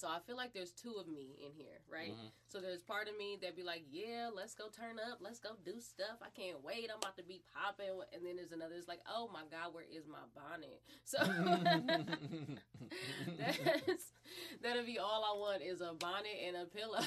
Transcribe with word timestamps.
So 0.00 0.08
I 0.08 0.18
feel 0.26 0.34
like 0.34 0.54
there's 0.54 0.72
two 0.72 0.94
of 0.98 1.06
me 1.06 1.36
in 1.44 1.52
here, 1.52 1.84
right? 1.92 2.12
Mm-hmm. 2.12 2.32
So 2.48 2.58
there's 2.58 2.80
part 2.80 3.06
of 3.06 3.18
me 3.18 3.36
that 3.42 3.54
be 3.54 3.62
like, 3.62 3.82
yeah, 3.92 4.30
let's 4.34 4.54
go 4.54 4.64
turn 4.72 4.96
up, 4.98 5.18
let's 5.20 5.38
go 5.38 5.50
do 5.62 5.78
stuff. 5.78 6.16
I 6.22 6.30
can't 6.32 6.64
wait. 6.64 6.88
I'm 6.90 6.96
about 6.96 7.18
to 7.18 7.22
be 7.22 7.42
popping. 7.52 8.00
And 8.14 8.24
then 8.24 8.36
there's 8.36 8.52
another. 8.52 8.76
It's 8.76 8.88
like, 8.88 9.04
oh 9.06 9.28
my 9.30 9.42
god, 9.50 9.74
where 9.74 9.84
is 9.84 10.08
my 10.08 10.24
bonnet? 10.32 10.80
So 11.04 11.18
that's 13.38 14.12
that'll 14.62 14.86
be 14.86 14.98
all 14.98 15.22
I 15.22 15.38
want 15.38 15.60
is 15.62 15.82
a 15.82 15.92
bonnet 15.92 16.38
and 16.46 16.56
a 16.56 16.64
pillow. 16.64 17.04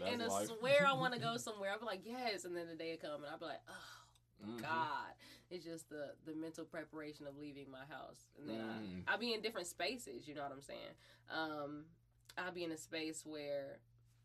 and 0.10 0.22
I 0.22 0.44
swear 0.46 0.86
I 0.88 0.94
want 0.94 1.12
to 1.12 1.20
go 1.20 1.36
somewhere. 1.36 1.72
I'll 1.72 1.78
be 1.78 1.84
like, 1.84 2.06
yes, 2.06 2.46
and 2.46 2.56
then 2.56 2.68
the 2.68 2.74
day 2.74 2.96
will 3.02 3.10
come, 3.10 3.22
and 3.22 3.30
I'll 3.30 3.38
be 3.38 3.44
like, 3.44 3.60
oh 3.68 4.46
mm-hmm. 4.48 4.62
God. 4.62 5.12
It's 5.50 5.64
just 5.64 5.88
the 5.88 6.10
the 6.26 6.34
mental 6.34 6.64
preparation 6.64 7.26
of 7.26 7.38
leaving 7.38 7.70
my 7.70 7.84
house, 7.88 8.26
and 8.38 8.48
then 8.48 8.58
mm. 8.58 9.02
I, 9.06 9.12
I'll 9.12 9.18
be 9.18 9.32
in 9.32 9.40
different 9.40 9.66
spaces. 9.66 10.28
You 10.28 10.34
know 10.34 10.42
what 10.42 10.52
I'm 10.52 10.62
saying? 10.62 10.94
Um, 11.30 11.84
I'll 12.36 12.52
be 12.52 12.64
in 12.64 12.72
a 12.72 12.76
space 12.76 13.24
where 13.24 13.78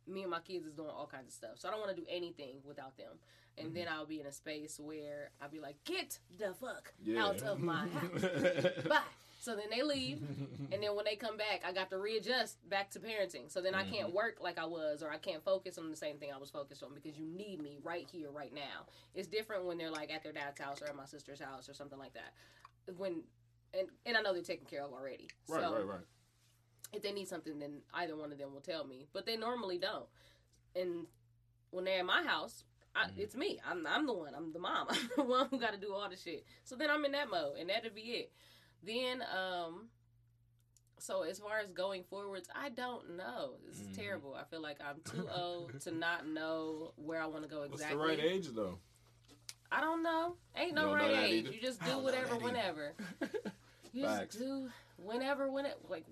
me 0.05 0.21
and 0.21 0.31
my 0.31 0.39
kids 0.39 0.65
is 0.65 0.73
doing 0.73 0.89
all 0.89 1.07
kinds 1.07 1.27
of 1.27 1.33
stuff, 1.33 1.51
so 1.55 1.67
I 1.67 1.71
don't 1.71 1.79
want 1.79 1.95
to 1.95 2.01
do 2.01 2.07
anything 2.09 2.57
without 2.65 2.97
them. 2.97 3.19
And 3.57 3.67
mm-hmm. 3.67 3.75
then 3.75 3.87
I'll 3.87 4.05
be 4.05 4.19
in 4.19 4.25
a 4.25 4.31
space 4.31 4.79
where 4.81 5.31
I'll 5.41 5.49
be 5.49 5.59
like, 5.59 5.75
"Get 5.85 6.19
the 6.37 6.53
fuck 6.53 6.93
yeah. 7.03 7.23
out 7.23 7.41
of 7.43 7.59
my 7.59 7.87
house, 7.87 8.25
bye." 8.87 8.99
So 9.43 9.57
then 9.57 9.65
they 9.69 9.83
leave, 9.83 10.21
and 10.71 10.81
then 10.81 10.95
when 10.95 11.03
they 11.03 11.17
come 11.17 11.35
back, 11.35 11.63
I 11.67 11.73
got 11.73 11.89
to 11.89 11.97
readjust 11.97 12.57
back 12.69 12.89
to 12.91 12.99
parenting. 12.99 13.51
So 13.51 13.59
then 13.59 13.75
I 13.75 13.83
can't 13.83 14.07
mm-hmm. 14.07 14.15
work 14.15 14.37
like 14.39 14.57
I 14.57 14.63
was, 14.63 15.03
or 15.03 15.11
I 15.11 15.17
can't 15.17 15.43
focus 15.43 15.77
on 15.77 15.89
the 15.89 15.97
same 15.97 16.15
thing 16.15 16.29
I 16.33 16.37
was 16.37 16.49
focused 16.49 16.81
on 16.81 16.91
because 16.95 17.17
you 17.17 17.25
need 17.25 17.61
me 17.61 17.77
right 17.83 18.07
here, 18.09 18.31
right 18.31 18.53
now. 18.53 18.85
It's 19.13 19.27
different 19.27 19.65
when 19.65 19.77
they're 19.77 19.91
like 19.91 20.13
at 20.13 20.23
their 20.23 20.31
dad's 20.31 20.61
house 20.61 20.81
or 20.81 20.87
at 20.87 20.95
my 20.95 21.03
sister's 21.03 21.41
house 21.41 21.67
or 21.67 21.73
something 21.73 21.99
like 21.99 22.13
that. 22.13 22.31
When 22.95 23.23
and 23.73 23.89
and 24.05 24.15
I 24.15 24.21
know 24.21 24.31
they're 24.31 24.43
taken 24.43 24.65
care 24.65 24.81
of 24.81 24.93
already. 24.93 25.27
Right, 25.49 25.61
so 25.61 25.73
right, 25.73 25.85
right. 25.85 26.05
If 26.93 27.01
they 27.01 27.11
need 27.11 27.27
something, 27.27 27.59
then 27.59 27.81
either 27.95 28.15
one 28.15 28.31
of 28.31 28.37
them 28.37 28.53
will 28.53 28.61
tell 28.61 28.85
me, 28.85 29.07
but 29.11 29.25
they 29.25 29.35
normally 29.35 29.77
don't. 29.77 30.05
And 30.73 31.05
when 31.71 31.83
they're 31.83 31.99
at 31.99 32.05
my 32.05 32.23
house, 32.23 32.63
I, 32.95 33.07
mm-hmm. 33.07 33.19
it's 33.19 33.35
me. 33.35 33.59
I'm 33.69 33.85
I'm 33.85 34.07
the 34.07 34.13
one. 34.13 34.35
I'm 34.35 34.53
the 34.53 34.59
mom. 34.59 34.87
I'm 34.89 35.09
the 35.17 35.23
one 35.23 35.47
who 35.49 35.59
got 35.59 35.73
to 35.73 35.79
do 35.79 35.93
all 35.93 36.09
the 36.09 36.15
shit. 36.15 36.45
So 36.63 36.77
then 36.77 36.89
I'm 36.89 37.03
in 37.03 37.11
that 37.11 37.29
mode, 37.29 37.57
and 37.59 37.69
that'll 37.69 37.91
be 37.91 38.01
it. 38.01 38.31
Then, 38.85 39.23
um, 39.35 39.87
so 40.99 41.23
as 41.23 41.39
far 41.39 41.59
as 41.59 41.69
going 41.71 42.03
forwards, 42.03 42.49
I 42.55 42.69
don't 42.69 43.17
know. 43.17 43.55
This 43.67 43.79
is 43.79 43.87
mm-hmm. 43.87 44.01
terrible. 44.01 44.35
I 44.35 44.43
feel 44.43 44.61
like 44.61 44.77
I'm 44.81 45.01
too 45.09 45.27
old 45.35 45.79
to 45.81 45.91
not 45.91 46.27
know 46.27 46.93
where 46.95 47.21
I 47.21 47.25
want 47.25 47.43
to 47.43 47.49
go 47.49 47.63
exactly. 47.63 47.97
What's 47.97 48.17
the 48.17 48.23
right 48.23 48.31
age 48.31 48.47
though? 48.53 48.77
I 49.71 49.81
don't 49.81 50.03
know. 50.03 50.35
Ain't 50.55 50.75
no 50.75 50.93
right 50.93 51.09
age. 51.09 51.45
Either? 51.45 51.55
You 51.55 51.61
just 51.61 51.83
do 51.83 51.97
whatever, 51.97 52.35
whenever. 52.37 52.93
you 53.93 54.03
Facts. 54.03 54.35
just 54.35 54.39
do 54.39 54.69
whenever, 54.97 55.51
when 55.51 55.65
it 55.65 55.77
like. 55.89 56.05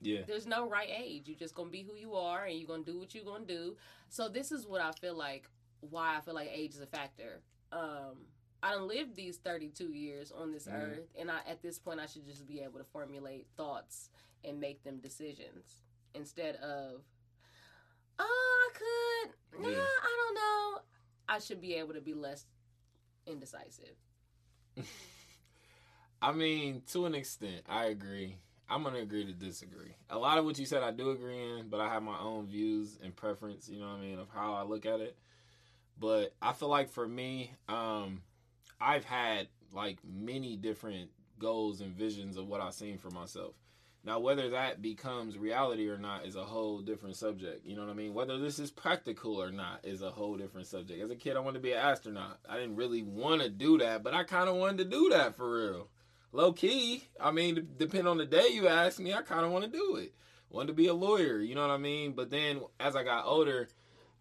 Yeah. 0.00 0.20
There's 0.26 0.46
no 0.46 0.68
right 0.68 0.88
age. 0.90 1.24
You're 1.26 1.38
just 1.38 1.54
gonna 1.54 1.70
be 1.70 1.82
who 1.82 1.94
you 1.94 2.14
are, 2.14 2.44
and 2.44 2.58
you're 2.58 2.68
gonna 2.68 2.84
do 2.84 2.98
what 2.98 3.14
you're 3.14 3.24
gonna 3.24 3.44
do. 3.44 3.76
So 4.08 4.28
this 4.28 4.50
is 4.50 4.66
what 4.66 4.80
I 4.80 4.92
feel 4.92 5.16
like. 5.16 5.48
Why 5.80 6.16
I 6.16 6.20
feel 6.20 6.34
like 6.34 6.50
age 6.52 6.74
is 6.74 6.80
a 6.80 6.86
factor. 6.86 7.40
Um, 7.72 8.26
I 8.62 8.72
don't 8.72 8.86
live 8.86 9.14
these 9.14 9.38
32 9.38 9.92
years 9.92 10.32
on 10.32 10.52
this 10.52 10.66
mm-hmm. 10.66 10.76
earth, 10.76 11.08
and 11.18 11.30
I 11.30 11.38
at 11.48 11.62
this 11.62 11.78
point 11.78 12.00
I 12.00 12.06
should 12.06 12.26
just 12.26 12.46
be 12.46 12.60
able 12.60 12.78
to 12.78 12.84
formulate 12.84 13.46
thoughts 13.56 14.10
and 14.44 14.60
make 14.60 14.84
them 14.84 14.98
decisions 14.98 15.82
instead 16.14 16.56
of, 16.56 17.00
oh, 18.18 18.70
I 18.70 18.78
could, 18.78 19.64
yeah. 19.64 19.76
nah, 19.76 19.82
I 19.82 20.16
don't 20.24 20.34
know. 20.34 20.80
I 21.28 21.38
should 21.38 21.60
be 21.60 21.74
able 21.74 21.94
to 21.94 22.00
be 22.00 22.14
less 22.14 22.46
indecisive. 23.26 23.96
I 26.22 26.32
mean, 26.32 26.82
to 26.92 27.06
an 27.06 27.14
extent, 27.14 27.62
I 27.68 27.86
agree. 27.86 28.36
I'm 28.68 28.84
gonna 28.84 29.00
agree 29.00 29.26
to 29.26 29.32
disagree. 29.32 29.96
A 30.08 30.16
lot 30.16 30.38
of 30.38 30.44
what 30.44 30.58
you 30.58 30.66
said, 30.66 30.82
I 30.82 30.92
do 30.92 31.10
agree 31.10 31.42
in, 31.42 31.68
but 31.68 31.80
I 31.80 31.88
have 31.88 32.02
my 32.02 32.18
own 32.18 32.46
views 32.46 32.98
and 33.02 33.14
preference. 33.14 33.68
You 33.68 33.80
know 33.80 33.86
what 33.86 33.96
I 33.96 34.00
mean 34.00 34.18
of 34.18 34.28
how 34.32 34.54
I 34.54 34.62
look 34.62 34.86
at 34.86 35.00
it. 35.00 35.16
But 35.98 36.34
I 36.40 36.52
feel 36.52 36.68
like 36.68 36.90
for 36.90 37.06
me, 37.06 37.52
um, 37.68 38.22
I've 38.82 39.04
had 39.04 39.48
like 39.72 39.98
many 40.04 40.56
different 40.56 41.10
goals 41.38 41.80
and 41.80 41.94
visions 41.94 42.36
of 42.36 42.48
what 42.48 42.60
I've 42.60 42.74
seen 42.74 42.98
for 42.98 43.10
myself. 43.10 43.54
Now, 44.04 44.18
whether 44.18 44.50
that 44.50 44.82
becomes 44.82 45.38
reality 45.38 45.88
or 45.88 45.96
not 45.96 46.26
is 46.26 46.34
a 46.34 46.42
whole 46.42 46.80
different 46.80 47.14
subject. 47.14 47.64
You 47.64 47.76
know 47.76 47.82
what 47.82 47.90
I 47.90 47.94
mean? 47.94 48.14
Whether 48.14 48.36
this 48.38 48.58
is 48.58 48.72
practical 48.72 49.40
or 49.40 49.52
not 49.52 49.84
is 49.84 50.02
a 50.02 50.10
whole 50.10 50.36
different 50.36 50.66
subject. 50.66 51.00
As 51.00 51.12
a 51.12 51.16
kid, 51.16 51.36
I 51.36 51.40
wanted 51.40 51.58
to 51.58 51.62
be 51.62 51.72
an 51.72 51.78
astronaut. 51.78 52.40
I 52.48 52.56
didn't 52.58 52.74
really 52.74 53.04
want 53.04 53.42
to 53.42 53.48
do 53.48 53.78
that, 53.78 54.02
but 54.02 54.12
I 54.12 54.24
kind 54.24 54.48
of 54.48 54.56
wanted 54.56 54.78
to 54.78 54.84
do 54.86 55.10
that 55.10 55.36
for 55.36 55.54
real. 55.54 55.88
Low 56.32 56.52
key, 56.52 57.04
I 57.20 57.30
mean, 57.30 57.68
depending 57.76 58.08
on 58.08 58.18
the 58.18 58.26
day 58.26 58.48
you 58.50 58.66
ask 58.66 58.98
me, 58.98 59.14
I 59.14 59.22
kind 59.22 59.44
of 59.44 59.52
want 59.52 59.66
to 59.66 59.70
do 59.70 59.96
it. 59.96 60.14
Wanted 60.50 60.68
to 60.68 60.74
be 60.74 60.88
a 60.88 60.94
lawyer, 60.94 61.38
you 61.38 61.54
know 61.54 61.60
what 61.60 61.74
I 61.74 61.78
mean? 61.78 62.12
But 62.12 62.30
then 62.30 62.60
as 62.80 62.96
I 62.96 63.04
got 63.04 63.26
older, 63.26 63.68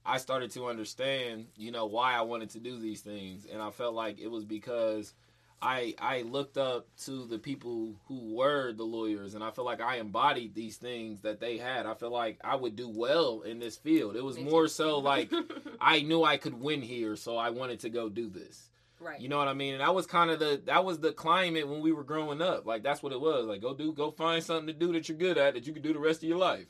I 0.06 0.17
started 0.17 0.51
to 0.51 0.67
understand, 0.67 1.47
you 1.56 1.72
know, 1.72 1.85
why 1.85 2.13
I 2.13 2.22
wanted 2.22 2.50
to 2.51 2.59
do 2.59 2.79
these 2.79 3.01
things, 3.01 3.45
and 3.51 3.62
I 3.62 3.69
felt 3.69 3.94
like 3.94 4.19
it 4.19 4.28
was 4.28 4.45
because 4.45 5.13
I 5.62 5.94
I 6.00 6.23
looked 6.23 6.57
up 6.57 6.88
to 7.06 7.25
the 7.25 7.38
people 7.38 7.95
who 8.07 8.35
were 8.35 8.73
the 8.73 8.84
lawyers, 8.84 9.35
and 9.35 9.44
I 9.44 9.51
feel 9.51 9.66
like 9.66 9.79
I 9.79 9.97
embodied 9.97 10.56
these 10.56 10.78
things 10.78 11.22
that 11.22 11.39
they 11.39 11.57
had. 11.57 11.85
I 11.85 11.94
feel 11.94 12.12
like 12.12 12.39
I 12.44 12.56
would 12.56 12.75
do 12.75 12.89
well 12.89 13.41
in 13.41 13.59
this 13.59 13.78
field. 13.78 14.16
It 14.16 14.23
was 14.23 14.39
more 14.39 14.67
so 14.67 14.97
like 15.00 15.31
I 15.79 16.01
knew 16.01 16.23
I 16.23 16.38
could 16.38 16.59
win 16.59 16.81
here, 16.81 17.16
so 17.16 17.38
I 17.38 17.51
wanted 17.51 17.79
to 17.81 17.89
go 17.89 18.09
do 18.09 18.29
this. 18.29 18.69
Right. 19.00 19.19
You 19.19 19.29
know 19.29 19.38
what 19.38 19.47
I 19.47 19.53
mean? 19.53 19.73
And 19.73 19.81
that 19.81 19.95
was 19.95 20.06
kind 20.06 20.29
of 20.29 20.39
the 20.39 20.62
that 20.66 20.83
was 20.85 21.00
the 21.00 21.12
climate 21.12 21.68
when 21.68 21.81
we 21.81 21.91
were 21.91 22.03
growing 22.03 22.41
up. 22.41 22.66
Like 22.66 22.83
that's 22.83 23.03
what 23.03 23.13
it 23.13 23.22
was. 23.22 23.45
Like 23.45 23.62
go 23.62 23.73
do 23.73 23.94
go 23.94 24.12
find 24.12 24.44
something 24.44 24.68
to 24.68 24.73
do 24.73 24.94
that 24.94 25.09
you're 25.09 25.18
good 25.18 25.38
at 25.38 25.53
that 25.53 25.68
you 25.68 25.73
can 25.73 25.81
do 25.81 25.94
the 25.94 26.00
rest 26.00 26.23
of 26.23 26.29
your 26.29 26.38
life. 26.38 26.68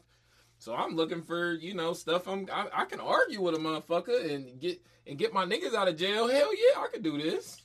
So 0.61 0.75
I'm 0.75 0.95
looking 0.95 1.23
for 1.23 1.53
you 1.53 1.73
know 1.73 1.93
stuff. 1.93 2.27
I'm 2.27 2.47
I, 2.53 2.67
I, 2.71 2.85
can 2.85 2.99
argue 2.99 3.41
with 3.41 3.55
a 3.55 3.57
motherfucker 3.57 4.31
and 4.31 4.59
get 4.59 4.79
and 5.07 5.17
get 5.17 5.33
my 5.33 5.43
niggas 5.43 5.73
out 5.73 5.87
of 5.87 5.97
jail. 5.97 6.27
Hell 6.27 6.51
yeah, 6.53 6.81
I 6.81 6.87
could 6.93 7.01
do 7.01 7.19
this. 7.19 7.63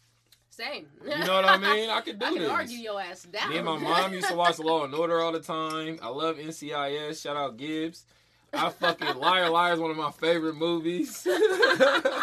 Same. 0.49 0.87
You 1.05 1.11
know 1.11 1.34
what 1.34 1.45
I 1.45 1.59
mean? 1.59 1.91
I 1.91 2.01
could 2.07 2.19
do 2.19 2.25
I 2.25 2.31
can 2.31 2.39
this. 2.39 2.51
argue 2.51 2.79
your 2.79 2.99
ass 2.99 3.25
down. 3.25 3.51
Me 3.51 3.59
and 3.59 3.67
my 3.67 3.77
mom 3.77 4.15
used 4.15 4.29
to 4.29 4.34
watch 4.34 4.59
Law 4.59 4.84
and 4.84 4.95
Order 4.95 5.21
all 5.21 5.31
the 5.31 5.41
time. 5.41 5.99
I 6.01 6.09
love 6.09 6.39
NCIS. 6.39 7.21
Shout 7.21 7.37
out 7.37 7.59
Gibbs. 7.59 8.07
I 8.55 8.71
fucking 8.71 9.19
Liar 9.19 9.51
Liar 9.51 9.75
is 9.75 9.78
one 9.81 9.91
of 9.91 9.99
my 9.99 10.11
favorite 10.13 10.57
movies. 10.57 11.27
I 11.31 12.23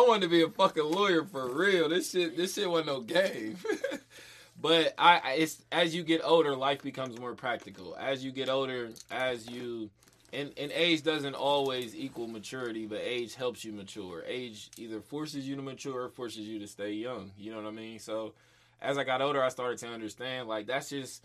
wanted 0.00 0.22
to 0.22 0.28
be 0.28 0.42
a 0.42 0.48
fucking 0.48 0.82
lawyer 0.82 1.26
for 1.26 1.48
real. 1.48 1.88
This 1.88 2.10
shit 2.10 2.36
this 2.36 2.54
shit 2.54 2.68
wasn't 2.68 2.88
no 2.88 3.02
game. 3.02 3.56
but 4.60 4.94
I 4.98 5.34
it's 5.38 5.62
as 5.70 5.94
you 5.94 6.02
get 6.02 6.22
older, 6.24 6.56
life 6.56 6.82
becomes 6.82 7.20
more 7.20 7.34
practical. 7.34 7.96
As 7.96 8.24
you 8.24 8.32
get 8.32 8.48
older, 8.48 8.90
as 9.12 9.48
you 9.48 9.90
and, 10.32 10.52
and 10.56 10.70
age 10.72 11.02
doesn't 11.02 11.34
always 11.34 11.96
equal 11.96 12.26
maturity, 12.26 12.86
but 12.86 13.00
age 13.02 13.34
helps 13.34 13.64
you 13.64 13.72
mature. 13.72 14.22
Age 14.26 14.70
either 14.76 15.00
forces 15.00 15.48
you 15.48 15.56
to 15.56 15.62
mature 15.62 16.02
or 16.02 16.08
forces 16.08 16.46
you 16.46 16.58
to 16.58 16.66
stay 16.66 16.92
young. 16.92 17.32
You 17.38 17.50
know 17.50 17.58
what 17.58 17.66
I 17.66 17.72
mean? 17.72 17.98
So 17.98 18.34
as 18.80 18.98
I 18.98 19.04
got 19.04 19.22
older, 19.22 19.42
I 19.42 19.48
started 19.48 19.78
to 19.78 19.88
understand 19.88 20.48
like 20.48 20.66
that's 20.66 20.90
just 20.90 21.24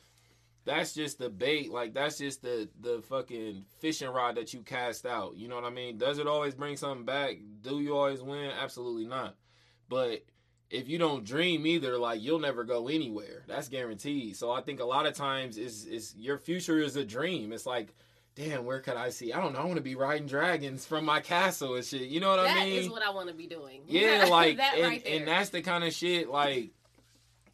that's 0.66 0.94
just 0.94 1.20
the 1.20 1.30
bait. 1.30 1.72
Like 1.72 1.94
that's 1.94 2.18
just 2.18 2.42
the 2.42 2.70
the 2.80 3.02
fucking 3.10 3.66
fishing 3.80 4.10
rod 4.10 4.36
that 4.36 4.54
you 4.54 4.62
cast 4.62 5.06
out. 5.06 5.36
You 5.36 5.48
know 5.48 5.56
what 5.56 5.66
I 5.66 5.70
mean? 5.70 5.98
Does 5.98 6.18
it 6.18 6.28
always 6.28 6.56
bring 6.56 6.78
something 6.78 7.06
back? 7.06 7.38
Do 7.62 7.80
you 7.82 7.96
always 7.96 8.22
win? 8.22 8.52
Absolutely 8.52 9.06
not. 9.06 9.36
But 9.90 10.24
if 10.70 10.88
you 10.88 10.98
don't 10.98 11.26
dream 11.26 11.68
either, 11.68 11.98
like 11.98 12.22
you'll 12.22 12.40
never 12.40 12.64
go 12.64 12.88
anywhere. 12.88 13.44
That's 13.48 13.68
guaranteed. 13.68 14.38
So 14.38 14.52
I 14.52 14.62
think 14.62 14.80
a 14.80 14.86
lot 14.86 15.06
of 15.06 15.14
times 15.14 15.58
is 15.58 15.86
is 15.86 16.16
your 16.18 16.38
future 16.38 16.80
is 16.80 16.96
a 16.96 17.06
dream. 17.06 17.52
It's 17.52 17.66
like 17.66 17.94
damn, 18.36 18.66
where 18.66 18.80
could 18.80 18.96
I 18.96 19.10
see? 19.10 19.34
I 19.34 19.42
don't 19.42 19.54
know. 19.54 19.60
I 19.60 19.66
want 19.66 19.78
to 19.78 19.82
be 19.82 19.96
riding 19.96 20.28
dragons 20.28 20.86
from 20.86 21.06
my 21.06 21.20
castle 21.20 21.76
and 21.76 21.86
shit. 21.86 22.04
You 22.04 22.20
know 22.20 22.30
what 22.30 22.44
that 22.44 22.58
I 22.58 22.66
mean? 22.66 22.76
That 22.76 22.82
is 22.82 22.90
what 22.90 23.04
I 23.04 23.12
want 23.12 23.30
to 23.30 23.36
be 23.36 23.48
doing. 23.48 23.82
Yeah, 23.88 24.28
like, 24.30 24.58
that 24.58 24.76
and, 24.76 24.84
right 24.84 25.06
and 25.06 25.28
that's 25.28 25.50
the 25.50 25.62
kind 25.62 25.84
of 25.84 25.94
shit 25.94 26.30
like 26.30 26.72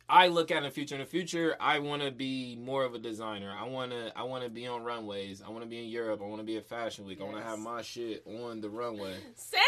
I 0.07 0.27
look 0.27 0.51
at 0.51 0.57
in 0.57 0.63
the 0.63 0.71
future. 0.71 0.95
In 0.95 1.01
the 1.01 1.07
future, 1.07 1.55
I 1.59 1.79
want 1.79 2.01
to 2.01 2.11
be 2.11 2.55
more 2.55 2.83
of 2.83 2.95
a 2.95 2.99
designer. 2.99 3.53
I 3.57 3.67
want 3.67 3.91
to. 3.91 4.11
I 4.17 4.23
want 4.23 4.43
to 4.43 4.49
be 4.49 4.65
on 4.67 4.83
runways. 4.83 5.41
I 5.45 5.49
want 5.49 5.63
to 5.63 5.69
be 5.69 5.83
in 5.83 5.89
Europe. 5.89 6.21
I 6.23 6.25
want 6.25 6.39
to 6.39 6.45
be 6.45 6.57
at 6.57 6.65
Fashion 6.65 7.05
Week. 7.05 7.19
Yes. 7.19 7.27
I 7.27 7.31
want 7.31 7.43
to 7.43 7.49
have 7.49 7.59
my 7.59 7.81
shit 7.81 8.23
on 8.25 8.61
the 8.61 8.69
runway. 8.69 9.15
Same. 9.35 9.59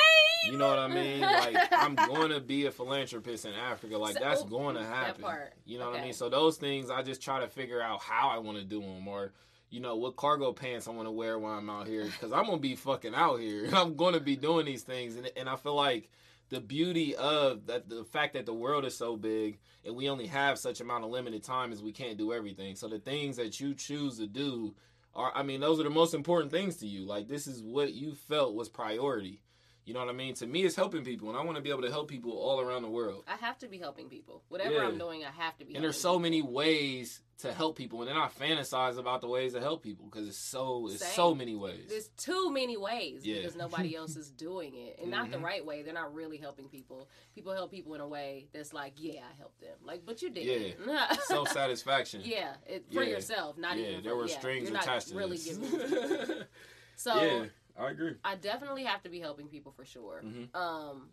You 0.46 0.58
know 0.58 0.70
what 0.70 0.80
I 0.80 0.88
mean? 0.88 1.22
Like 1.22 1.68
I'm 1.72 1.96
going 2.08 2.32
to 2.32 2.40
be 2.40 2.66
a 2.66 2.72
philanthropist 2.72 3.46
in 3.46 3.54
Africa. 3.54 3.98
Like 3.98 4.16
so, 4.16 4.20
that's 4.22 4.42
oh, 4.42 4.46
going 4.46 4.76
to 4.76 4.84
happen. 4.84 5.24
You 5.66 5.78
know 5.78 5.86
okay. 5.86 5.92
what 5.92 6.02
I 6.02 6.04
mean? 6.06 6.14
So 6.14 6.30
those 6.30 6.58
things, 6.58 6.90
I 6.90 7.04
just 7.04 7.22
try 7.22 7.42
to 7.42 7.48
figure 7.48 7.82
out 7.82 8.02
how 8.02 8.30
I 8.30 8.40
want 8.40 8.58
to 8.58 8.64
do 8.64 8.82
them 8.82 9.08
or 9.08 9.34
you 9.72 9.80
know 9.80 9.96
what 9.96 10.18
cargo 10.18 10.52
pants 10.52 10.88
I 10.88 10.92
want 10.92 11.08
to 11.08 11.12
wear 11.12 11.40
when 11.40 11.54
I'm 11.54 11.70
out 11.70 11.88
here 11.88 12.04
because 12.04 12.34
I'm 12.34 12.46
gonna 12.46 12.58
be 12.58 12.76
fucking 12.76 13.16
out 13.16 13.40
here. 13.40 13.70
I'm 13.74 13.96
gonna 13.96 14.20
be 14.20 14.36
doing 14.36 14.66
these 14.66 14.84
things. 14.84 15.16
And 15.16 15.32
and 15.36 15.50
I 15.50 15.56
feel 15.56 15.76
like 15.76 16.12
the 16.50 16.60
beauty 16.60 17.16
of 17.16 17.66
that 17.68 17.90
the 17.90 18.04
fact 18.04 18.34
that 18.34 18.46
the 18.46 18.54
world 18.54 18.86
is 18.86 18.96
so 18.96 19.16
big 19.16 19.60
and 19.86 19.96
we 19.96 20.10
only 20.10 20.28
have 20.28 20.60
such 20.60 20.82
amount 20.82 21.06
of 21.06 21.10
limited 21.10 21.44
time 21.44 21.72
is 21.72 21.82
we 21.82 21.94
can't 21.94 22.18
do 22.18 22.34
everything. 22.34 22.76
So 22.76 22.90
the 22.90 23.00
things 23.00 23.38
that 23.38 23.60
you 23.60 23.74
choose 23.74 24.18
to 24.18 24.28
do 24.28 24.76
are 25.16 25.32
I 25.34 25.42
mean 25.42 25.62
those 25.62 25.80
are 25.80 25.84
the 25.84 25.90
most 25.90 26.14
important 26.14 26.52
things 26.52 26.76
to 26.78 26.88
you. 26.88 27.06
Like 27.06 27.30
this 27.30 27.48
is 27.48 27.64
what 27.64 27.94
you 27.94 28.14
felt 28.14 28.54
was 28.54 28.68
priority 28.68 29.42
You 29.86 29.94
know 29.96 30.00
what 30.00 30.10
I 30.10 30.14
mean? 30.14 30.36
To 30.36 30.48
me, 30.48 30.64
it's 30.64 30.76
helping 30.76 31.04
people, 31.04 31.30
and 31.30 31.38
I 31.38 31.44
want 31.44 31.58
to 31.58 31.62
be 31.62 31.72
able 31.72 31.82
to 31.82 31.90
help 31.90 32.08
people 32.08 32.34
all 32.34 32.60
around 32.60 32.84
the 32.84 32.90
world. 32.90 33.24
I 33.28 33.36
have 33.44 33.58
to 33.60 33.68
be 33.68 33.80
helping 33.80 34.10
people. 34.10 34.44
Whatever 34.50 34.76
yeah. 34.76 34.88
I'm 34.88 34.98
doing, 34.98 35.24
I 35.24 35.32
have 35.32 35.58
to 35.58 35.66
be. 35.66 35.74
And 35.74 35.84
there's 35.84 36.00
so 36.00 36.12
people. 36.12 36.20
many 36.22 36.42
ways 36.44 37.20
to 37.42 37.52
help 37.52 37.78
people, 37.78 38.02
and 38.02 38.10
then 38.10 38.18
I 38.18 38.28
fantasize 38.28 38.98
about 38.98 39.22
the 39.22 39.28
ways 39.28 39.54
to 39.54 39.60
help 39.60 39.82
people 39.82 40.06
because 40.06 40.28
it's 40.28 40.38
so 40.38 40.88
it's 40.88 41.00
Same. 41.00 41.16
so 41.16 41.36
many 41.36 41.56
ways. 41.56 41.88
There's 41.90 42.10
too 42.10 42.52
many 42.52 42.78
ways 42.78 43.26
yeah. 43.26 43.38
because 43.38 43.56
nobody 43.56 43.96
else 43.96 44.16
is 44.16 44.30
doing 44.30 44.74
it, 44.76 44.98
and 45.00 45.08
mm-hmm. 45.08 45.10
not 45.10 45.32
the 45.32 45.38
mm-hmm. 45.38 45.46
right 45.46 45.66
way. 45.66 45.82
They're 45.82 45.94
not 45.94 46.14
really 46.14 46.38
helping 46.38 46.68
people. 46.68 47.10
People 47.34 47.54
help 47.54 47.72
people 47.72 47.96
in 47.96 48.02
a 48.02 48.08
way 48.08 48.48
that's 48.54 48.74
like, 48.74 48.94
yeah, 48.98 49.22
I 49.22 49.38
helped 49.38 49.60
them. 49.60 49.76
Like, 49.84 50.06
but 50.06 50.22
you 50.22 50.30
did. 50.30 50.78
Yeah. 50.88 51.14
Self 51.26 51.50
satisfaction. 51.50 52.22
Yeah, 52.24 52.54
it, 52.68 52.86
for 52.94 53.04
yeah. 53.04 53.10
yourself, 53.10 53.58
not 53.58 53.78
yeah, 53.78 53.86
even. 53.86 53.96
For, 53.98 54.04
there 54.04 54.16
were 54.16 54.28
strings 54.28 54.70
attached 54.70 55.10
to 55.10 55.16
really 55.16 55.38
this. 55.38 55.58
Giving 55.58 56.44
so 56.96 57.22
yeah. 57.22 57.46
I 57.80 57.92
agree. 57.92 58.14
I 58.24 58.36
definitely 58.36 58.84
have 58.84 59.04
to 59.04 59.10
be 59.10 59.20
helping 59.20 59.48
people 59.48 59.72
for 59.72 59.86
sure. 59.86 60.22
Mm-hmm. 60.26 60.56
Um, 60.56 61.10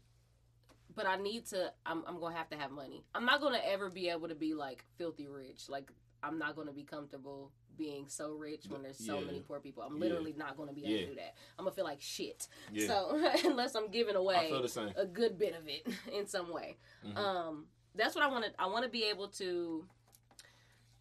but 0.94 1.06
I 1.06 1.16
need 1.16 1.46
to. 1.46 1.72
I'm, 1.86 2.02
I'm 2.06 2.20
gonna 2.20 2.36
have 2.36 2.50
to 2.50 2.56
have 2.56 2.70
money. 2.70 3.04
I'm 3.14 3.24
not 3.24 3.40
gonna 3.40 3.60
ever 3.64 3.88
be 3.88 4.08
able 4.08 4.28
to 4.28 4.34
be 4.34 4.54
like 4.54 4.84
filthy 4.96 5.26
rich. 5.28 5.68
Like 5.68 5.90
I'm 6.22 6.38
not 6.38 6.56
gonna 6.56 6.72
be 6.72 6.82
comfortable 6.82 7.52
being 7.76 8.06
so 8.08 8.32
rich 8.32 8.64
when 8.68 8.82
there's 8.82 8.98
so 8.98 9.20
yeah. 9.20 9.26
many 9.26 9.40
poor 9.40 9.60
people. 9.60 9.84
I'm 9.84 10.00
literally 10.00 10.32
yeah. 10.32 10.44
not 10.44 10.56
gonna 10.56 10.72
be 10.72 10.82
able 10.82 10.92
yeah. 10.92 11.00
to 11.00 11.06
do 11.06 11.14
that. 11.14 11.34
I'm 11.58 11.64
gonna 11.64 11.74
feel 11.74 11.84
like 11.84 12.00
shit. 12.00 12.48
So 12.86 13.22
unless 13.44 13.74
I'm 13.74 13.88
giving 13.88 14.16
away 14.16 14.52
a 14.96 15.06
good 15.06 15.38
bit 15.38 15.54
of 15.54 15.68
it 15.68 15.86
in 16.12 16.26
some 16.26 16.52
way, 16.52 16.76
mm-hmm. 17.06 17.16
um, 17.16 17.66
that's 17.94 18.14
what 18.14 18.24
I 18.24 18.28
want 18.28 18.46
to. 18.46 18.50
I 18.58 18.66
want 18.66 18.84
to 18.84 18.90
be 18.90 19.04
able 19.04 19.28
to 19.28 19.84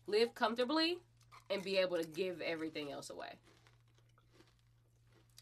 live 0.06 0.34
comfortably 0.36 1.00
and 1.50 1.64
be 1.64 1.78
able 1.78 1.98
to 1.98 2.06
give 2.06 2.42
everything 2.42 2.92
else 2.92 3.10
away. 3.10 3.34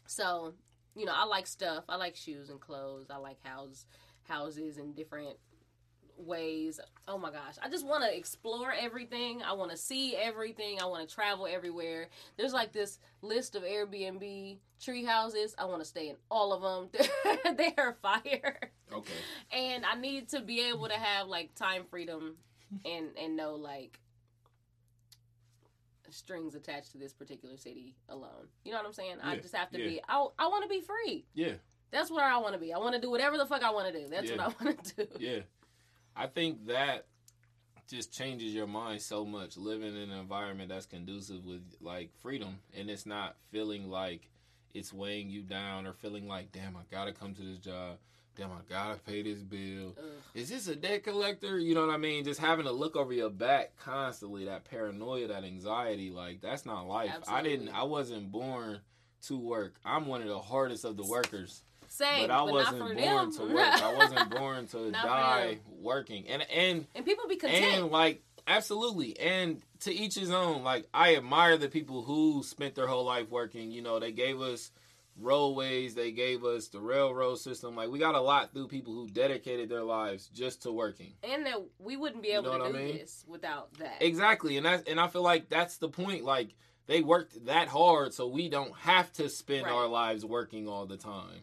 So, 0.06 0.54
you 0.94 1.04
know, 1.04 1.12
I 1.14 1.24
like 1.24 1.46
stuff. 1.46 1.84
I 1.88 1.96
like 1.96 2.16
shoes 2.16 2.50
and 2.50 2.60
clothes. 2.60 3.06
I 3.10 3.16
like 3.16 3.42
house 3.44 3.86
houses 4.24 4.78
and 4.78 4.94
different 4.94 5.36
ways. 6.18 6.80
Oh 7.06 7.18
my 7.18 7.30
gosh. 7.30 7.56
I 7.62 7.68
just 7.68 7.86
want 7.86 8.04
to 8.04 8.16
explore 8.16 8.72
everything. 8.72 9.42
I 9.42 9.52
want 9.52 9.70
to 9.70 9.76
see 9.76 10.16
everything. 10.16 10.80
I 10.80 10.86
want 10.86 11.08
to 11.08 11.14
travel 11.14 11.46
everywhere. 11.46 12.08
There's 12.36 12.52
like 12.52 12.72
this 12.72 12.98
list 13.22 13.54
of 13.54 13.62
Airbnb 13.62 14.58
tree 14.80 15.04
houses. 15.04 15.54
I 15.58 15.66
want 15.66 15.80
to 15.80 15.84
stay 15.84 16.08
in 16.08 16.16
all 16.30 16.52
of 16.52 16.62
them. 16.92 17.06
they 17.56 17.74
are 17.78 17.96
fire. 18.02 18.58
Okay. 18.92 19.12
And 19.52 19.84
I 19.84 19.98
need 19.98 20.28
to 20.30 20.40
be 20.40 20.60
able 20.68 20.88
to 20.88 20.94
have 20.94 21.28
like 21.28 21.54
time 21.54 21.84
freedom 21.90 22.36
and 22.84 23.08
and 23.20 23.36
know 23.36 23.54
like 23.54 24.00
strings 26.10 26.54
attached 26.54 26.92
to 26.92 26.98
this 26.98 27.12
particular 27.12 27.56
city 27.56 27.94
alone. 28.08 28.48
You 28.64 28.72
know 28.72 28.78
what 28.78 28.86
I'm 28.86 28.92
saying? 28.92 29.16
Yeah, 29.18 29.30
I 29.30 29.36
just 29.36 29.54
have 29.54 29.70
to 29.70 29.78
yeah. 29.78 29.86
be. 29.86 30.00
I 30.08 30.26
I 30.38 30.46
want 30.48 30.62
to 30.64 30.68
be 30.68 30.80
free. 30.80 31.24
Yeah. 31.34 31.52
That's 31.90 32.10
where 32.10 32.24
I 32.24 32.36
want 32.38 32.54
to 32.54 32.58
be. 32.58 32.72
I 32.72 32.78
want 32.78 32.94
to 32.94 33.00
do 33.00 33.10
whatever 33.10 33.38
the 33.38 33.46
fuck 33.46 33.62
I 33.62 33.70
want 33.70 33.92
to 33.92 34.00
do. 34.00 34.08
That's 34.08 34.30
yeah. 34.30 34.36
what 34.36 34.56
I 34.60 34.64
want 34.64 34.84
to 34.84 35.04
do. 35.04 35.06
Yeah. 35.18 35.40
I 36.14 36.26
think 36.26 36.66
that 36.66 37.06
just 37.88 38.12
changes 38.12 38.52
your 38.52 38.66
mind 38.66 39.00
so 39.00 39.24
much 39.24 39.56
living 39.56 39.94
in 39.94 40.10
an 40.10 40.18
environment 40.18 40.70
that's 40.70 40.86
conducive 40.86 41.44
with 41.44 41.62
like 41.80 42.10
freedom 42.20 42.58
and 42.76 42.90
it's 42.90 43.06
not 43.06 43.36
feeling 43.50 43.88
like 43.88 44.28
it's 44.74 44.92
weighing 44.92 45.30
you 45.30 45.42
down 45.42 45.86
or 45.86 45.92
feeling 45.92 46.26
like 46.26 46.50
damn 46.50 46.76
I 46.76 46.80
got 46.90 47.04
to 47.04 47.12
come 47.12 47.34
to 47.34 47.42
this 47.42 47.58
job 47.58 47.98
damn, 48.36 48.50
I 48.50 48.56
gotta 48.68 48.98
pay 49.00 49.22
this 49.22 49.38
bill. 49.40 49.94
Ugh. 49.98 50.04
Is 50.34 50.48
this 50.50 50.68
a 50.68 50.76
debt 50.76 51.04
collector? 51.04 51.58
You 51.58 51.74
know 51.74 51.86
what 51.86 51.94
I 51.94 51.96
mean? 51.98 52.24
Just 52.24 52.40
having 52.40 52.66
to 52.66 52.72
look 52.72 52.96
over 52.96 53.12
your 53.12 53.30
back 53.30 53.76
constantly, 53.76 54.44
that 54.46 54.64
paranoia, 54.64 55.28
that 55.28 55.44
anxiety, 55.44 56.10
like 56.10 56.40
that's 56.40 56.66
not 56.66 56.86
life. 56.86 57.10
Absolutely. 57.14 57.34
I 57.34 57.42
didn't 57.42 57.68
I 57.70 57.82
wasn't 57.84 58.30
born 58.30 58.80
to 59.26 59.38
work. 59.38 59.74
I'm 59.84 60.06
one 60.06 60.22
of 60.22 60.28
the 60.28 60.38
hardest 60.38 60.84
of 60.84 60.96
the 60.96 61.04
workers. 61.04 61.62
Same, 61.88 62.26
but 62.28 62.34
I 62.34 62.44
but 62.44 62.52
wasn't 62.52 62.78
born 62.78 62.96
them. 62.96 63.32
to 63.32 63.42
work. 63.54 63.82
I 63.82 63.94
wasn't 63.94 64.30
born 64.30 64.66
to 64.68 64.90
die 64.90 65.58
working. 65.80 66.28
And 66.28 66.42
and 66.50 66.86
and 66.94 67.04
people 67.04 67.26
be 67.28 67.36
content. 67.36 67.82
And 67.82 67.90
like 67.90 68.22
absolutely. 68.46 69.18
And 69.18 69.62
to 69.80 69.94
each 69.94 70.14
his 70.14 70.30
own. 70.30 70.62
Like 70.62 70.86
I 70.92 71.16
admire 71.16 71.56
the 71.56 71.68
people 71.68 72.02
who 72.02 72.42
spent 72.42 72.74
their 72.74 72.86
whole 72.86 73.04
life 73.04 73.30
working. 73.30 73.70
You 73.70 73.82
know, 73.82 73.98
they 73.98 74.12
gave 74.12 74.40
us 74.40 74.70
roadways 75.18 75.94
they 75.94 76.12
gave 76.12 76.44
us 76.44 76.68
the 76.68 76.80
railroad 76.80 77.36
system. 77.36 77.74
Like 77.76 77.90
we 77.90 77.98
got 77.98 78.14
a 78.14 78.20
lot 78.20 78.52
through 78.52 78.68
people 78.68 78.94
who 78.94 79.08
dedicated 79.08 79.68
their 79.68 79.84
lives 79.84 80.28
just 80.28 80.62
to 80.62 80.72
working. 80.72 81.12
And 81.22 81.46
that 81.46 81.56
we 81.78 81.96
wouldn't 81.96 82.22
be 82.22 82.30
able 82.30 82.52
you 82.52 82.58
know 82.58 82.66
to 82.66 82.72
do 82.72 82.78
I 82.78 82.82
mean? 82.82 82.96
this 82.98 83.24
without 83.26 83.72
that. 83.78 83.96
Exactly. 84.00 84.56
And 84.56 84.66
that's 84.66 84.88
and 84.88 85.00
i 85.00 85.08
feel 85.08 85.22
like 85.22 85.48
that's 85.48 85.78
the 85.78 85.88
point. 85.88 86.24
Like 86.24 86.54
they 86.86 87.00
worked 87.00 87.46
that 87.46 87.68
hard 87.68 88.14
so 88.14 88.26
we 88.26 88.48
don't 88.48 88.74
have 88.76 89.12
to 89.14 89.28
spend 89.28 89.64
right. 89.64 89.72
our 89.72 89.86
lives 89.86 90.24
working 90.24 90.68
all 90.68 90.86
the 90.86 90.96
time 90.96 91.42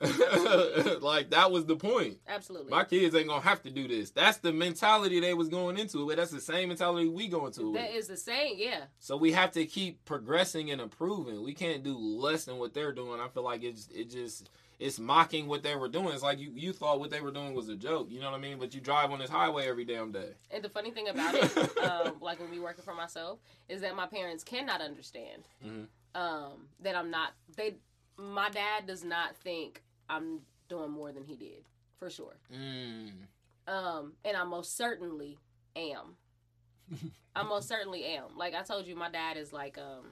like 1.02 1.30
that 1.30 1.50
was 1.50 1.66
the 1.66 1.76
point. 1.76 2.18
Absolutely. 2.26 2.70
My 2.70 2.84
kids 2.84 3.14
ain't 3.14 3.28
gonna 3.28 3.42
have 3.42 3.62
to 3.64 3.70
do 3.70 3.86
this. 3.86 4.10
That's 4.10 4.38
the 4.38 4.52
mentality 4.52 5.20
they 5.20 5.34
was 5.34 5.48
going 5.48 5.76
into 5.76 6.08
it. 6.10 6.16
That's 6.16 6.30
the 6.30 6.40
same 6.40 6.68
mentality 6.68 7.08
we 7.08 7.28
go 7.28 7.46
into 7.46 7.72
That 7.74 7.90
it. 7.90 7.96
is 7.96 8.08
the 8.08 8.16
same, 8.16 8.54
yeah. 8.56 8.84
So 8.98 9.18
we 9.18 9.32
have 9.32 9.52
to 9.52 9.66
keep 9.66 10.02
progressing 10.06 10.70
and 10.70 10.80
improving. 10.80 11.44
We 11.44 11.52
can't 11.52 11.82
do 11.82 11.98
less 11.98 12.46
than 12.46 12.56
what 12.56 12.72
they're 12.72 12.92
doing. 12.92 13.20
I 13.20 13.28
feel 13.28 13.42
like 13.42 13.62
it's 13.62 13.88
it 13.94 14.10
just 14.10 14.48
it's 14.78 14.98
mocking 14.98 15.46
what 15.46 15.62
they 15.62 15.76
were 15.76 15.88
doing. 15.88 16.08
It's 16.08 16.22
like 16.22 16.38
you, 16.38 16.50
you 16.54 16.72
thought 16.72 16.98
what 16.98 17.10
they 17.10 17.20
were 17.20 17.30
doing 17.30 17.52
was 17.52 17.68
a 17.68 17.76
joke. 17.76 18.08
You 18.10 18.20
know 18.20 18.30
what 18.30 18.38
I 18.38 18.40
mean? 18.40 18.58
But 18.58 18.74
you 18.74 18.80
drive 18.80 19.10
on 19.10 19.18
this 19.18 19.28
highway 19.28 19.68
every 19.68 19.84
damn 19.84 20.10
day. 20.10 20.30
And 20.50 20.64
the 20.64 20.70
funny 20.70 20.90
thing 20.90 21.08
about 21.08 21.34
it, 21.34 21.78
um, 21.84 22.14
like 22.22 22.40
when 22.40 22.50
we 22.50 22.58
working 22.58 22.82
for 22.82 22.94
myself, 22.94 23.38
is 23.68 23.82
that 23.82 23.94
my 23.94 24.06
parents 24.06 24.42
cannot 24.42 24.80
understand 24.80 25.42
mm-hmm. 25.64 26.20
um, 26.20 26.68
that 26.82 26.96
I'm 26.96 27.10
not. 27.10 27.34
They, 27.54 27.74
my 28.16 28.48
dad 28.48 28.86
does 28.86 29.04
not 29.04 29.36
think 29.36 29.82
I'm 30.10 30.40
doing 30.68 30.90
more 30.90 31.12
than 31.12 31.24
he 31.24 31.36
did 31.36 31.64
for 31.98 32.10
sure. 32.10 32.36
Mm. 32.52 33.12
Um, 33.68 34.14
and 34.24 34.36
I 34.36 34.44
most 34.44 34.76
certainly 34.76 35.38
am. 35.76 36.16
I 37.36 37.42
most 37.44 37.68
certainly 37.68 38.04
am. 38.04 38.36
Like 38.36 38.54
I 38.54 38.62
told 38.62 38.86
you, 38.86 38.96
my 38.96 39.10
dad 39.10 39.36
is 39.36 39.52
like 39.52 39.78
um, 39.78 40.06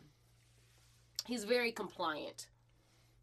he's 1.26 1.44
very 1.44 1.72
compliant. 1.72 2.46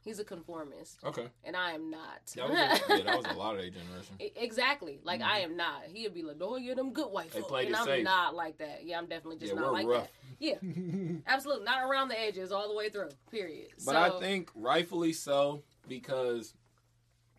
He's 0.01 0.19
a 0.19 0.24
conformist. 0.24 1.00
Okay. 1.04 1.25
And 1.44 1.56
I 1.56 1.72
am 1.72 1.89
not. 1.89 2.19
That 2.36 2.48
was 2.48 2.60
a, 2.60 2.98
yeah, 2.98 3.04
that 3.06 3.18
was 3.18 3.25
a 3.25 3.33
lot 3.33 3.56
of 3.56 3.62
their 3.62 3.72
generation. 3.72 4.16
Exactly. 4.36 5.00
Like 5.04 5.22
mm-hmm. 5.22 5.31
I 5.31 5.39
am 5.39 5.57
not. 5.57 5.86
He'd 5.92 6.13
be 6.13 6.22
like, 6.22 6.36
"Oh, 6.42 6.57
you're 6.57 6.75
them 6.75 6.94
good 6.94 7.07
white 7.07 7.31
folk." 7.31 7.51
And 7.66 7.75
I'm 7.75 7.86
safe. 7.86 8.04
not 8.04 8.36
like 8.36 8.60
that. 8.60 8.81
Yeah, 8.83 9.00
I'm 9.00 9.07
definitely 9.07 9.38
just 9.38 9.56
yeah, 9.56 9.60
not 9.62 9.74
like 9.74 9.88
rough. 9.88 10.04
that. 10.04 10.12
Yeah, 10.39 10.56
absolutely 11.27 11.66
not 11.66 11.89
around 11.89 12.10
the 12.10 12.19
edges, 12.19 12.51
all 12.51 12.68
the 12.68 12.75
way 12.75 12.89
through. 12.89 13.10
Period. 13.31 13.69
But 13.83 13.94
so, 13.94 13.98
I 14.18 14.19
think 14.19 14.51
rightfully 14.54 15.13
so 15.13 15.63
because 15.88 16.54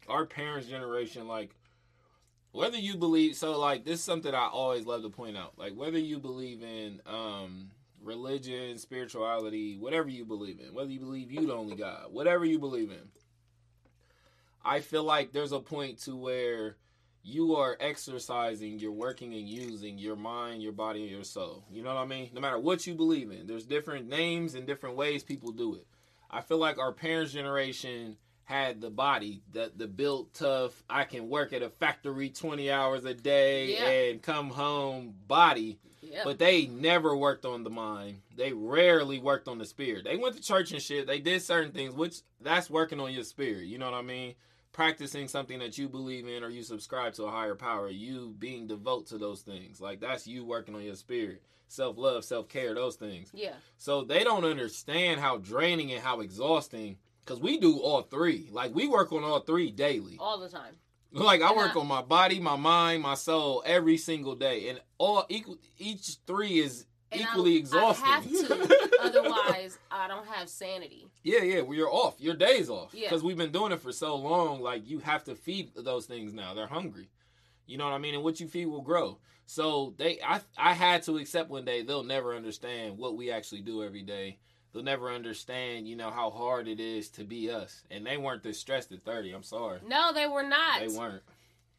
our 0.08 0.26
parents' 0.26 0.69
generation, 0.69 1.29
like 1.29 1.55
whether 2.53 2.79
you 2.79 2.97
believe 2.97 3.37
so 3.37 3.58
like 3.58 3.85
this 3.85 4.00
is 4.00 4.05
something 4.05 4.35
I 4.35 4.49
always 4.49 4.87
love 4.87 5.03
to 5.03 5.11
point 5.11 5.37
out. 5.37 5.55
Like 5.58 5.75
whether 5.75 5.99
you 5.99 6.19
believe 6.19 6.62
in 6.62 7.00
um 7.06 7.70
religion, 8.03 8.79
spirituality, 8.79 9.76
whatever 9.76 10.08
you 10.08 10.25
believe 10.25 10.61
in, 10.61 10.73
whether 10.73 10.91
you 10.91 11.00
believe 11.00 11.31
you 11.31 11.47
the 11.47 11.55
only 11.55 11.76
God, 11.76 12.07
whatever 12.11 12.45
you 12.45 12.59
believe 12.59 12.90
in. 12.90 13.09
I 14.64 14.81
feel 14.81 15.04
like 15.04 15.33
there's 15.33 15.52
a 15.52 15.61
point 15.61 15.99
to 16.02 16.16
where 16.16 16.76
you 17.23 17.57
are 17.57 17.76
exercising, 17.81 18.78
you're 18.78 18.92
working 18.92 19.35
and 19.35 19.49
using 19.49 19.99
your 19.99 20.16
mind, 20.16 20.62
your 20.62 20.73
body, 20.73 21.02
and 21.02 21.11
your 21.11 21.25
soul. 21.25 21.64
You 21.71 21.83
know 21.83 21.95
what 21.95 22.00
I 22.00 22.07
mean? 22.07 22.31
No 22.33 22.40
matter 22.40 22.59
what 22.59 22.87
you 22.87 22.95
believe 22.95 23.33
in, 23.33 23.47
there's 23.47 23.66
different 23.66 24.09
names 24.09 24.54
and 24.54 24.66
different 24.66 24.97
ways 24.97 25.25
people 25.25 25.50
do 25.50 25.75
it. 25.75 25.87
I 26.31 26.40
feel 26.40 26.59
like 26.59 26.78
our 26.78 26.92
parents' 26.92 27.33
generation 27.33 28.16
had 28.47 28.81
the 28.81 28.91
body, 28.91 29.43
the 29.53 29.73
the 29.76 29.88
built 29.88 30.33
tough, 30.33 30.85
I 30.88 31.03
can 31.03 31.29
work 31.29 31.53
at 31.53 31.62
a 31.62 31.69
factory 31.69 32.31
20 32.31 32.71
hours 32.71 33.05
a 33.05 33.12
day 33.12 33.75
yeah. 33.75 34.11
and 34.11 34.23
come 34.23 34.50
home 34.50 35.15
body. 35.26 35.79
Yeah. 36.00 36.21
But 36.23 36.38
they 36.38 36.67
never 36.69 37.17
worked 37.17 37.45
on 37.45 37.65
the 37.65 37.71
mind. 37.71 38.19
They 38.37 38.53
rarely 38.53 39.19
worked 39.19 39.49
on 39.49 39.59
the 39.59 39.65
spirit. 39.65 40.05
They 40.05 40.17
went 40.17 40.37
to 40.37 40.41
church 40.41 40.71
and 40.71 40.81
shit. 40.81 41.09
They 41.09 41.19
did 41.19 41.43
certain 41.43 41.73
things, 41.73 41.93
which 41.93 42.21
that's 42.41 42.71
working 42.71 43.00
on 43.00 43.12
your 43.12 43.25
spirit. 43.25 43.65
You 43.65 43.79
know 43.79 43.91
what 43.91 43.99
I 43.99 44.03
mean? 44.03 44.35
Practicing 44.73 45.26
something 45.26 45.59
that 45.59 45.76
you 45.76 45.88
believe 45.88 46.29
in 46.29 46.45
or 46.45 46.49
you 46.49 46.62
subscribe 46.62 47.15
to 47.15 47.25
a 47.25 47.31
higher 47.31 47.57
power. 47.57 47.88
You 47.88 48.33
being 48.38 48.69
devout 48.69 49.07
to 49.07 49.19
those 49.19 49.41
things. 49.41 49.81
Like 49.81 49.99
that's 49.99 50.29
you 50.29 50.45
working 50.45 50.76
on 50.76 50.85
your 50.85 50.95
spirit. 50.95 51.43
Self 51.67 51.99
love, 51.99 52.25
self 52.25 52.49
care, 52.49 52.76
those 52.76 52.95
things. 52.95 53.31
Yeah. 53.35 53.55
So 53.76 54.05
they 54.05 54.23
don't 54.23 54.45
understand 54.45 55.21
how 55.21 55.38
draining 55.38 55.93
and 55.93 56.00
how 56.00 56.21
exhausting 56.21 56.99
Cause 57.26 57.40
we 57.40 57.59
do 57.59 57.78
all 57.80 58.02
three. 58.02 58.49
Like 58.52 58.73
we 58.73 58.87
work 58.87 59.12
on 59.12 59.25
all 59.25 59.40
three 59.40 59.73
daily. 59.73 60.16
All 60.18 60.38
the 60.38 60.49
time. 60.49 60.76
Like 61.12 61.42
I 61.42 61.52
work 61.52 61.76
I, 61.76 61.80
on 61.80 61.88
my 61.88 62.02
body, 62.02 62.38
my 62.38 62.56
mind, 62.56 63.02
my 63.02 63.14
soul 63.14 63.64
every 63.66 63.97
single 63.97 64.37
day, 64.37 64.68
and 64.68 64.80
all 64.99 65.26
equal. 65.28 65.59
Each 65.76 66.18
three 66.26 66.59
is 66.59 66.87
equally 67.12 67.54
I, 67.54 67.59
exhausting. 67.59 68.06
I 68.06 68.11
have 68.11 68.25
to, 68.25 68.90
otherwise 69.02 69.78
I 69.90 70.06
don't 70.06 70.26
have 70.28 70.49
sanity. 70.49 71.09
Yeah, 71.25 71.42
yeah. 71.42 71.62
Well, 71.62 71.75
you're 71.75 71.92
off. 71.92 72.14
Your 72.21 72.35
day's 72.35 72.71
off. 72.71 72.95
Yeah. 72.95 73.09
Because 73.09 73.25
we've 73.25 73.37
been 73.37 73.52
doing 73.52 73.73
it 73.73 73.80
for 73.80 73.92
so 73.92 74.14
long. 74.14 74.61
Like 74.61 74.88
you 74.88 75.00
have 75.00 75.25
to 75.25 75.35
feed 75.35 75.71
those 75.75 76.06
things 76.06 76.33
now. 76.33 76.54
They're 76.54 76.68
hungry. 76.68 77.09
You 77.66 77.76
know 77.76 77.87
what 77.87 77.95
I 77.95 77.99
mean? 77.99 78.14
And 78.14 78.23
what 78.23 78.38
you 78.38 78.47
feed 78.47 78.66
will 78.66 78.83
grow. 78.83 79.18
So 79.47 79.95
they, 79.97 80.21
I, 80.25 80.40
I 80.56 80.73
had 80.75 81.02
to 81.04 81.18
accept 81.18 81.50
one 81.50 81.64
day 81.64 81.83
they'll 81.83 82.04
never 82.04 82.35
understand 82.35 82.99
what 82.99 83.16
we 83.16 83.30
actually 83.30 83.62
do 83.62 83.83
every 83.83 84.02
day 84.02 84.38
they'll 84.76 84.85
never 84.85 85.11
understand, 85.11 85.88
you 85.88 85.97
know, 85.97 86.11
how 86.11 86.28
hard 86.28 86.68
it 86.68 86.80
is 86.80 87.09
to 87.09 87.25
be 87.25 87.50
us. 87.50 87.83
And 87.90 88.06
they 88.06 88.18
weren't 88.18 88.42
this 88.42 88.61
stressed 88.61 88.92
at 88.92 89.00
30. 89.00 89.33
I'm 89.33 89.42
sorry. 89.42 89.80
No, 89.87 90.12
they 90.12 90.26
were 90.26 90.42
not. 90.42 90.80
They 90.80 90.88
weren't. 90.88 91.23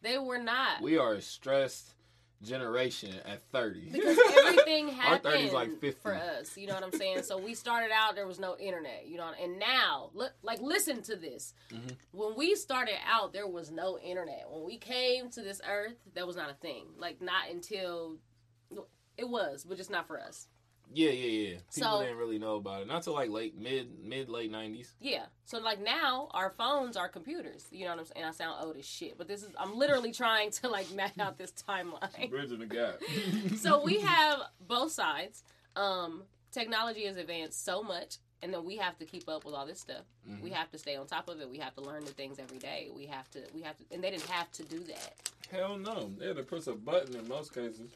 They 0.01 0.17
were 0.17 0.39
not. 0.39 0.81
We 0.81 0.97
are 0.97 1.13
a 1.13 1.21
stressed 1.21 1.93
generation 2.41 3.13
at 3.25 3.43
30. 3.51 3.89
Because 3.91 4.17
everything 4.39 4.87
happened 4.89 5.51
like 5.51 5.79
50. 5.79 5.91
for 6.01 6.15
us. 6.15 6.57
You 6.57 6.65
know 6.65 6.73
what 6.73 6.83
I'm 6.83 6.91
saying? 6.91 7.21
so 7.21 7.37
we 7.37 7.53
started 7.53 7.91
out, 7.93 8.15
there 8.15 8.25
was 8.25 8.39
no 8.39 8.57
internet, 8.57 9.05
you 9.05 9.17
know, 9.17 9.31
and 9.41 9.59
now, 9.59 10.09
look, 10.15 10.31
like, 10.41 10.59
listen 10.59 11.03
to 11.03 11.15
this. 11.15 11.53
Mm-hmm. 11.71 11.93
When 12.13 12.35
we 12.35 12.55
started 12.55 12.95
out, 13.07 13.31
there 13.31 13.47
was 13.47 13.69
no 13.69 13.99
internet. 13.99 14.45
When 14.49 14.65
we 14.65 14.77
came 14.77 15.29
to 15.31 15.43
this 15.43 15.61
earth, 15.69 15.97
that 16.15 16.25
was 16.25 16.35
not 16.35 16.49
a 16.49 16.55
thing. 16.55 16.85
Like, 16.97 17.21
not 17.21 17.49
until 17.51 18.17
it 19.17 19.29
was, 19.29 19.65
but 19.67 19.77
just 19.77 19.91
not 19.91 20.07
for 20.07 20.19
us. 20.19 20.47
Yeah, 20.93 21.11
yeah, 21.11 21.49
yeah. 21.49 21.57
People 21.73 21.97
so, 21.97 22.01
didn't 22.01 22.17
really 22.17 22.39
know 22.39 22.55
about 22.55 22.81
it. 22.81 22.87
Not 22.87 23.03
till 23.03 23.13
like 23.13 23.29
late 23.29 23.59
mid 23.59 23.87
mid 24.03 24.29
late 24.29 24.51
nineties. 24.51 24.93
Yeah. 24.99 25.25
So 25.45 25.59
like 25.59 25.81
now 25.83 26.29
our 26.31 26.49
phones 26.51 26.97
are 26.97 27.07
computers. 27.09 27.65
You 27.71 27.85
know 27.85 27.91
what 27.91 27.99
I'm 27.99 28.05
saying? 28.05 28.25
I 28.25 28.31
sound 28.31 28.57
old 28.63 28.77
as 28.77 28.85
shit, 28.85 29.17
but 29.17 29.27
this 29.27 29.43
is 29.43 29.49
I'm 29.57 29.77
literally 29.77 30.11
trying 30.13 30.51
to 30.51 30.69
like 30.69 30.91
map 30.91 31.19
out 31.19 31.37
this 31.37 31.51
timeline. 31.51 32.29
Bridging 32.29 32.59
the 32.59 32.65
gap. 32.65 32.99
so 33.57 33.83
we 33.83 33.99
have 34.01 34.39
both 34.67 34.91
sides. 34.91 35.43
Um, 35.75 36.23
technology 36.51 37.05
has 37.05 37.17
advanced 37.17 37.63
so 37.63 37.83
much 37.83 38.17
and 38.41 38.53
then 38.53 38.65
we 38.65 38.77
have 38.77 38.97
to 38.97 39.05
keep 39.05 39.27
up 39.27 39.45
with 39.45 39.53
all 39.53 39.65
this 39.65 39.79
stuff. 39.79 40.03
Mm-hmm. 40.29 40.43
We 40.43 40.51
have 40.51 40.71
to 40.71 40.77
stay 40.77 40.95
on 40.95 41.07
top 41.07 41.29
of 41.29 41.39
it. 41.41 41.49
We 41.49 41.57
have 41.59 41.73
to 41.75 41.81
learn 41.81 42.05
the 42.05 42.11
things 42.11 42.39
every 42.39 42.57
day. 42.57 42.89
We 42.95 43.05
have 43.07 43.29
to 43.31 43.41
we 43.53 43.61
have 43.61 43.77
to 43.77 43.83
and 43.91 44.03
they 44.03 44.11
didn't 44.11 44.29
have 44.29 44.51
to 44.53 44.63
do 44.63 44.79
that. 44.79 45.29
Hell 45.51 45.77
no. 45.77 46.11
They 46.17 46.27
had 46.27 46.37
to 46.37 46.43
press 46.43 46.67
a 46.67 46.73
button 46.73 47.15
in 47.15 47.27
most 47.27 47.53
cases. 47.53 47.91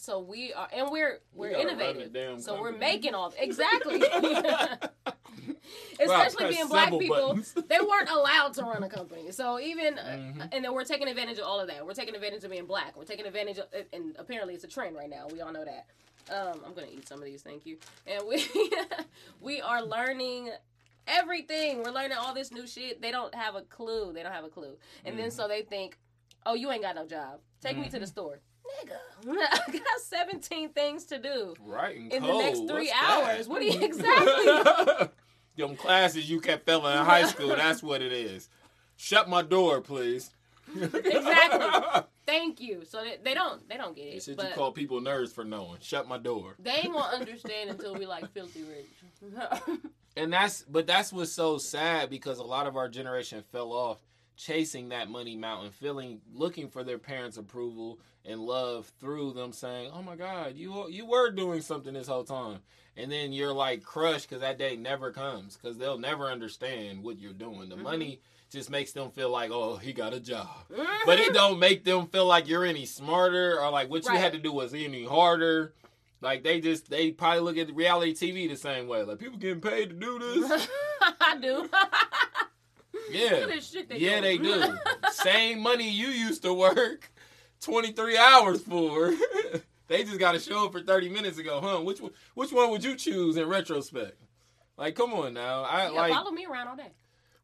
So 0.00 0.18
we 0.20 0.54
are, 0.54 0.66
and 0.72 0.88
we're 0.90 1.20
we're 1.34 1.50
we 1.50 1.60
innovative. 1.60 2.40
So 2.40 2.54
company. 2.54 2.72
we're 2.72 2.78
making 2.78 3.14
all 3.14 3.34
exactly. 3.38 4.02
Especially 6.00 6.48
being 6.48 6.68
black 6.68 6.90
people, 6.98 7.38
they 7.68 7.78
weren't 7.80 8.08
allowed 8.08 8.54
to 8.54 8.62
run 8.62 8.82
a 8.82 8.88
company. 8.88 9.30
So 9.30 9.60
even, 9.60 9.98
uh, 9.98 10.02
mm-hmm. 10.02 10.40
and 10.52 10.64
then 10.64 10.72
we're 10.72 10.84
taking 10.84 11.06
advantage 11.06 11.38
of 11.38 11.44
all 11.44 11.60
of 11.60 11.68
that. 11.68 11.86
We're 11.86 11.92
taking 11.92 12.14
advantage 12.14 12.42
of 12.44 12.50
being 12.50 12.64
black. 12.64 12.96
We're 12.96 13.04
taking 13.04 13.26
advantage 13.26 13.58
of, 13.58 13.66
and 13.92 14.16
apparently 14.18 14.54
it's 14.54 14.64
a 14.64 14.68
trend 14.68 14.96
right 14.96 15.10
now. 15.10 15.28
We 15.30 15.42
all 15.42 15.52
know 15.52 15.66
that. 15.66 15.86
Um, 16.34 16.60
I'm 16.66 16.72
gonna 16.72 16.88
eat 16.90 17.06
some 17.06 17.18
of 17.18 17.26
these. 17.26 17.42
Thank 17.42 17.66
you. 17.66 17.76
And 18.06 18.22
we 18.26 18.46
we 19.40 19.60
are 19.60 19.82
learning 19.84 20.50
everything. 21.06 21.82
We're 21.82 21.92
learning 21.92 22.16
all 22.18 22.32
this 22.32 22.50
new 22.50 22.66
shit. 22.66 23.02
They 23.02 23.10
don't 23.10 23.34
have 23.34 23.54
a 23.54 23.62
clue. 23.62 24.14
They 24.14 24.22
don't 24.22 24.32
have 24.32 24.44
a 24.44 24.48
clue. 24.48 24.78
And 25.04 25.14
mm-hmm. 25.14 25.24
then 25.24 25.30
so 25.30 25.46
they 25.46 25.60
think, 25.60 25.98
oh, 26.46 26.54
you 26.54 26.70
ain't 26.70 26.82
got 26.82 26.94
no 26.94 27.06
job. 27.06 27.40
Take 27.60 27.72
mm-hmm. 27.72 27.82
me 27.82 27.86
to 27.88 27.92
the 27.92 27.98
mm-hmm. 27.98 28.06
store 28.06 28.40
nigga, 28.84 28.96
I 29.68 29.72
got 29.72 30.00
17 30.00 30.70
things 30.70 31.04
to 31.06 31.18
do. 31.18 31.54
Right. 31.60 31.96
in 31.96 32.22
cold. 32.22 32.22
the 32.22 32.44
next 32.44 32.58
three 32.60 32.88
What's 32.88 33.02
hours. 33.02 33.46
That? 33.46 33.48
What 33.48 33.60
do 33.60 33.66
you 33.66 33.80
exactly? 33.84 35.08
Them 35.56 35.76
classes 35.76 36.30
you 36.30 36.40
kept 36.40 36.64
failing 36.64 36.96
in 36.96 37.04
high 37.04 37.26
school, 37.26 37.48
that's 37.48 37.82
what 37.82 38.00
it 38.00 38.12
is. 38.12 38.48
Shut 38.96 39.28
my 39.28 39.42
door, 39.42 39.80
please. 39.80 40.30
exactly. 40.74 42.02
Thank 42.26 42.60
you. 42.60 42.84
So 42.84 43.02
they, 43.02 43.18
they 43.22 43.34
don't 43.34 43.68
they 43.68 43.76
don't 43.76 43.96
get 43.96 44.06
it. 44.06 44.14
You 44.14 44.20
said 44.20 44.40
you 44.40 44.48
call 44.54 44.70
people 44.70 45.00
nerds 45.00 45.32
for 45.32 45.44
knowing. 45.44 45.78
Shut 45.80 46.06
my 46.06 46.16
door. 46.16 46.54
They 46.60 46.70
ain't 46.70 46.92
gonna 46.92 47.16
understand 47.16 47.70
until 47.70 47.94
we 47.96 48.06
like 48.06 48.30
filthy 48.32 48.62
rich. 48.62 49.42
and 50.16 50.32
that's 50.32 50.62
but 50.62 50.86
that's 50.86 51.12
what's 51.12 51.32
so 51.32 51.58
sad 51.58 52.08
because 52.08 52.38
a 52.38 52.44
lot 52.44 52.66
of 52.68 52.76
our 52.76 52.88
generation 52.88 53.42
fell 53.50 53.72
off 53.72 53.98
chasing 54.40 54.88
that 54.88 55.10
money 55.10 55.36
mountain, 55.36 55.70
feeling 55.70 56.20
looking 56.32 56.68
for 56.68 56.82
their 56.82 56.98
parents' 56.98 57.36
approval 57.36 57.98
and 58.24 58.40
love 58.40 58.90
through 58.98 59.32
them 59.32 59.52
saying, 59.52 59.90
"Oh 59.92 60.02
my 60.02 60.16
God, 60.16 60.56
you 60.56 60.88
you 60.88 61.06
were 61.06 61.30
doing 61.30 61.60
something 61.60 61.94
this 61.94 62.08
whole 62.08 62.24
time," 62.24 62.60
and 62.96 63.10
then 63.12 63.32
you're 63.32 63.52
like 63.52 63.82
crushed 63.82 64.28
because 64.28 64.40
that 64.40 64.58
day 64.58 64.76
never 64.76 65.12
comes 65.12 65.56
because 65.56 65.78
they'll 65.78 65.98
never 65.98 66.26
understand 66.26 67.02
what 67.02 67.18
you're 67.18 67.32
doing. 67.32 67.68
The 67.68 67.74
mm-hmm. 67.74 67.84
money 67.84 68.20
just 68.50 68.70
makes 68.70 68.92
them 68.92 69.10
feel 69.10 69.30
like, 69.30 69.50
"Oh, 69.50 69.76
he 69.76 69.92
got 69.92 70.14
a 70.14 70.20
job," 70.20 70.48
mm-hmm. 70.72 70.82
but 71.06 71.18
it 71.18 71.34
don't 71.34 71.58
make 71.58 71.84
them 71.84 72.06
feel 72.06 72.26
like 72.26 72.48
you're 72.48 72.64
any 72.64 72.86
smarter 72.86 73.60
or 73.60 73.70
like 73.70 73.90
what 73.90 74.06
right. 74.06 74.14
you 74.14 74.20
had 74.20 74.32
to 74.32 74.38
do 74.38 74.52
was 74.52 74.74
any 74.74 75.04
harder. 75.04 75.74
Like 76.22 76.42
they 76.42 76.60
just 76.60 76.90
they 76.90 77.12
probably 77.12 77.40
look 77.40 77.56
at 77.56 77.74
reality 77.74 78.14
TV 78.14 78.48
the 78.48 78.56
same 78.56 78.88
way. 78.88 79.02
Like 79.02 79.18
people 79.18 79.38
getting 79.38 79.60
paid 79.60 79.90
to 79.90 79.96
do 79.96 80.18
this. 80.18 80.68
I 81.20 81.38
do. 81.40 81.68
Yeah. 83.10 83.46
They 83.88 83.96
yeah, 83.96 84.20
they 84.20 84.38
do. 84.38 84.62
Same 85.10 85.60
money 85.60 85.88
you 85.88 86.08
used 86.08 86.42
to 86.42 86.54
work 86.54 87.10
23 87.60 88.16
hours 88.16 88.62
for. 88.62 89.14
they 89.88 90.04
just 90.04 90.18
got 90.18 90.32
to 90.32 90.40
show 90.40 90.66
up 90.66 90.72
for 90.72 90.80
30 90.80 91.08
minutes 91.08 91.38
ago, 91.38 91.60
huh? 91.60 91.82
Which 91.82 92.00
one, 92.00 92.12
which 92.34 92.52
one 92.52 92.70
would 92.70 92.84
you 92.84 92.96
choose 92.96 93.36
in 93.36 93.48
retrospect? 93.48 94.16
Like, 94.76 94.94
come 94.94 95.12
on 95.12 95.34
now. 95.34 95.62
I 95.62 95.84
yeah, 95.84 95.90
like 95.90 96.12
follow 96.12 96.30
me 96.30 96.46
around 96.46 96.68
all 96.68 96.76
day. 96.76 96.92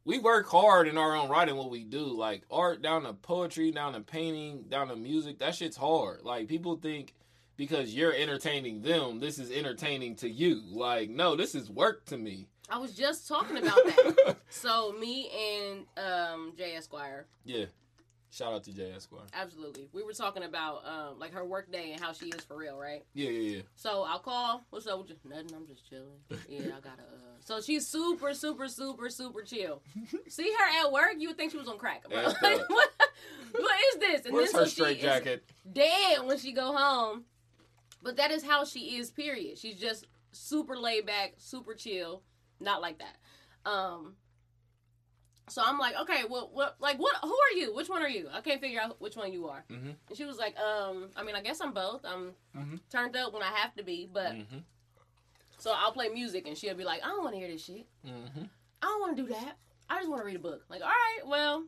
We 0.05 0.19
work 0.19 0.47
hard 0.47 0.87
in 0.87 0.97
our 0.97 1.15
own 1.15 1.29
writing 1.29 1.57
what 1.57 1.69
we 1.69 1.83
do. 1.83 2.05
Like 2.05 2.43
art 2.49 2.81
down 2.81 3.03
to 3.03 3.13
poetry, 3.13 3.71
down 3.71 3.93
to 3.93 3.99
painting, 3.99 4.63
down 4.69 4.87
to 4.87 4.95
music. 4.95 5.39
That 5.39 5.53
shit's 5.53 5.77
hard. 5.77 6.21
Like 6.23 6.47
people 6.47 6.77
think 6.77 7.13
because 7.57 7.93
you're 7.93 8.13
entertaining 8.13 8.81
them, 8.81 9.19
this 9.19 9.37
is 9.37 9.51
entertaining 9.51 10.15
to 10.17 10.29
you. 10.29 10.61
Like, 10.71 11.09
no, 11.09 11.35
this 11.35 11.55
is 11.55 11.69
work 11.69 12.05
to 12.05 12.17
me. 12.17 12.47
I 12.69 12.77
was 12.79 12.93
just 12.93 13.27
talking 13.27 13.57
about 13.57 13.75
that. 13.75 14.37
so 14.49 14.93
me 14.99 15.29
and 15.29 15.85
um, 15.97 16.53
Jay 16.57 16.75
Esquire. 16.75 17.25
Yeah. 17.45 17.65
Shout 18.29 18.53
out 18.53 18.63
to 18.65 18.73
Jay 18.73 18.91
Esquire. 18.91 19.21
Absolutely. 19.33 19.87
We 19.93 20.03
were 20.03 20.11
talking 20.11 20.43
about 20.43 20.85
um, 20.85 21.17
like 21.17 21.33
her 21.33 21.45
work 21.45 21.71
day 21.71 21.93
and 21.93 22.01
how 22.01 22.11
she 22.11 22.25
is 22.27 22.43
for 22.43 22.57
real, 22.57 22.77
right? 22.77 23.05
Yeah, 23.13 23.29
yeah, 23.29 23.55
yeah. 23.55 23.61
So 23.75 24.03
I'll 24.03 24.19
call. 24.19 24.65
What's 24.69 24.85
up? 24.85 25.07
Just 25.07 25.23
nothing. 25.23 25.47
I'm 25.55 25.65
just 25.65 25.89
chilling. 25.89 26.19
Yeah, 26.49 26.75
I 26.77 26.81
gotta. 26.81 27.03
Uh... 27.03 27.39
So 27.39 27.61
she's 27.61 27.87
super, 27.87 28.33
super, 28.33 28.67
super, 28.67 29.09
super 29.09 29.43
chill. 29.43 29.81
See 30.27 30.51
her 30.51 30.85
at 30.85 30.91
work, 30.91 31.13
you 31.17 31.29
would 31.29 31.37
think 31.37 31.51
she 31.51 31.57
was 31.57 31.69
on 31.69 31.77
crack. 31.77 32.03
Like, 32.11 32.25
what? 32.69 32.91
what 33.53 33.79
is 33.93 33.99
this? 33.99 34.25
And 34.25 34.33
Where's 34.33 34.51
then 34.51 34.61
her 34.61 34.67
so 34.67 34.71
straight 34.71 35.01
jacket? 35.01 35.49
Dead 35.71 36.25
when 36.25 36.37
she 36.37 36.51
go 36.51 36.75
home. 36.75 37.23
But 38.03 38.17
that 38.17 38.31
is 38.31 38.43
how 38.43 38.65
she 38.65 38.97
is. 38.97 39.09
Period. 39.09 39.57
She's 39.57 39.79
just 39.79 40.05
super 40.33 40.77
laid 40.77 41.05
back, 41.05 41.35
super 41.37 41.73
chill 41.73 42.23
not 42.59 42.81
like 42.81 42.99
that. 42.99 43.69
Um, 43.69 44.15
so 45.49 45.61
I'm 45.65 45.77
like, 45.79 45.95
okay, 46.01 46.23
well, 46.29 46.49
what, 46.53 46.75
like, 46.79 46.97
what? 46.97 47.15
Who 47.21 47.29
are 47.29 47.57
you? 47.57 47.73
Which 47.73 47.89
one 47.89 48.01
are 48.01 48.09
you? 48.09 48.27
I 48.33 48.41
can't 48.41 48.59
figure 48.59 48.81
out 48.81 48.99
which 49.01 49.15
one 49.15 49.31
you 49.31 49.47
are. 49.47 49.63
Mm-hmm. 49.71 49.91
And 50.09 50.17
she 50.17 50.25
was 50.25 50.37
like, 50.37 50.57
um, 50.59 51.09
I 51.15 51.23
mean, 51.23 51.35
I 51.35 51.41
guess 51.41 51.61
I'm 51.61 51.73
both. 51.73 52.01
I'm 52.03 52.33
mm-hmm. 52.55 52.75
turned 52.91 53.15
up 53.15 53.33
when 53.33 53.43
I 53.43 53.51
have 53.53 53.73
to 53.75 53.83
be, 53.83 54.09
but 54.11 54.33
mm-hmm. 54.33 54.57
so 55.57 55.73
I'll 55.73 55.93
play 55.93 56.09
music, 56.09 56.47
and 56.47 56.57
she'll 56.57 56.75
be 56.75 56.83
like, 56.83 57.01
I 57.03 57.07
don't 57.07 57.23
want 57.23 57.35
to 57.35 57.39
hear 57.39 57.49
this 57.49 57.63
shit. 57.63 57.87
Mm-hmm. 58.05 58.43
I 58.81 58.85
don't 58.85 58.99
want 58.99 59.17
to 59.17 59.23
do 59.23 59.29
that. 59.29 59.57
I 59.89 59.99
just 59.99 60.09
want 60.09 60.21
to 60.21 60.25
read 60.25 60.35
a 60.35 60.39
book. 60.39 60.63
Like, 60.69 60.81
all 60.81 60.87
right, 60.87 61.19
well, 61.25 61.63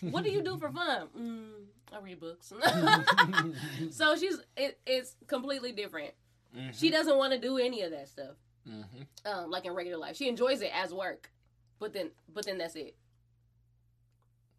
what 0.00 0.24
do 0.24 0.30
you 0.30 0.42
do 0.42 0.58
for 0.58 0.70
fun? 0.70 1.08
Mm, 1.18 1.50
I 1.92 2.00
read 2.00 2.20
books. 2.20 2.52
so 3.90 4.16
she's 4.16 4.38
it, 4.56 4.78
it's 4.86 5.16
completely 5.26 5.72
different. 5.72 6.12
Mm-hmm. 6.56 6.70
She 6.72 6.90
doesn't 6.90 7.16
want 7.16 7.32
to 7.32 7.38
do 7.38 7.58
any 7.58 7.82
of 7.82 7.90
that 7.90 8.08
stuff. 8.08 8.36
Mm-hmm. 8.68 9.28
Um, 9.28 9.50
like 9.50 9.64
in 9.64 9.74
regular 9.74 9.98
life, 9.98 10.16
she 10.16 10.28
enjoys 10.28 10.60
it 10.60 10.70
as 10.74 10.92
work, 10.92 11.30
but 11.78 11.92
then 11.92 12.10
but 12.32 12.46
then 12.46 12.58
that's 12.58 12.76
it. 12.76 12.94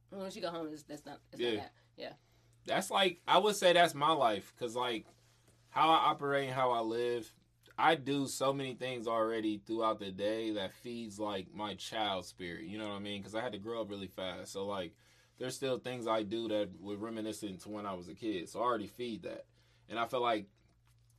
When 0.10 0.30
she 0.32 0.42
go 0.42 0.50
home, 0.50 0.70
it's, 0.74 0.84
that's 0.84 1.06
not. 1.06 1.20
It's 1.32 1.42
yeah. 1.42 1.50
Not 1.50 1.58
that. 1.58 1.72
Yeah. 1.98 2.14
That's 2.66 2.92
like 2.92 3.22
I 3.28 3.38
would 3.38 3.56
say 3.56 3.74
that's 3.74 3.96
my 3.96 4.12
life 4.12 4.54
because 4.56 4.76
like 4.76 5.06
how 5.70 5.90
I 5.90 6.10
operate 6.10 6.48
and 6.48 6.54
how 6.54 6.72
I 6.72 6.82
live, 6.82 7.32
I 7.78 7.96
do 7.96 8.28
so 8.28 8.54
many 8.54 8.76
things 8.76 9.08
already 9.08 9.62
throughout 9.66 10.00
the 10.00 10.12
day 10.12 10.52
that 10.52 10.74
feeds 10.74 11.20
like 11.20 11.48
my 11.54 11.76
child 11.76 12.26
spirit. 12.26 12.66
You 12.66 12.78
know 12.78 12.90
what 12.90 12.96
I 12.96 13.00
mean? 13.00 13.22
Because 13.22 13.36
I 13.36 13.42
had 13.42 13.54
to 13.54 13.58
grow 13.58 13.82
up 13.82 13.90
really 13.90 14.08
fast, 14.08 14.52
so 14.52 14.66
like 14.66 14.94
there's 15.40 15.56
still 15.56 15.80
things 15.80 16.08
I 16.08 16.24
do 16.24 16.48
that 16.50 16.70
were 16.80 16.98
reminiscent 16.98 17.62
to 17.62 17.70
when 17.70 17.86
I 17.88 17.94
was 17.94 18.08
a 18.08 18.14
kid. 18.14 18.48
So 18.50 18.60
I 18.60 18.64
already 18.64 18.88
feed 18.88 19.24
that, 19.24 19.46
and 19.90 19.98
I 19.98 20.06
feel 20.06 20.22
like 20.22 20.46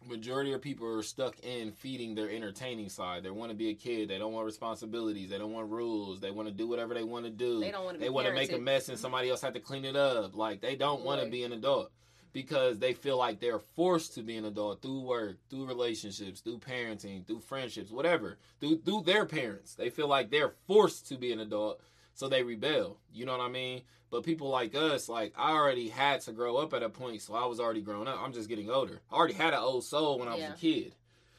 majority 0.09 0.53
of 0.53 0.63
people 0.63 0.87
are 0.87 1.03
stuck 1.03 1.39
in 1.41 1.73
feeding 1.73 2.15
their 2.15 2.31
entertaining 2.31 2.89
side. 2.89 3.23
They 3.23 3.31
want 3.31 3.51
to 3.51 3.57
be 3.57 3.71
a 3.71 3.75
kid. 3.75 4.09
They 4.09 4.19
don't 4.19 4.33
want 4.33 4.47
responsibilities. 4.47 5.31
They 5.31 5.39
don't 5.39 5.53
want 5.53 5.71
rules. 5.71 6.21
They 6.21 6.31
want 6.31 6.49
to 6.49 6.55
do 6.55 6.67
whatever 6.67 6.95
they 6.95 7.05
want 7.05 7.25
to 7.25 7.31
do. 7.31 7.61
They 7.61 7.71
don't 7.71 7.85
want 7.85 7.97
to. 7.97 8.01
They 8.01 8.11
want 8.11 8.27
to 8.27 8.35
make 8.35 8.53
a 8.53 8.59
mess 8.59 8.89
and 8.89 8.99
somebody 8.99 9.31
else 9.31 9.41
have 9.43 9.55
to 9.55 9.61
clean 9.61 9.85
it 9.85 9.97
up. 9.97 10.37
Like 10.37 10.61
they 10.61 10.77
don't 10.77 11.03
want 11.03 11.23
to 11.23 11.29
be 11.29 11.45
an 11.45 11.53
adult 11.53 11.91
because 12.33 12.79
they 12.79 12.93
feel 12.93 13.19
like 13.19 13.41
they're 13.41 13.59
forced 13.59 14.15
to 14.15 14.23
be 14.23 14.37
an 14.37 14.45
adult 14.45 14.83
through 14.83 15.01
work, 15.01 15.37
through 15.51 15.67
relationships, 15.67 16.41
through 16.41 16.59
parenting, 16.59 17.27
through 17.27 17.41
friendships, 17.41 17.91
whatever. 17.91 18.39
Through 18.61 18.83
through 18.83 19.03
their 19.03 19.27
parents. 19.27 19.75
They 19.75 19.91
feel 19.91 20.09
like 20.09 20.31
they're 20.31 20.55
forced 20.67 21.09
to 21.09 21.17
be 21.17 21.33
an 21.33 21.41
adult, 21.41 21.81
so 22.15 22.29
they 22.29 22.43
rebel. 22.43 22.99
You 23.13 23.27
know 23.27 23.33
what 23.33 23.41
I 23.41 23.49
mean? 23.49 23.83
But 24.11 24.25
people 24.25 24.49
like 24.49 24.75
us, 24.75 25.09
like 25.09 25.33
I 25.37 25.53
already 25.53 25.89
had 25.89 26.21
to 26.23 26.33
grow 26.33 26.57
up 26.57 26.75
at 26.75 26.83
a 26.83 26.89
point, 26.89 27.23
so 27.23 27.35
I 27.35 27.47
was 27.47 27.59
already 27.59 27.81
grown 27.81 28.07
up. 28.07 28.21
I'm 28.23 28.33
just 28.33 28.49
getting 28.49 28.71
older. 28.71 29.01
I 29.11 29.17
already 29.17 29.35
had 29.35 29.55
an 29.55 29.61
old 29.61 29.85
soul 29.85 30.19
when 30.19 30.29
I 30.29 30.33
was 30.33 30.41
yeah. 30.41 30.53
a 30.53 30.57
kid. 30.57 30.95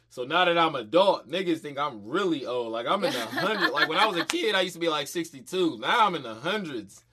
So 0.09 0.23
now 0.23 0.45
that 0.45 0.57
I'm 0.57 0.75
adult, 0.75 1.27
niggas 1.27 1.59
think 1.59 1.79
I'm 1.79 2.07
really 2.07 2.45
old. 2.45 2.71
Like 2.71 2.87
I'm 2.87 3.03
in 3.03 3.13
the 3.13 3.19
hundreds. 3.25 3.73
like 3.73 3.89
when 3.89 3.97
I 3.97 4.05
was 4.05 4.17
a 4.17 4.25
kid, 4.25 4.55
I 4.55 4.61
used 4.61 4.75
to 4.75 4.79
be 4.79 4.89
like 4.89 5.07
62. 5.07 5.79
Now 5.79 6.05
I'm 6.05 6.15
in 6.15 6.23
the 6.23 6.35
hundreds. 6.35 7.03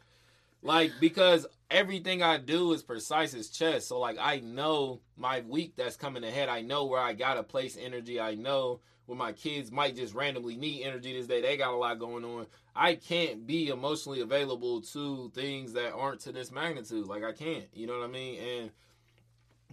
Like 0.62 0.92
because 1.00 1.46
everything 1.70 2.22
I 2.22 2.36
do 2.38 2.72
is 2.72 2.82
precise 2.82 3.34
as 3.34 3.48
chess. 3.48 3.86
So 3.86 3.98
like 3.98 4.16
I 4.20 4.40
know 4.40 5.00
my 5.16 5.40
week 5.40 5.74
that's 5.76 5.96
coming 5.96 6.24
ahead. 6.24 6.48
I 6.48 6.62
know 6.62 6.86
where 6.86 7.00
I 7.00 7.12
gotta 7.12 7.42
place 7.42 7.78
energy. 7.80 8.20
I 8.20 8.34
know 8.34 8.80
where 9.06 9.18
my 9.18 9.32
kids 9.32 9.72
might 9.72 9.96
just 9.96 10.14
randomly 10.14 10.56
need 10.56 10.84
energy 10.84 11.12
this 11.12 11.26
day. 11.26 11.40
They 11.40 11.56
got 11.56 11.74
a 11.74 11.76
lot 11.76 11.98
going 11.98 12.24
on. 12.24 12.46
I 12.74 12.94
can't 12.94 13.46
be 13.46 13.68
emotionally 13.68 14.20
available 14.20 14.80
to 14.82 15.30
things 15.34 15.72
that 15.72 15.92
aren't 15.92 16.20
to 16.20 16.32
this 16.32 16.52
magnitude. 16.52 17.06
Like 17.06 17.24
I 17.24 17.32
can't. 17.32 17.66
You 17.74 17.86
know 17.86 17.98
what 17.98 18.08
I 18.08 18.12
mean? 18.12 18.38
And 18.40 18.70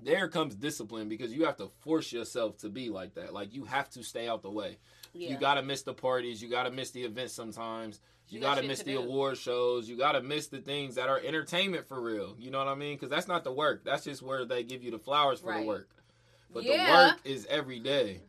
there 0.03 0.27
comes 0.27 0.55
discipline 0.55 1.09
because 1.09 1.31
you 1.31 1.45
have 1.45 1.57
to 1.57 1.69
force 1.81 2.11
yourself 2.11 2.57
to 2.59 2.69
be 2.69 2.89
like 2.89 3.15
that. 3.15 3.33
Like 3.33 3.53
you 3.53 3.65
have 3.65 3.89
to 3.91 4.03
stay 4.03 4.27
out 4.27 4.41
the 4.41 4.49
way. 4.49 4.77
Yeah. 5.13 5.31
You 5.31 5.37
gotta 5.37 5.61
miss 5.61 5.83
the 5.83 5.93
parties. 5.93 6.41
You 6.41 6.49
gotta 6.49 6.71
miss 6.71 6.91
the 6.91 7.03
events 7.03 7.33
sometimes. 7.33 7.99
You, 8.29 8.39
you 8.39 8.41
gotta 8.41 8.63
miss 8.63 8.83
the 8.83 8.93
do. 8.93 8.99
award 8.99 9.37
shows. 9.37 9.87
You 9.87 9.97
gotta 9.97 10.21
miss 10.21 10.47
the 10.47 10.59
things 10.59 10.95
that 10.95 11.09
are 11.09 11.19
entertainment 11.19 11.87
for 11.87 11.99
real. 12.01 12.35
You 12.37 12.51
know 12.51 12.59
what 12.59 12.67
I 12.67 12.75
mean? 12.75 12.95
Because 12.95 13.09
that's 13.09 13.27
not 13.27 13.43
the 13.43 13.53
work. 13.53 13.83
That's 13.83 14.03
just 14.03 14.21
where 14.21 14.45
they 14.45 14.63
give 14.63 14.83
you 14.83 14.91
the 14.91 14.99
flowers 14.99 15.39
for 15.39 15.49
right. 15.49 15.61
the 15.61 15.67
work. 15.67 15.89
But 16.53 16.63
yeah. 16.63 16.85
the 16.85 16.93
work 16.93 17.19
is 17.23 17.45
every 17.49 17.79
day. 17.79 18.21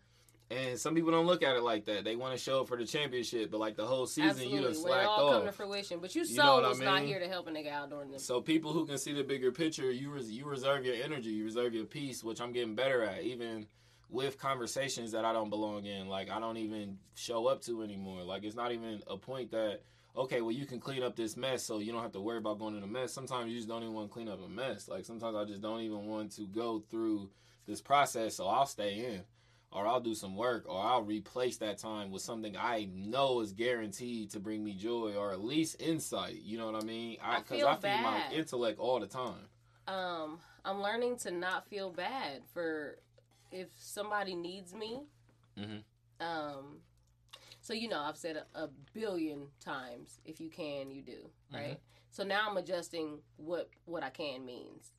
And 0.50 0.78
some 0.78 0.94
people 0.94 1.10
don't 1.10 1.26
look 1.26 1.42
at 1.42 1.56
it 1.56 1.62
like 1.62 1.84
that. 1.86 2.04
They 2.04 2.16
want 2.16 2.32
to 2.32 2.38
show 2.38 2.62
up 2.62 2.68
for 2.68 2.78
the 2.78 2.86
championship, 2.86 3.50
but 3.50 3.60
like 3.60 3.76
the 3.76 3.84
whole 3.84 4.06
season, 4.06 4.30
Absolutely. 4.30 4.56
you 4.56 4.64
done 4.64 4.74
slacked 4.74 4.88
when 4.88 5.00
it 5.00 5.06
all 5.06 5.28
off. 5.28 5.34
come 5.34 5.46
to 5.46 5.52
fruition. 5.52 5.98
But 6.00 6.14
you, 6.14 6.22
you 6.22 6.26
so 6.26 6.62
was 6.62 6.76
I 6.76 6.80
mean? 6.80 6.84
not 6.86 7.02
here 7.02 7.18
to 7.18 7.28
help 7.28 7.48
a 7.48 7.50
nigga 7.50 7.70
out 7.70 7.90
during 7.90 8.10
this. 8.10 8.24
So 8.24 8.40
people 8.40 8.72
who 8.72 8.86
can 8.86 8.96
see 8.96 9.12
the 9.12 9.22
bigger 9.22 9.52
picture, 9.52 9.90
you 9.90 10.10
res- 10.10 10.30
you 10.30 10.46
reserve 10.46 10.86
your 10.86 10.94
energy, 10.94 11.30
you 11.30 11.44
reserve 11.44 11.74
your 11.74 11.84
peace, 11.84 12.24
which 12.24 12.40
I'm 12.40 12.52
getting 12.52 12.74
better 12.74 13.02
at. 13.02 13.22
Even 13.24 13.66
with 14.08 14.38
conversations 14.38 15.12
that 15.12 15.26
I 15.26 15.34
don't 15.34 15.50
belong 15.50 15.84
in, 15.84 16.08
like 16.08 16.30
I 16.30 16.40
don't 16.40 16.56
even 16.56 16.96
show 17.14 17.46
up 17.46 17.60
to 17.62 17.82
anymore. 17.82 18.22
Like 18.22 18.44
it's 18.44 18.56
not 18.56 18.72
even 18.72 19.02
a 19.06 19.18
point 19.18 19.50
that 19.50 19.80
okay, 20.16 20.40
well 20.40 20.52
you 20.52 20.64
can 20.64 20.80
clean 20.80 21.02
up 21.02 21.14
this 21.14 21.36
mess, 21.36 21.62
so 21.62 21.78
you 21.78 21.92
don't 21.92 22.00
have 22.02 22.12
to 22.12 22.20
worry 22.22 22.38
about 22.38 22.58
going 22.58 22.74
in 22.74 22.82
a 22.82 22.86
mess. 22.86 23.12
Sometimes 23.12 23.50
you 23.50 23.58
just 23.58 23.68
don't 23.68 23.82
even 23.82 23.94
want 23.94 24.08
to 24.08 24.14
clean 24.14 24.30
up 24.30 24.42
a 24.42 24.48
mess. 24.48 24.88
Like 24.88 25.04
sometimes 25.04 25.36
I 25.36 25.44
just 25.44 25.60
don't 25.60 25.82
even 25.82 26.06
want 26.06 26.32
to 26.36 26.46
go 26.46 26.82
through 26.88 27.28
this 27.66 27.82
process, 27.82 28.36
so 28.36 28.46
I'll 28.46 28.64
stay 28.64 28.94
in 28.94 29.24
or 29.70 29.86
I'll 29.86 30.00
do 30.00 30.14
some 30.14 30.34
work, 30.34 30.64
or 30.66 30.82
I'll 30.82 31.02
replace 31.02 31.58
that 31.58 31.78
time 31.78 32.10
with 32.10 32.22
something 32.22 32.56
I 32.56 32.88
know 32.92 33.40
is 33.40 33.52
guaranteed 33.52 34.30
to 34.30 34.40
bring 34.40 34.64
me 34.64 34.74
joy, 34.74 35.14
or 35.14 35.32
at 35.32 35.44
least 35.44 35.80
insight. 35.80 36.36
You 36.42 36.58
know 36.58 36.70
what 36.70 36.82
I 36.82 36.86
mean? 36.86 37.18
Because 37.38 37.62
I, 37.62 37.66
I, 37.66 37.72
I 37.72 37.76
feed 37.76 38.02
my 38.02 38.22
intellect 38.32 38.78
all 38.78 38.98
the 38.98 39.06
time. 39.06 39.48
Um, 39.86 40.38
I'm 40.64 40.82
learning 40.82 41.16
to 41.18 41.30
not 41.30 41.68
feel 41.68 41.90
bad 41.90 42.42
for 42.52 42.98
if 43.50 43.68
somebody 43.76 44.34
needs 44.34 44.74
me. 44.74 45.02
Mm-hmm. 45.58 46.26
Um, 46.26 46.78
so 47.60 47.72
you 47.72 47.88
know, 47.88 48.00
I've 48.00 48.16
said 48.16 48.36
a, 48.36 48.64
a, 48.64 48.68
billion 48.92 49.46
times, 49.60 50.20
if 50.24 50.40
you 50.40 50.48
can, 50.48 50.90
you 50.90 51.02
do, 51.02 51.30
right? 51.52 51.72
Mm-hmm. 51.72 51.74
So 52.10 52.24
now 52.24 52.48
I'm 52.48 52.56
adjusting 52.56 53.18
what 53.36 53.68
what 53.84 54.02
I 54.02 54.10
can 54.10 54.44
means. 54.44 54.92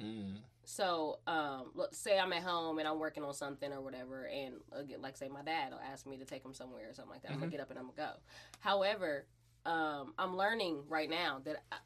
Mm. 0.00 0.36
So, 0.70 1.20
um, 1.26 1.70
let's 1.74 1.96
say 1.96 2.18
I'm 2.18 2.30
at 2.34 2.42
home 2.42 2.78
and 2.78 2.86
I'm 2.86 2.98
working 2.98 3.24
on 3.24 3.32
something 3.32 3.72
or 3.72 3.80
whatever, 3.80 4.26
and 4.26 4.56
again, 4.70 5.00
like 5.00 5.16
say 5.16 5.26
my 5.26 5.40
dad 5.40 5.72
will 5.72 5.80
ask 5.80 6.06
me 6.06 6.18
to 6.18 6.26
take 6.26 6.44
him 6.44 6.52
somewhere 6.52 6.90
or 6.90 6.92
something 6.92 7.10
like 7.10 7.22
that. 7.22 7.28
Mm-hmm. 7.28 7.34
I'm 7.36 7.40
gonna 7.40 7.52
get 7.52 7.60
up 7.60 7.70
and 7.70 7.78
I'm 7.78 7.86
gonna 7.86 8.12
go. 8.12 8.20
However, 8.60 9.24
um, 9.64 10.12
I'm 10.18 10.36
learning 10.36 10.82
right 10.86 11.08
now 11.08 11.40
that 11.46 11.64
I, 11.72 11.76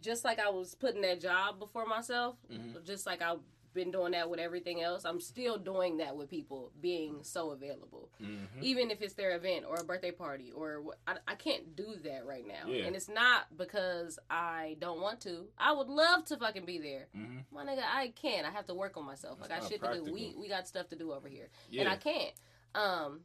just 0.00 0.24
like 0.24 0.40
I 0.40 0.50
was 0.50 0.74
putting 0.74 1.02
that 1.02 1.20
job 1.20 1.60
before 1.60 1.86
myself, 1.86 2.34
mm-hmm. 2.52 2.78
just 2.84 3.06
like 3.06 3.22
I 3.22 3.36
been 3.74 3.90
doing 3.90 4.12
that 4.12 4.28
with 4.28 4.40
everything 4.40 4.82
else. 4.82 5.04
I'm 5.04 5.20
still 5.20 5.58
doing 5.58 5.98
that 5.98 6.16
with 6.16 6.28
people 6.28 6.72
being 6.80 7.18
so 7.22 7.50
available, 7.50 8.10
mm-hmm. 8.22 8.62
even 8.62 8.90
if 8.90 9.00
it's 9.02 9.14
their 9.14 9.36
event 9.36 9.64
or 9.68 9.76
a 9.76 9.84
birthday 9.84 10.10
party 10.10 10.52
or 10.54 10.82
I, 11.06 11.16
I 11.26 11.34
can't 11.34 11.76
do 11.76 11.94
that 12.04 12.26
right 12.26 12.46
now. 12.46 12.70
Yeah. 12.70 12.84
And 12.84 12.96
it's 12.96 13.08
not 13.08 13.56
because 13.56 14.18
I 14.30 14.76
don't 14.80 15.00
want 15.00 15.20
to. 15.22 15.46
I 15.58 15.72
would 15.72 15.88
love 15.88 16.24
to 16.26 16.36
fucking 16.36 16.64
be 16.64 16.78
there, 16.78 17.08
mm-hmm. 17.16 17.38
my 17.52 17.64
nigga. 17.64 17.82
I 17.84 18.12
can't. 18.20 18.46
I 18.46 18.50
have 18.50 18.66
to 18.66 18.74
work 18.74 18.96
on 18.96 19.04
myself. 19.04 19.38
That's 19.40 19.52
I 19.52 19.58
got 19.60 19.68
shit 19.68 19.80
practical. 19.80 20.06
to 20.06 20.10
do. 20.10 20.14
We 20.14 20.34
we 20.38 20.48
got 20.48 20.66
stuff 20.68 20.88
to 20.88 20.96
do 20.96 21.12
over 21.12 21.28
here, 21.28 21.48
yeah. 21.70 21.82
and 21.82 21.90
I 21.90 21.96
can't. 21.96 22.32
Um, 22.74 23.20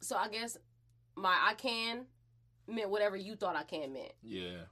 so 0.00 0.16
I 0.16 0.28
guess 0.28 0.56
my 1.16 1.36
I 1.48 1.54
can 1.54 2.06
meant 2.68 2.90
whatever 2.90 3.16
you 3.16 3.36
thought 3.36 3.56
I 3.56 3.62
can 3.62 3.92
meant. 3.92 4.12
Yeah. 4.22 4.64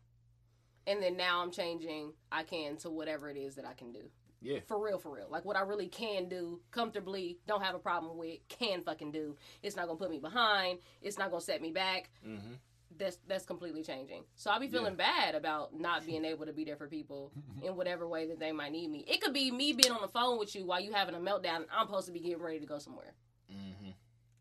And 0.86 1.02
then 1.02 1.16
now 1.16 1.42
I'm 1.42 1.50
changing 1.50 2.12
I 2.30 2.42
can 2.42 2.76
to 2.78 2.90
whatever 2.90 3.30
it 3.30 3.36
is 3.36 3.54
that 3.54 3.66
I 3.66 3.72
can 3.72 3.92
do. 3.92 4.10
Yeah. 4.44 4.58
For 4.66 4.78
real, 4.78 4.98
for 4.98 5.10
real. 5.10 5.26
Like 5.30 5.44
what 5.46 5.56
I 5.56 5.62
really 5.62 5.88
can 5.88 6.28
do 6.28 6.60
comfortably, 6.70 7.38
don't 7.46 7.62
have 7.62 7.74
a 7.74 7.78
problem 7.78 8.18
with, 8.18 8.38
can 8.48 8.82
fucking 8.82 9.10
do. 9.10 9.36
It's 9.62 9.74
not 9.74 9.86
gonna 9.86 9.98
put 9.98 10.10
me 10.10 10.18
behind. 10.18 10.80
It's 11.00 11.18
not 11.18 11.30
gonna 11.30 11.40
set 11.40 11.62
me 11.62 11.72
back. 11.72 12.10
Mm-hmm. 12.24 12.52
That's 12.96 13.18
that's 13.26 13.46
completely 13.46 13.82
changing. 13.82 14.24
So 14.36 14.50
I'll 14.50 14.60
be 14.60 14.68
feeling 14.68 14.96
yeah. 14.98 15.30
bad 15.30 15.34
about 15.34 15.74
not 15.74 16.04
being 16.06 16.26
able 16.26 16.44
to 16.44 16.52
be 16.52 16.64
there 16.64 16.76
for 16.76 16.86
people 16.86 17.32
in 17.62 17.74
whatever 17.74 18.06
way 18.06 18.28
that 18.28 18.38
they 18.38 18.52
might 18.52 18.70
need 18.70 18.88
me. 18.88 19.04
It 19.08 19.22
could 19.22 19.32
be 19.32 19.50
me 19.50 19.72
being 19.72 19.92
on 19.92 20.02
the 20.02 20.08
phone 20.08 20.38
with 20.38 20.54
you 20.54 20.66
while 20.66 20.80
you 20.80 20.92
having 20.92 21.14
a 21.14 21.18
meltdown. 21.18 21.56
And 21.56 21.66
I'm 21.74 21.86
supposed 21.86 22.06
to 22.06 22.12
be 22.12 22.20
getting 22.20 22.42
ready 22.42 22.60
to 22.60 22.66
go 22.66 22.78
somewhere. 22.78 23.14
Mm-hmm. 23.50 23.90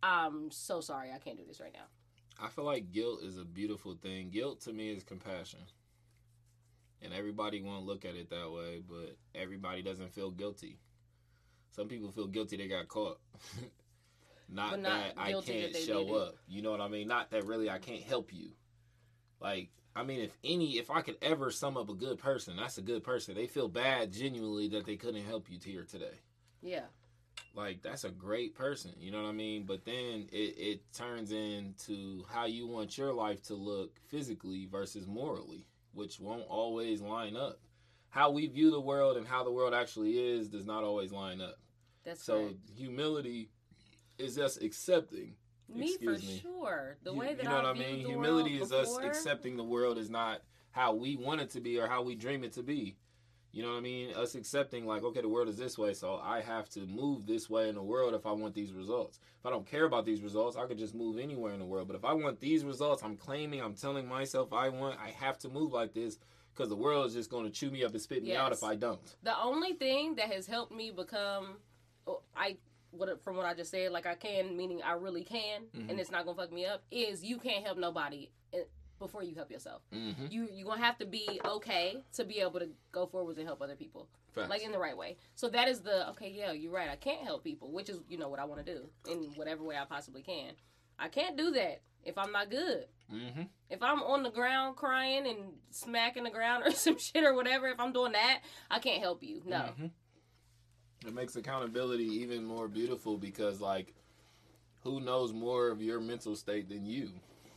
I'm 0.03 0.51
so 0.51 0.81
sorry 0.81 1.11
I 1.15 1.17
can't 1.17 1.37
do 1.37 1.45
this 1.47 1.61
right 1.61 1.73
now. 1.73 1.85
I 2.39 2.49
feel 2.49 2.65
like 2.65 2.91
guilt 2.91 3.23
is 3.23 3.37
a 3.37 3.45
beautiful 3.45 3.95
thing. 3.95 4.29
Guilt 4.31 4.61
to 4.61 4.73
me 4.73 4.91
is 4.91 5.03
compassion 5.03 5.59
and 7.03 7.13
everybody 7.13 7.61
won't 7.61 7.85
look 7.85 8.05
at 8.05 8.15
it 8.15 8.29
that 8.29 8.51
way, 8.51 8.81
but 8.87 9.17
everybody 9.35 9.81
doesn't 9.81 10.13
feel 10.13 10.31
guilty. 10.31 10.79
Some 11.71 11.87
people 11.87 12.11
feel 12.11 12.27
guilty 12.27 12.57
they 12.57 12.67
got 12.67 12.87
caught. 12.87 13.19
not, 14.49 14.79
not, 14.79 15.15
that 15.15 15.17
I 15.17 15.31
can't 15.33 15.73
that 15.73 15.81
show 15.81 16.15
up. 16.15 16.35
You 16.47 16.61
know 16.61 16.71
what 16.71 16.81
I 16.81 16.87
mean? 16.87 17.07
Not 17.07 17.31
that 17.31 17.45
really 17.45 17.69
I 17.69 17.79
can't 17.79 18.03
help 18.03 18.33
you. 18.33 18.51
Like, 19.39 19.69
I 19.95 20.03
mean, 20.03 20.21
if 20.21 20.37
any, 20.43 20.77
if 20.77 20.89
I 20.89 21.01
could 21.01 21.17
ever 21.21 21.51
sum 21.51 21.77
up 21.77 21.89
a 21.89 21.93
good 21.93 22.17
person, 22.17 22.55
that's 22.57 22.77
a 22.77 22.81
good 22.81 23.03
person. 23.03 23.35
They 23.35 23.47
feel 23.47 23.67
bad 23.67 24.11
genuinely 24.11 24.69
that 24.69 24.85
they 24.85 24.95
couldn't 24.95 25.25
help 25.25 25.49
you 25.49 25.59
here 25.63 25.85
today. 25.89 26.21
Yeah. 26.61 26.85
Like 27.55 27.83
that's 27.83 28.03
a 28.03 28.09
great 28.09 28.55
person, 28.55 28.93
you 28.97 29.11
know 29.11 29.21
what 29.21 29.29
I 29.29 29.33
mean? 29.33 29.65
But 29.65 29.85
then 29.85 30.27
it, 30.31 30.55
it 30.57 30.93
turns 30.93 31.31
into 31.31 32.23
how 32.31 32.45
you 32.45 32.65
want 32.65 32.97
your 32.97 33.13
life 33.13 33.43
to 33.43 33.53
look 33.53 33.91
physically 34.09 34.67
versus 34.71 35.05
morally 35.05 35.67
which 35.93 36.19
won't 36.19 36.45
always 36.47 37.01
line 37.01 37.35
up. 37.35 37.59
How 38.09 38.29
we 38.29 38.47
view 38.47 38.69
the 38.71 38.81
world 38.81 39.17
and 39.17 39.27
how 39.27 39.43
the 39.43 39.51
world 39.51 39.73
actually 39.73 40.11
is 40.11 40.47
does 40.47 40.65
not 40.65 40.83
always 40.83 41.11
line 41.11 41.41
up. 41.41 41.55
That's 42.03 42.23
so 42.23 42.51
humility 42.75 43.49
is 44.17 44.37
us 44.37 44.57
accepting. 44.57 45.35
Me 45.73 45.97
for 45.97 46.11
me. 46.11 46.39
sure. 46.41 46.97
The 47.03 47.13
you, 47.13 47.19
way 47.19 47.33
that 47.33 47.43
you 47.43 47.49
know 47.49 47.55
I 47.55 47.63
what 47.63 47.75
I 47.77 47.79
mean. 47.79 48.05
Humility 48.05 48.61
is 48.61 48.69
before. 48.69 48.81
us 48.81 48.97
accepting 49.03 49.57
the 49.57 49.63
world 49.63 49.97
is 49.97 50.09
not 50.09 50.41
how 50.71 50.93
we 50.93 51.15
want 51.15 51.41
it 51.41 51.49
to 51.51 51.61
be 51.61 51.79
or 51.79 51.87
how 51.87 52.03
we 52.03 52.15
dream 52.15 52.43
it 52.43 52.53
to 52.53 52.63
be. 52.63 52.97
You 53.53 53.61
know 53.61 53.69
what 53.69 53.77
I 53.77 53.81
mean? 53.81 54.15
Us 54.15 54.33
accepting 54.33 54.87
like, 54.87 55.03
okay, 55.03 55.21
the 55.21 55.29
world 55.29 55.47
is 55.47 55.57
this 55.57 55.77
way, 55.77 55.93
so 55.93 56.19
I 56.23 56.41
have 56.41 56.69
to 56.69 56.79
move 56.87 57.27
this 57.27 57.51
way 57.51 57.69
in 57.69 57.75
the 57.75 57.83
world 57.83 58.15
if 58.15 58.25
I 58.25 58.31
want 58.31 58.55
these 58.55 58.73
results. 58.73 59.19
If 59.39 59.45
I 59.45 59.51
don't 59.51 59.65
care 59.65 59.85
about 59.85 60.05
these 60.05 60.21
results, 60.23 60.57
I 60.57 60.65
could 60.65 60.79
just 60.79 60.95
move 60.95 61.19
anywhere 61.19 61.53
in 61.53 61.59
the 61.59 61.65
world. 61.65 61.87
But 61.87 61.95
if 61.95 62.03
I 62.03 62.13
want 62.13 62.39
these 62.39 62.65
results, 62.65 63.03
I'm 63.03 63.15
claiming, 63.15 63.61
I'm 63.61 63.75
telling 63.75 64.07
myself 64.07 64.51
I 64.51 64.69
want, 64.69 64.99
I 64.99 65.09
have 65.09 65.37
to 65.39 65.49
move 65.49 65.71
like 65.71 65.93
this 65.93 66.17
because 66.51 66.69
the 66.69 66.75
world 66.75 67.05
is 67.05 67.13
just 67.13 67.29
going 67.29 67.45
to 67.45 67.51
chew 67.51 67.69
me 67.69 67.83
up 67.83 67.91
and 67.91 68.01
spit 68.01 68.23
me 68.23 68.29
yes. 68.29 68.39
out 68.39 68.53
if 68.53 68.63
I 68.63 68.73
don't. 68.75 68.99
The 69.21 69.39
only 69.39 69.73
thing 69.73 70.15
that 70.15 70.31
has 70.31 70.47
helped 70.47 70.71
me 70.71 70.89
become, 70.89 71.57
oh, 72.07 72.21
I 72.35 72.57
what 72.89 73.23
from 73.23 73.37
what 73.37 73.45
I 73.45 73.53
just 73.53 73.69
said, 73.69 73.91
like 73.91 74.07
I 74.07 74.15
can, 74.15 74.57
meaning 74.57 74.81
I 74.83 74.93
really 74.93 75.23
can, 75.23 75.63
mm-hmm. 75.75 75.89
and 75.89 75.99
it's 75.99 76.11
not 76.11 76.25
gonna 76.25 76.37
fuck 76.37 76.51
me 76.51 76.65
up, 76.65 76.83
is 76.91 77.23
you 77.23 77.37
can't 77.37 77.63
help 77.63 77.77
nobody 77.77 78.29
before 79.05 79.23
you 79.23 79.35
help 79.35 79.51
yourself. 79.51 79.81
Mm-hmm. 79.93 80.27
You 80.29 80.47
you're 80.51 80.67
gonna 80.67 80.81
have 80.81 80.97
to 80.99 81.05
be 81.05 81.39
okay 81.45 82.03
to 82.13 82.23
be 82.23 82.39
able 82.39 82.59
to 82.59 82.69
go 82.91 83.05
forwards 83.05 83.37
and 83.37 83.47
help 83.47 83.61
other 83.61 83.75
people, 83.75 84.07
Facts. 84.33 84.49
like 84.49 84.63
in 84.63 84.71
the 84.71 84.79
right 84.79 84.97
way. 84.97 85.17
So 85.35 85.49
that 85.49 85.67
is 85.67 85.81
the 85.81 86.09
okay. 86.11 86.31
Yeah, 86.33 86.51
you're 86.51 86.71
right. 86.71 86.89
I 86.89 86.95
can't 86.95 87.23
help 87.23 87.43
people, 87.43 87.71
which 87.71 87.89
is 87.89 87.99
you 88.07 88.17
know 88.17 88.29
what 88.29 88.39
I 88.39 88.45
want 88.45 88.65
to 88.65 88.73
do 88.73 88.89
in 89.09 89.31
whatever 89.35 89.63
way 89.63 89.75
I 89.77 89.85
possibly 89.85 90.21
can. 90.21 90.53
I 90.97 91.07
can't 91.07 91.37
do 91.37 91.51
that 91.51 91.81
if 92.03 92.17
I'm 92.17 92.31
not 92.31 92.49
good. 92.49 92.85
Mm-hmm. 93.13 93.43
If 93.69 93.81
I'm 93.81 94.01
on 94.01 94.23
the 94.23 94.29
ground 94.29 94.75
crying 94.75 95.27
and 95.27 95.37
smacking 95.71 96.23
the 96.23 96.29
ground 96.29 96.63
or 96.65 96.71
some 96.85 96.97
shit 96.97 97.23
or 97.23 97.33
whatever, 97.33 97.67
if 97.67 97.79
I'm 97.79 97.93
doing 97.93 98.13
that, 98.13 98.41
I 98.69 98.79
can't 98.79 99.01
help 99.01 99.23
you. 99.23 99.41
No. 99.45 99.57
Mm-hmm. 99.57 99.87
It 101.07 101.13
makes 101.13 101.35
accountability 101.35 102.05
even 102.05 102.45
more 102.45 102.67
beautiful 102.67 103.17
because 103.17 103.59
like 103.59 103.93
who 104.83 104.99
knows 104.99 105.33
more 105.33 105.69
of 105.69 105.81
your 105.81 105.99
mental 105.99 106.35
state 106.35 106.69
than 106.69 106.85
you? 106.85 107.09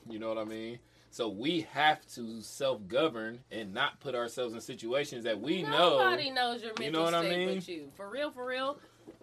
You 0.09 0.19
know 0.19 0.29
what 0.29 0.39
I 0.39 0.45
mean? 0.45 0.79
So 1.11 1.29
we 1.29 1.67
have 1.73 2.07
to 2.15 2.43
self 2.43 2.87
govern 2.89 3.41
and 3.51 3.73
not 3.73 4.01
put 4.01 4.15
ourselves 4.15 4.55
in 4.55 4.61
situations 4.61 5.25
that 5.25 5.41
we 5.41 5.63
Nobody 5.63 5.79
know. 5.79 5.99
Nobody 5.99 6.31
knows 6.31 6.63
your 6.63 6.73
mental 6.79 6.85
you 6.85 6.91
know 6.93 7.03
what 7.03 7.15
state 7.15 7.33
I 7.33 7.47
mean? 7.47 7.55
but 7.55 7.69
you. 7.69 7.89
For 7.97 8.11
real, 8.11 8.31
for 8.31 8.47
real. 8.47 8.79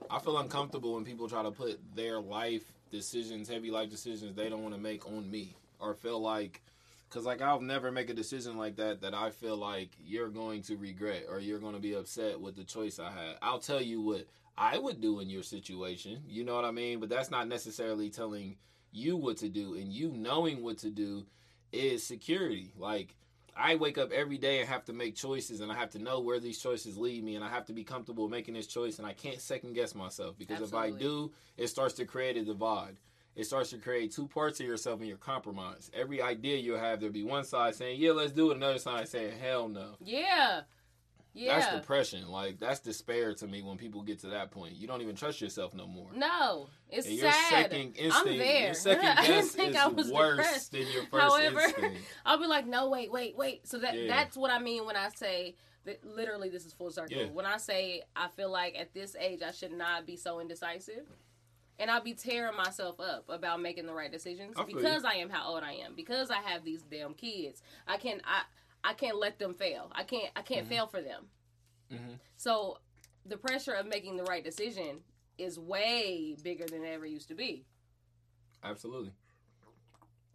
I 0.10 0.20
feel 0.20 0.38
uncomfortable 0.38 0.96
when 0.96 1.06
people 1.06 1.30
try 1.30 1.44
to 1.44 1.52
put 1.52 1.80
their 1.96 2.20
life 2.20 2.64
decisions, 2.92 3.50
heavy 3.50 3.72
life 3.72 3.90
decisions, 3.90 4.36
they 4.36 4.50
don't 4.50 4.62
want 4.62 4.76
to 4.76 4.80
make 4.80 5.06
on 5.08 5.30
me, 5.30 5.56
or 5.80 5.94
feel 5.94 6.22
like, 6.22 6.62
because 7.10 7.26
like 7.26 7.42
I'll 7.42 7.62
never 7.62 7.92
make 7.92 8.10
a 8.10 8.14
decision 8.14 8.58
like 8.58 8.76
that 8.78 9.02
that 9.02 9.14
I 9.14 9.32
feel 9.32 9.58
like 9.58 9.90
you're 10.04 10.30
going 10.30 10.62
to 10.64 10.78
regret 10.78 11.26
or 11.30 11.40
you're 11.40 11.60
going 11.60 11.74
to 11.74 11.80
be 11.80 11.94
upset 11.94 12.40
with 12.40 12.56
the 12.56 12.64
choice 12.64 13.00
I 13.00 13.12
had. 13.12 13.36
I'll 13.42 13.60
tell 13.60 13.82
you 13.82 14.02
what 14.02 14.28
I 14.58 14.78
would 14.78 15.02
do 15.02 15.20
in 15.20 15.30
your 15.30 15.44
situation. 15.44 16.22
You 16.28 16.44
know 16.44 16.56
what 16.56 16.66
I 16.66 16.72
mean? 16.72 17.00
But 17.00 17.10
that's 17.10 17.32
not 17.32 17.48
necessarily 17.48 18.10
telling 18.10 18.58
you 18.92 19.18
what 19.18 19.38
to 19.38 19.50
do, 19.50 19.74
and 19.74 19.92
you 19.92 20.12
knowing 20.12 20.64
what 20.64 20.78
to 20.80 20.90
do 20.90 21.26
is 21.74 22.04
security. 22.04 22.72
Like 22.78 23.16
I 23.56 23.76
wake 23.76 23.98
up 23.98 24.12
every 24.12 24.38
day 24.38 24.60
and 24.60 24.70
have 24.70 24.86
to 24.86 24.94
make 24.94 25.16
choices, 25.16 25.60
and 25.60 25.72
I 25.72 25.76
have 25.76 25.90
to 25.92 26.00
know 26.00 26.20
where 26.20 26.40
these 26.40 26.60
choices 26.60 26.98
lead 26.98 27.24
me, 27.24 27.36
and 27.36 27.44
I 27.44 27.50
have 27.50 27.66
to 27.66 27.74
be 27.74 27.84
comfortable 27.84 28.28
making 28.28 28.54
this 28.54 28.68
choice, 28.68 28.98
and 29.00 29.08
I 29.08 29.14
can't 29.14 29.40
second 29.40 29.74
guess 29.74 29.94
myself 29.96 30.38
because 30.38 30.62
Absolutely. 30.62 30.90
if 30.90 30.96
I 30.96 31.00
do, 31.00 31.32
it 31.58 31.68
starts 31.68 31.94
to 31.96 32.06
create 32.06 32.38
a 32.38 32.44
divide. 32.44 32.98
It 33.36 33.46
starts 33.46 33.72
to 33.72 33.78
create 33.78 34.12
two 34.12 34.28
parts 34.28 34.60
of 34.60 34.68
yourself 34.68 35.00
and 35.00 35.08
your 35.08 35.18
compromise. 35.18 35.90
Every 35.94 36.22
idea 36.22 36.58
you 36.58 36.74
have, 36.74 37.00
there'll 37.00 37.14
be 37.14 37.24
one 37.24 37.44
side 37.44 37.76
saying, 37.76 38.00
"Yeah, 38.00 38.12
let's 38.12 38.32
do 38.32 38.52
it," 38.52 38.58
another 38.58 38.78
side 38.78 39.08
saying, 39.08 39.38
"Hell 39.40 39.68
no." 39.68 39.96
Yeah. 40.00 40.62
Yeah. 41.34 41.60
That's 41.60 41.76
depression. 41.76 42.28
Like 42.28 42.60
that's 42.60 42.80
despair 42.80 43.34
to 43.36 43.48
me 43.48 43.64
when 43.64 43.78
people 43.78 44.04
get 44.04 44.20
to 44.20 44.28
that 44.28 44.52
point. 44.52 44.76
You 44.76 44.88
don't 44.88 45.02
even 45.02 45.16
trust 45.16 45.42
yourself 45.42 45.74
no 45.74 45.88
more. 45.88 46.10
No, 46.16 46.68
it's 46.90 47.08
and 47.08 47.16
your 47.16 47.32
sad. 47.32 47.50
Second 47.50 47.96
instinct, 47.96 48.16
I'm 48.16 48.38
there. 48.38 48.66
Your 48.66 48.74
second 48.74 49.26
guess 49.26 49.56
is 49.56 49.76
I 49.76 49.88
was 49.88 50.12
worse 50.12 50.38
depressed. 50.38 50.72
than 50.72 50.82
your 50.82 51.04
first 51.06 51.24
However, 51.24 51.60
instinct. 51.60 52.02
I'll 52.26 52.40
be 52.40 52.46
like, 52.46 52.68
no, 52.68 52.90
wait, 52.90 53.12
wait, 53.12 53.36
wait. 53.36 53.68
So 53.68 53.80
that 53.80 53.98
yeah. 53.98 54.08
that's 54.08 54.38
what 54.38 54.52
I 54.52 54.60
mean 54.60 54.86
when 54.86 54.96
I 54.96 55.10
say 55.10 55.56
that. 55.86 56.06
Literally, 56.06 56.50
this 56.50 56.66
is 56.66 56.74
full 56.74 56.92
circle. 56.92 57.18
Yeah. 57.18 57.26
When 57.26 57.48
I 57.48 57.58
say 57.58 58.04
I 58.16 58.28
feel 58.28 58.52
like 58.52 58.78
at 58.78 58.94
this 58.94 59.16
age 59.20 59.42
I 59.42 59.52
should 59.52 59.74
not 59.74 60.06
be 60.06 60.16
so 60.16 60.40
indecisive. 60.40 61.08
And 61.80 61.90
I'll 61.90 62.04
be 62.04 62.14
tearing 62.14 62.56
myself 62.56 63.00
up 63.00 63.26
about 63.30 63.60
making 63.60 63.88
the 63.88 63.96
right 63.96 64.12
decisions 64.12 64.54
I 64.56 64.64
because 64.64 65.04
I 65.04 65.16
am 65.16 65.32
how 65.32 65.50
old 65.50 65.64
I 65.64 65.74
am. 65.74 65.96
Because 65.96 66.30
I 66.30 66.38
have 66.38 66.64
these 66.64 66.84
damn 66.84 67.16
kids. 67.16 67.64
I 67.88 67.98
can 67.98 68.22
I 68.24 68.44
I 68.84 68.94
can't 68.94 69.18
let 69.18 69.40
them 69.40 69.54
fail. 69.54 69.92
I 69.94 70.04
can't 70.04 70.30
I 70.36 70.42
can't 70.42 70.62
mm-hmm. 70.62 70.70
fail 70.70 70.88
for 70.88 71.02
them. 71.02 71.26
Mm-hmm. 71.92 72.14
So 72.38 72.80
the 73.26 73.38
pressure 73.38 73.74
of 73.74 73.86
making 73.86 74.18
the 74.18 74.24
right 74.24 74.44
decision 74.44 75.00
is 75.38 75.58
way 75.58 76.36
bigger 76.42 76.66
than 76.66 76.84
it 76.84 76.90
ever 76.90 77.06
used 77.06 77.30
to 77.30 77.36
be. 77.36 77.66
Absolutely. 78.64 79.12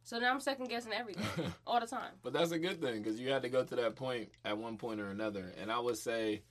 So 0.04 0.18
now 0.18 0.32
I'm 0.32 0.40
second 0.40 0.68
guessing 0.68 0.92
everything 0.92 1.52
all 1.66 1.80
the 1.80 1.86
time. 1.86 2.12
But 2.22 2.32
that's 2.32 2.50
a 2.50 2.58
good 2.58 2.80
thing 2.80 3.02
because 3.02 3.20
you 3.20 3.30
had 3.30 3.42
to 3.42 3.50
go 3.50 3.62
to 3.62 3.76
that 3.76 3.94
point 3.94 4.30
at 4.44 4.56
one 4.56 4.78
point 4.78 5.00
or 5.00 5.10
another. 5.10 5.52
And 5.60 5.70
I 5.70 5.78
would 5.78 5.98
say, 5.98 6.42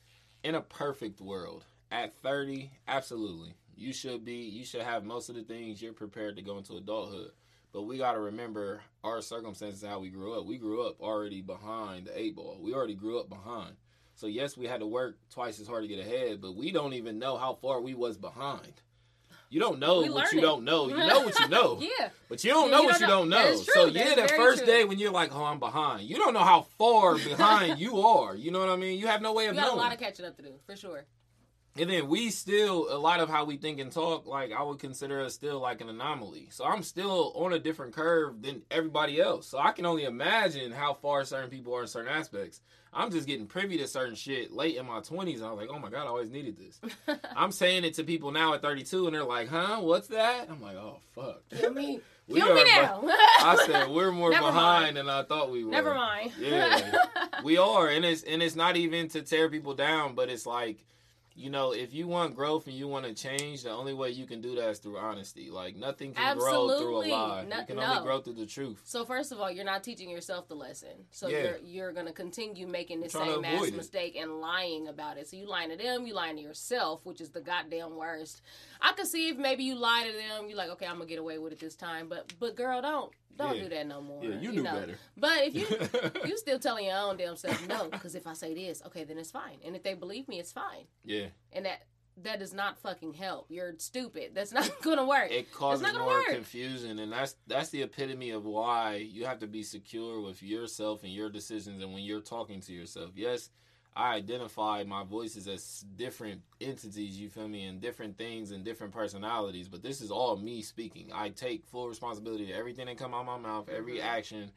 in 0.44 0.54
a 0.54 0.62
perfect 0.62 1.20
world, 1.20 1.66
at 1.92 2.16
30, 2.22 2.70
absolutely, 2.88 3.56
you 3.76 3.94
should 3.94 4.24
be. 4.24 4.36
You 4.36 4.64
should 4.64 4.82
have 4.82 5.04
most 5.04 5.30
of 5.30 5.36
the 5.36 5.42
things 5.42 5.82
you're 5.82 5.94
prepared 5.94 6.36
to 6.36 6.44
go 6.44 6.58
into 6.58 6.78
adulthood. 6.78 7.32
But 7.78 7.84
we 7.84 8.00
got 8.00 8.14
to 8.14 8.20
remember 8.20 8.82
our 9.04 9.22
circumstances, 9.22 9.88
how 9.88 10.00
we 10.00 10.10
grew 10.10 10.34
up. 10.34 10.48
We 10.48 10.58
grew 10.58 10.82
up 10.88 11.00
already 11.00 11.44
behind 11.44 12.08
the 12.08 12.20
eight 12.20 12.36
ball. 12.36 12.58
We 12.60 12.74
already 12.74 12.96
grew 12.96 13.20
up 13.20 13.30
behind. 13.30 13.76
So 14.16 14.26
yes, 14.26 14.58
we 14.58 14.66
had 14.66 14.80
to 14.80 14.88
work 14.88 15.20
twice 15.30 15.60
as 15.60 15.68
hard 15.68 15.84
to 15.84 15.88
get 15.88 16.00
ahead, 16.00 16.42
but 16.42 16.56
we 16.56 16.72
don't 16.72 16.94
even 16.94 17.20
know 17.20 17.38
how 17.38 17.54
far 17.54 17.80
we 17.80 17.94
was 17.94 18.18
behind. 18.18 18.82
You 19.52 19.60
don't 19.60 19.78
know 19.78 20.02
we 20.02 20.10
what 20.10 20.32
you 20.32 20.40
it. 20.40 20.42
don't 20.42 20.64
know. 20.64 20.88
You 20.88 20.98
know 20.98 21.20
what 21.20 21.40
you 21.40 21.48
know. 21.50 21.80
yeah. 21.80 22.10
But 22.28 22.44
you 22.44 22.50
don't 22.50 22.72
yeah, 22.72 22.78
know 22.78 22.82
you 22.82 22.88
what 22.88 23.00
don't 23.00 23.02
you 23.02 23.16
don't 23.16 23.30
know. 23.30 23.56
So 23.58 23.86
yeah, 23.86 24.16
that 24.16 24.32
first 24.32 24.64
true. 24.64 24.74
day 24.74 24.84
when 24.84 24.98
you're 24.98 25.12
like, 25.12 25.30
oh, 25.36 25.44
I'm 25.44 25.60
behind. 25.60 26.10
You 26.10 26.16
don't 26.16 26.34
know 26.34 26.44
how 26.44 26.64
far 26.80 27.14
behind 27.20 27.78
you 27.80 28.02
are. 28.02 28.36
You 28.36 28.50
know 28.50 28.60
what 28.60 28.70
I 28.70 28.76
mean? 28.76 28.98
You 28.98 29.06
have 29.06 29.22
no 29.22 29.34
way 29.34 29.46
of 29.46 29.54
you 29.54 29.62
got 29.62 29.68
knowing. 29.68 29.80
a 29.80 29.84
lot 29.84 29.94
of 29.94 30.00
catching 30.00 30.26
up 30.26 30.36
to 30.38 30.42
do, 30.42 30.54
for 30.66 30.76
sure. 30.76 31.06
And 31.80 31.90
then 31.90 32.08
we 32.08 32.30
still 32.30 32.88
a 32.94 32.98
lot 32.98 33.20
of 33.20 33.30
how 33.30 33.46
we 33.46 33.58
think 33.58 33.80
and 33.80 33.92
talk, 33.92 34.26
like 34.26 34.52
I 34.52 34.64
would 34.64 34.80
consider 34.80 35.22
us 35.22 35.34
still 35.34 35.60
like 35.60 35.82
an 35.82 35.90
anomaly. 35.90 36.48
So 36.52 36.66
I'm 36.66 36.84
still 36.84 37.34
on 37.36 37.54
a 37.54 37.60
different 37.60 37.94
curve 37.94 38.42
than 38.42 38.62
everybody 38.72 39.22
else. 39.22 39.48
So 39.48 39.58
I 39.60 39.72
can 39.72 39.86
only 39.86 40.06
imagine 40.06 40.72
how 40.72 40.94
far 40.96 41.24
certain 41.26 41.50
people 41.50 41.76
are 41.76 41.82
in 41.82 41.88
certain 41.88 42.12
aspects. 42.12 42.62
I'm 42.94 43.12
just 43.12 43.28
getting 43.28 43.46
privy 43.46 43.78
to 43.78 43.88
certain 43.88 44.16
shit 44.16 44.52
late 44.52 44.76
in 44.78 44.86
my 44.88 45.02
20s. 45.02 45.36
And 45.36 45.44
I 45.46 45.52
was 45.52 45.60
like, 45.60 45.70
oh 45.72 45.78
my 45.78 45.90
God, 45.90 46.06
I 46.06 46.08
always 46.08 46.32
needed 46.32 46.58
this. 46.58 46.80
I'm 47.36 47.52
saying 47.52 47.84
it 47.84 47.94
to 47.96 48.04
people 48.04 48.32
now 48.32 48.54
at 48.54 48.62
32 48.62 49.06
and 49.06 49.16
they're 49.16 49.24
like, 49.24 49.50
huh, 49.50 49.78
what's 49.82 50.08
that? 50.08 50.48
I'm 50.50 50.62
like, 50.62 50.78
oh, 50.78 51.00
fuck. 51.14 51.42
Kill 51.50 51.74
me. 51.74 52.00
We 52.30 52.42
Kill 52.42 52.56
me 52.56 52.64
now. 52.66 53.04
I 53.08 53.56
said 53.66 53.88
we're 53.88 54.12
more 54.12 54.32
Never 54.32 54.48
behind 54.48 54.84
mind. 54.84 54.98
than 54.98 55.08
I 55.10 55.24
thought 55.24 55.50
we 55.50 55.64
were. 55.64 55.72
Never 55.72 55.94
mind. 55.96 56.34
Yeah, 56.38 57.06
we 57.46 57.56
are, 57.58 57.88
and 57.88 58.04
it's 58.04 58.24
and 58.24 58.44
it's 58.44 58.54
not 58.54 58.76
even 58.76 59.08
to 59.12 59.22
tear 59.22 59.48
people 59.48 59.74
down, 59.74 60.14
but 60.14 60.30
it's 60.30 60.46
like 60.46 60.84
you 61.38 61.52
know, 61.52 61.72
if 61.72 61.94
you 61.94 62.08
want 62.08 62.36
growth 62.36 62.66
and 62.66 62.76
you 62.76 62.88
want 62.88 63.06
to 63.06 63.14
change, 63.14 63.62
the 63.62 63.70
only 63.70 63.94
way 63.94 64.10
you 64.10 64.26
can 64.26 64.42
do 64.42 64.56
that 64.56 64.70
is 64.70 64.80
through 64.80 64.98
honesty. 64.98 65.52
Like 65.52 65.76
nothing 65.76 66.14
can 66.14 66.24
Absolutely. 66.24 66.68
grow 66.68 66.80
through 66.80 66.98
a 66.98 67.14
lie. 67.14 67.46
No, 67.48 67.60
you 67.60 67.66
can 67.66 67.76
no. 67.76 67.84
only 67.84 68.04
grow 68.04 68.20
through 68.20 68.34
the 68.34 68.48
truth. 68.48 68.82
So 68.86 69.06
first 69.06 69.32
of 69.32 69.40
all, 69.40 69.52
you're 69.52 69.64
not 69.64 69.84
teaching 69.84 70.10
yourself 70.10 70.48
the 70.48 70.56
lesson. 70.56 71.06
So 71.12 71.28
yeah. 71.28 71.42
you're 71.44 71.58
you're 71.64 71.92
gonna 71.94 72.12
continue 72.12 72.66
making 72.66 73.02
the 73.02 73.10
same 73.10 73.46
ass 73.46 73.72
mistake 73.72 74.16
and 74.20 74.42
lying 74.42 74.88
about 74.88 75.18
it. 75.18 75.28
So 75.28 75.38
you 75.38 75.48
lying 75.48 75.70
to 75.70 75.78
them, 75.78 76.08
you 76.08 76.16
lying 76.16 76.38
to 76.38 76.42
yourself, 76.42 77.06
which 77.06 77.22
is 77.22 77.30
the 77.30 77.42
goddamn 77.42 77.96
worst. 77.96 78.42
I 78.82 78.94
could 78.94 79.08
see 79.08 79.30
if 79.30 79.38
maybe 79.38 79.64
you 79.64 79.76
lie 79.76 80.10
to 80.12 80.18
them, 80.18 80.50
you're 80.50 80.58
like, 80.58 80.72
okay, 80.72 80.88
I'm 80.88 80.96
gonna 80.96 81.06
get 81.06 81.20
away 81.20 81.38
with 81.38 81.54
it 81.54 81.60
this 81.60 81.76
time. 81.76 82.10
But 82.10 82.34
but 82.40 82.56
girl, 82.56 82.82
don't 82.82 83.14
don't 83.36 83.58
yeah. 83.58 83.64
do 83.64 83.70
that 83.70 83.88
no 83.88 84.02
more. 84.02 84.24
Yeah, 84.24 84.30
you, 84.36 84.40
you 84.40 84.52
knew 84.52 84.64
know? 84.64 84.74
better. 84.74 84.98
But 85.16 85.40
if 85.44 85.56
you 85.56 85.68
you 86.30 86.38
still 86.38 86.60
telling 86.60 86.86
your 86.86 86.98
own 86.98 87.18
damn 87.18 87.36
self 87.36 87.68
no, 87.68 87.90
because 87.90 88.16
if 88.16 88.26
I 88.28 88.34
say 88.34 88.54
this, 88.54 88.82
okay, 88.88 89.04
then 89.04 89.18
it's 89.18 89.32
fine. 89.32 89.58
And 89.66 89.76
if 89.76 89.84
they 89.84 89.94
believe 89.94 90.28
me, 90.28 90.40
it's 90.40 90.52
fine. 90.52 90.86
Yeah. 91.04 91.28
And 91.54 91.66
that 91.66 91.84
that 92.24 92.40
does 92.40 92.54
not 92.54 92.80
fucking 92.80 93.14
help. 93.14 93.46
You're 93.50 93.74
stupid. 93.78 94.32
That's 94.34 94.52
not 94.52 94.72
gonna 94.82 95.06
work. 95.06 95.32
It 95.32 95.52
causes 95.54 95.94
more 95.94 96.08
work. 96.08 96.28
confusion, 96.30 97.00
and 97.00 97.12
that's 97.12 97.36
that's 97.46 97.70
the 97.70 97.84
epitome 97.84 98.32
of 98.32 98.46
why 98.46 98.96
you 98.96 99.26
have 99.26 99.40
to 99.40 99.48
be 99.48 99.64
secure 99.64 100.22
with 100.22 100.42
yourself 100.42 101.04
and 101.04 101.12
your 101.12 101.30
decisions, 101.30 101.82
and 101.82 101.94
when 101.94 102.04
you're 102.04 102.22
talking 102.22 102.62
to 102.62 102.74
yourself. 102.74 103.12
Yes, 103.16 103.50
I 103.98 104.14
identify 104.14 104.84
my 104.84 105.04
voices 105.04 105.48
as 105.48 105.84
different 105.96 106.42
entities, 106.62 107.20
you 107.20 107.30
feel 107.30 107.48
me, 107.48 107.66
and 107.66 107.82
different 107.82 108.16
things 108.18 108.52
and 108.52 108.64
different 108.64 108.94
personalities. 108.94 109.68
But 109.68 109.82
this 109.82 110.02
is 110.02 110.12
all 110.12 110.38
me 110.38 110.62
speaking. 110.62 111.10
I 111.14 111.30
take 111.30 111.66
full 111.66 111.90
responsibility 111.90 112.46
to 112.46 112.54
everything 112.54 112.86
that 112.86 112.98
come 112.98 113.16
out 113.16 113.26
my 113.26 113.40
mouth, 113.40 113.70
every 113.70 113.98
mm-hmm. 113.98 114.08
action, 114.08 114.52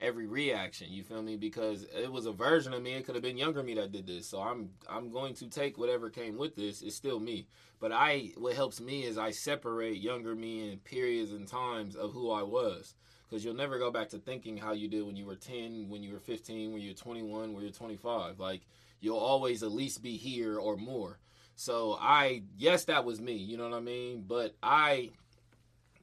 every 0.00 0.26
reaction. 0.26 0.88
You 0.90 1.02
feel 1.02 1.22
me? 1.22 1.36
Because 1.36 1.86
it 1.94 2.10
was 2.10 2.24
a 2.24 2.32
version 2.32 2.72
of 2.72 2.82
me. 2.82 2.94
It 2.94 3.04
could 3.04 3.14
have 3.14 3.22
been 3.22 3.36
younger 3.36 3.62
me 3.62 3.74
that 3.74 3.92
did 3.92 4.06
this. 4.06 4.26
So 4.26 4.40
I'm 4.40 4.70
I'm 4.88 5.10
going 5.10 5.34
to 5.34 5.48
take 5.48 5.76
whatever 5.76 6.08
came 6.08 6.38
with 6.38 6.56
this. 6.56 6.80
It's 6.80 6.96
still 6.96 7.20
me. 7.20 7.48
But 7.78 7.92
I 7.92 8.30
what 8.38 8.54
helps 8.54 8.80
me 8.80 9.04
is 9.04 9.18
I 9.18 9.30
separate 9.30 10.00
younger 10.00 10.34
me 10.34 10.72
in 10.72 10.78
periods 10.78 11.32
and 11.32 11.46
times 11.46 11.96
of 11.96 12.12
who 12.12 12.30
I 12.30 12.42
was. 12.42 12.94
Because 13.28 13.44
you'll 13.44 13.54
never 13.54 13.78
go 13.78 13.90
back 13.90 14.08
to 14.10 14.18
thinking 14.18 14.56
how 14.56 14.72
you 14.72 14.88
did 14.88 15.02
when 15.04 15.16
you 15.16 15.26
were 15.26 15.34
10, 15.34 15.88
when 15.88 16.02
you 16.02 16.12
were 16.12 16.20
15, 16.20 16.72
when 16.72 16.80
you 16.80 16.90
were 16.90 16.96
21, 16.96 17.52
when 17.52 17.62
you 17.62 17.68
were 17.68 17.74
25. 17.74 18.38
Like 18.38 18.62
you'll 19.00 19.18
always 19.18 19.62
at 19.62 19.72
least 19.72 20.02
be 20.02 20.16
here 20.16 20.58
or 20.58 20.76
more. 20.76 21.18
So 21.56 21.96
I 22.00 22.42
yes, 22.56 22.84
that 22.84 23.04
was 23.04 23.20
me, 23.20 23.34
you 23.34 23.56
know 23.56 23.68
what 23.68 23.76
I 23.76 23.80
mean? 23.80 24.24
But 24.26 24.54
I 24.62 25.10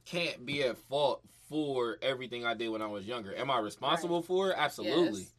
can't 0.04 0.44
be 0.44 0.62
at 0.64 0.76
fault 0.76 1.22
for 1.48 1.98
everything 2.02 2.44
I 2.44 2.54
did 2.54 2.68
when 2.68 2.82
I 2.82 2.86
was 2.86 3.06
younger. 3.06 3.34
Am 3.36 3.50
I 3.50 3.58
responsible 3.58 4.18
right. 4.18 4.26
for 4.26 4.50
it? 4.50 4.56
Absolutely. 4.58 5.20
Yes. 5.20 5.30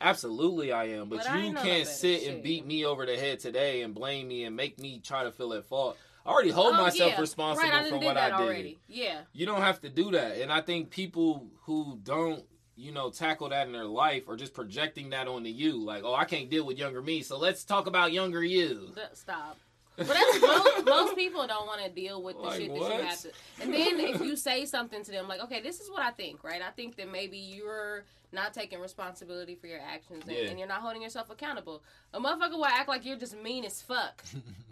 Absolutely 0.00 0.72
I 0.72 0.86
am. 0.86 1.08
But, 1.08 1.24
but 1.24 1.42
you 1.44 1.54
can't 1.54 1.86
sit 1.86 2.26
and 2.26 2.42
beat 2.42 2.66
me 2.66 2.84
over 2.84 3.06
the 3.06 3.16
head 3.16 3.38
today 3.38 3.82
and 3.82 3.94
blame 3.94 4.28
me 4.28 4.44
and 4.44 4.56
make 4.56 4.78
me 4.78 5.00
try 5.02 5.22
to 5.22 5.30
feel 5.30 5.52
at 5.52 5.64
fault. 5.64 5.96
I 6.24 6.30
already 6.30 6.50
hold 6.50 6.74
oh, 6.74 6.82
myself 6.82 7.12
yeah. 7.12 7.20
responsible 7.20 7.68
right, 7.68 7.88
for 7.88 7.98
what 7.98 8.16
I 8.16 8.26
did. 8.26 8.34
Already. 8.34 8.78
Yeah. 8.88 9.20
You 9.32 9.46
don't 9.46 9.60
have 9.60 9.80
to 9.80 9.88
do 9.88 10.10
that. 10.12 10.38
And 10.38 10.52
I 10.52 10.60
think 10.60 10.90
people 10.90 11.48
who 11.62 11.98
don't 12.02 12.44
you 12.76 12.90
know, 12.90 13.10
tackle 13.10 13.48
that 13.50 13.66
in 13.66 13.72
their 13.72 13.84
life 13.84 14.24
or 14.26 14.36
just 14.36 14.54
projecting 14.54 15.10
that 15.10 15.28
onto 15.28 15.50
you. 15.50 15.84
Like, 15.84 16.04
oh, 16.04 16.14
I 16.14 16.24
can't 16.24 16.50
deal 16.50 16.66
with 16.66 16.78
younger 16.78 17.02
me, 17.02 17.22
so 17.22 17.38
let's 17.38 17.64
talk 17.64 17.86
about 17.86 18.12
younger 18.12 18.42
you. 18.42 18.92
Stop. 19.12 19.58
But 19.96 20.08
that's 20.08 20.40
most, 20.40 20.86
most 20.86 21.16
people 21.16 21.46
don't 21.46 21.66
want 21.66 21.84
to 21.84 21.90
deal 21.90 22.22
with 22.22 22.36
the 22.36 22.42
like, 22.42 22.60
shit 22.60 22.70
what? 22.70 22.88
that 22.88 22.98
you 22.98 23.04
have 23.04 23.20
to. 23.20 23.30
And 23.60 23.74
then 23.74 24.00
if 24.00 24.20
you 24.22 24.36
say 24.36 24.64
something 24.64 25.04
to 25.04 25.10
them, 25.10 25.28
like, 25.28 25.40
okay, 25.42 25.60
this 25.60 25.80
is 25.80 25.90
what 25.90 26.02
I 26.02 26.10
think, 26.10 26.42
right? 26.42 26.62
I 26.62 26.70
think 26.70 26.96
that 26.96 27.12
maybe 27.12 27.36
you're 27.36 28.04
not 28.32 28.54
taking 28.54 28.80
responsibility 28.80 29.54
for 29.54 29.66
your 29.66 29.80
actions 29.80 30.24
and, 30.26 30.34
yeah. 30.34 30.48
and 30.48 30.58
you're 30.58 30.66
not 30.66 30.80
holding 30.80 31.02
yourself 31.02 31.28
accountable. 31.28 31.82
A 32.14 32.20
motherfucker 32.20 32.52
will 32.52 32.64
act 32.64 32.88
like 32.88 33.04
you're 33.04 33.18
just 33.18 33.40
mean 33.42 33.64
as 33.66 33.82
fuck. 33.82 34.24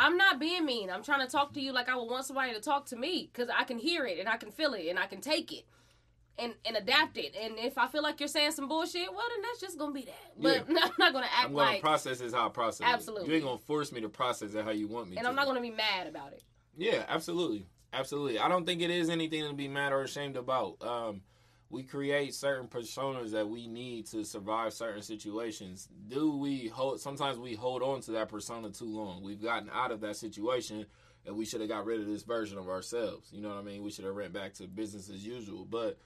I'm 0.00 0.16
not 0.16 0.40
being 0.40 0.64
mean. 0.64 0.88
I'm 0.88 1.02
trying 1.02 1.20
to 1.20 1.30
talk 1.30 1.52
to 1.52 1.60
you 1.60 1.72
like 1.72 1.90
I 1.90 1.94
would 1.94 2.08
want 2.08 2.24
somebody 2.24 2.54
to 2.54 2.60
talk 2.60 2.86
to 2.86 2.96
me 2.96 3.28
because 3.30 3.50
I 3.54 3.64
can 3.64 3.78
hear 3.78 4.06
it 4.06 4.18
and 4.18 4.30
I 4.30 4.38
can 4.38 4.50
feel 4.50 4.72
it 4.72 4.86
and 4.88 4.98
I 4.98 5.06
can 5.06 5.20
take 5.20 5.52
it 5.52 5.66
and, 6.38 6.54
and 6.64 6.74
adapt 6.74 7.18
it. 7.18 7.34
And 7.38 7.58
if 7.58 7.76
I 7.76 7.86
feel 7.86 8.02
like 8.02 8.18
you're 8.18 8.28
saying 8.28 8.52
some 8.52 8.66
bullshit, 8.66 9.12
well 9.12 9.26
then 9.28 9.42
that's 9.42 9.60
just 9.60 9.78
gonna 9.78 9.92
be 9.92 10.06
that. 10.06 10.32
But 10.38 10.64
yeah. 10.70 10.78
I'm 10.84 10.92
not 10.98 11.12
gonna 11.12 11.26
act 11.26 11.34
like. 11.36 11.44
I'm 11.44 11.52
gonna 11.52 11.70
like 11.72 11.82
process 11.82 12.18
this 12.18 12.32
how 12.32 12.46
I 12.46 12.48
process 12.48 12.86
absolutely. 12.86 13.26
It. 13.26 13.28
You 13.28 13.34
ain't 13.36 13.44
gonna 13.44 13.58
force 13.58 13.92
me 13.92 14.00
to 14.00 14.08
process 14.08 14.54
it 14.54 14.64
how 14.64 14.70
you 14.70 14.88
want 14.88 15.10
me. 15.10 15.18
And 15.18 15.24
to. 15.24 15.28
I'm 15.28 15.36
not 15.36 15.46
gonna 15.46 15.60
be 15.60 15.70
mad 15.70 16.06
about 16.06 16.32
it. 16.32 16.42
Yeah, 16.78 17.04
absolutely, 17.06 17.66
absolutely. 17.92 18.38
I 18.38 18.48
don't 18.48 18.64
think 18.64 18.80
it 18.80 18.90
is 18.90 19.10
anything 19.10 19.46
to 19.46 19.52
be 19.52 19.68
mad 19.68 19.92
or 19.92 20.02
ashamed 20.02 20.38
about. 20.38 20.76
Um, 20.80 21.20
we 21.70 21.84
create 21.84 22.34
certain 22.34 22.66
personas 22.66 23.30
that 23.30 23.48
we 23.48 23.68
need 23.68 24.06
to 24.08 24.24
survive 24.24 24.72
certain 24.72 25.02
situations. 25.02 25.88
Do 26.08 26.36
we 26.36 26.66
hold? 26.66 27.00
Sometimes 27.00 27.38
we 27.38 27.54
hold 27.54 27.82
on 27.82 28.00
to 28.02 28.10
that 28.12 28.28
persona 28.28 28.70
too 28.70 28.86
long. 28.86 29.22
We've 29.22 29.42
gotten 29.42 29.70
out 29.72 29.92
of 29.92 30.00
that 30.00 30.16
situation, 30.16 30.84
and 31.24 31.36
we 31.36 31.46
should 31.46 31.60
have 31.60 31.70
got 31.70 31.86
rid 31.86 32.00
of 32.00 32.08
this 32.08 32.24
version 32.24 32.58
of 32.58 32.68
ourselves. 32.68 33.30
You 33.32 33.40
know 33.40 33.50
what 33.50 33.58
I 33.58 33.62
mean? 33.62 33.84
We 33.84 33.92
should 33.92 34.04
have 34.04 34.16
went 34.16 34.32
back 34.32 34.54
to 34.54 34.66
business 34.66 35.08
as 35.08 35.24
usual, 35.24 35.64
but 35.64 35.96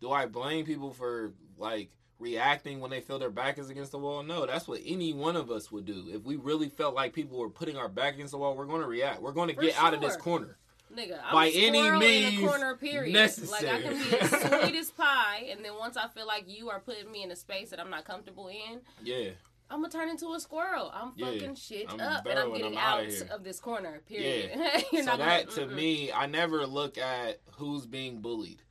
do 0.00 0.10
I 0.10 0.24
blame 0.24 0.64
people 0.64 0.94
for 0.94 1.34
like 1.58 1.90
reacting 2.18 2.80
when 2.80 2.90
they 2.90 3.00
feel 3.00 3.18
their 3.18 3.28
back 3.28 3.58
is 3.58 3.68
against 3.68 3.92
the 3.92 3.98
wall? 3.98 4.22
No, 4.22 4.46
that's 4.46 4.66
what 4.66 4.80
any 4.86 5.12
one 5.12 5.36
of 5.36 5.50
us 5.50 5.70
would 5.70 5.84
do. 5.84 6.06
If 6.08 6.24
we 6.24 6.36
really 6.36 6.70
felt 6.70 6.94
like 6.94 7.12
people 7.12 7.38
were 7.38 7.50
putting 7.50 7.76
our 7.76 7.90
back 7.90 8.14
against 8.14 8.30
the 8.30 8.38
wall, 8.38 8.56
we're 8.56 8.64
going 8.64 8.80
to 8.80 8.88
react. 8.88 9.20
We're 9.20 9.32
going 9.32 9.48
to 9.48 9.54
get 9.54 9.74
sure. 9.74 9.84
out 9.84 9.92
of 9.92 10.00
this 10.00 10.16
corner. 10.16 10.56
Nigga, 10.96 11.18
I'm 11.24 11.32
by 11.32 11.48
any 11.50 11.88
means 11.90 12.38
in 12.38 12.44
a 12.44 12.48
corner, 12.48 12.74
period. 12.74 13.12
necessary. 13.12 13.66
Like 13.66 13.74
I 13.74 13.82
can 13.82 14.10
be 14.10 14.18
as 14.18 14.30
sweet 14.30 14.74
as 14.74 14.90
pie, 14.90 15.48
and 15.50 15.64
then 15.64 15.72
once 15.78 15.96
I 15.96 16.08
feel 16.08 16.26
like 16.26 16.44
you 16.48 16.68
are 16.70 16.80
putting 16.80 17.10
me 17.12 17.22
in 17.22 17.30
a 17.30 17.36
space 17.36 17.70
that 17.70 17.78
I'm 17.78 17.90
not 17.90 18.04
comfortable 18.04 18.48
in, 18.48 18.80
yeah, 19.04 19.30
I'm 19.70 19.80
gonna 19.80 19.92
turn 19.92 20.08
into 20.08 20.32
a 20.32 20.40
squirrel. 20.40 20.90
I'm 20.92 21.12
fucking 21.12 21.40
yeah, 21.40 21.54
shit 21.54 21.86
I'm 21.88 22.00
up, 22.00 22.26
and 22.26 22.38
I'm 22.38 22.52
getting 22.52 22.76
out 22.76 23.06
of, 23.06 23.30
of, 23.30 23.44
this 23.44 23.60
corner. 23.60 24.00
Period. 24.08 24.50
Yeah. 24.56 24.78
so 25.04 25.16
that 25.16 25.48
gonna, 25.48 25.68
to 25.68 25.74
me, 25.74 26.10
I 26.12 26.26
never 26.26 26.66
look 26.66 26.98
at 26.98 27.38
who's 27.52 27.86
being 27.86 28.20
bullied. 28.20 28.62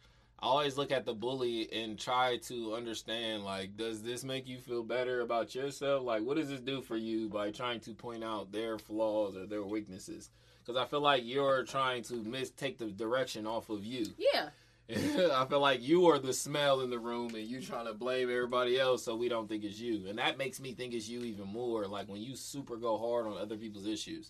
I 0.41 0.45
always 0.45 0.77
look 0.77 0.91
at 0.91 1.05
the 1.05 1.13
bully 1.13 1.71
and 1.71 1.99
try 1.99 2.37
to 2.43 2.73
understand 2.73 3.43
like, 3.43 3.75
does 3.75 4.01
this 4.01 4.23
make 4.23 4.47
you 4.47 4.57
feel 4.57 4.83
better 4.83 5.21
about 5.21 5.55
yourself? 5.55 6.03
Like, 6.03 6.23
what 6.23 6.37
does 6.37 6.49
this 6.49 6.61
do 6.61 6.81
for 6.81 6.97
you 6.97 7.29
by 7.29 7.51
trying 7.51 7.79
to 7.81 7.93
point 7.93 8.23
out 8.23 8.51
their 8.51 8.77
flaws 8.77 9.35
or 9.35 9.45
their 9.45 9.63
weaknesses? 9.63 10.29
Because 10.69 10.83
I 10.83 10.87
feel 10.87 11.01
like 11.01 11.23
you're 11.25 11.63
trying 11.63 12.03
to 12.03 12.13
miss 12.17 12.51
take 12.51 12.77
the 12.77 12.85
direction 12.85 13.47
off 13.47 13.71
of 13.71 13.83
you. 13.83 14.05
Yeah. 14.19 14.49
I 15.33 15.43
feel 15.45 15.59
like 15.59 15.81
you 15.81 16.05
are 16.05 16.19
the 16.19 16.31
smell 16.31 16.81
in 16.81 16.91
the 16.91 16.99
room 16.99 17.33
and 17.33 17.43
you 17.47 17.59
trying 17.59 17.87
to 17.87 17.93
blame 17.93 18.29
everybody 18.29 18.79
else 18.79 19.03
so 19.03 19.15
we 19.15 19.29
don't 19.29 19.49
think 19.49 19.63
it's 19.63 19.79
you. 19.79 20.05
And 20.07 20.19
that 20.19 20.37
makes 20.37 20.59
me 20.59 20.73
think 20.73 20.93
it's 20.93 21.09
you 21.09 21.23
even 21.23 21.47
more. 21.47 21.87
Like 21.87 22.07
when 22.07 22.21
you 22.21 22.35
super 22.35 22.77
go 22.77 22.99
hard 22.99 23.25
on 23.25 23.35
other 23.35 23.57
people's 23.57 23.87
issues 23.87 24.29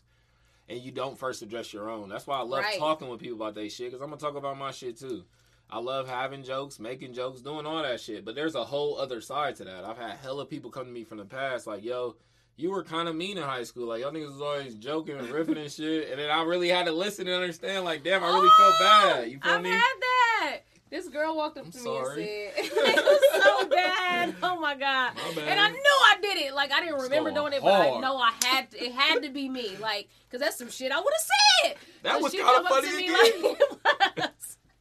and 0.69 0.79
you 0.79 0.93
don't 0.93 1.19
first 1.19 1.41
address 1.41 1.73
your 1.73 1.89
own. 1.89 2.07
That's 2.07 2.25
why 2.25 2.37
I 2.37 2.43
love 2.43 2.63
right. 2.63 2.79
talking 2.79 3.09
with 3.09 3.19
people 3.19 3.35
about 3.35 3.53
their 3.53 3.69
shit 3.69 3.91
because 3.91 4.01
I'm 4.01 4.09
to 4.09 4.17
talk 4.17 4.37
about 4.37 4.57
my 4.57 4.71
shit 4.71 4.97
too. 4.97 5.25
I 5.69 5.79
love 5.79 6.07
having 6.07 6.43
jokes, 6.43 6.79
making 6.79 7.15
jokes, 7.15 7.41
doing 7.41 7.65
all 7.65 7.83
that 7.83 7.99
shit. 7.99 8.23
But 8.23 8.35
there's 8.35 8.55
a 8.55 8.63
whole 8.63 8.97
other 8.97 9.19
side 9.19 9.57
to 9.57 9.65
that. 9.65 9.83
I've 9.83 9.97
had 9.97 10.11
hella 10.19 10.45
people 10.45 10.71
come 10.71 10.85
to 10.85 10.91
me 10.91 11.03
from 11.03 11.17
the 11.17 11.25
past 11.25 11.67
like, 11.67 11.83
yo, 11.83 12.15
you 12.59 12.71
were 12.71 12.83
kind 12.83 13.07
of 13.07 13.15
mean 13.15 13.37
in 13.37 13.43
high 13.43 13.63
school. 13.63 13.87
Like 13.87 14.01
y'all 14.01 14.11
niggas 14.11 14.33
was 14.33 14.41
always 14.41 14.75
joking 14.75 15.17
and 15.17 15.29
riffing 15.29 15.57
and 15.57 15.71
shit. 15.71 16.11
And 16.11 16.19
then 16.19 16.29
I 16.29 16.43
really 16.43 16.67
had 16.67 16.85
to 16.87 16.91
listen 16.91 17.25
and 17.27 17.41
understand. 17.41 17.85
Like, 17.85 18.03
damn, 18.03 18.23
I 18.23 18.27
really 18.27 18.49
oh, 18.51 18.57
felt 18.57 18.79
bad. 18.79 19.31
You 19.31 19.39
feel 19.39 19.51
me? 19.51 19.57
I've 19.57 19.63
me? 19.63 19.69
Had 19.69 19.81
that. 19.81 20.59
This 20.89 21.07
girl 21.07 21.37
walked 21.37 21.57
up 21.57 21.65
I'm 21.65 21.71
to 21.71 21.77
sorry. 21.77 22.23
me 22.23 22.47
and 22.57 22.65
said, 22.65 22.73
"It 22.75 23.05
was 23.05 23.43
so 23.43 23.69
bad. 23.69 24.35
Oh 24.43 24.59
my 24.59 24.75
god!" 24.75 25.13
My 25.35 25.41
and 25.43 25.59
I 25.59 25.69
knew 25.69 25.79
I 25.79 26.17
did 26.21 26.37
it. 26.37 26.53
Like 26.53 26.71
I 26.71 26.81
didn't 26.81 26.99
remember 26.99 27.31
doing 27.31 27.53
it, 27.53 27.61
hard. 27.61 27.87
but 27.87 27.97
I 27.97 27.99
know 28.01 28.17
I 28.17 28.33
had. 28.43 28.71
To, 28.71 28.83
it 28.83 28.91
had 28.91 29.23
to 29.23 29.29
be 29.29 29.47
me. 29.47 29.77
Like, 29.77 30.09
cause 30.31 30.39
that's 30.39 30.57
some 30.57 30.69
shit 30.69 30.91
I 30.91 30.99
would 30.99 31.13
have 31.13 31.71
said. 31.71 31.75
That 32.03 32.17
so 32.17 32.23
was 32.23 32.33
kind 32.33 32.65
of 32.65 32.67
funny. 32.67 33.09
Like, 33.09 34.29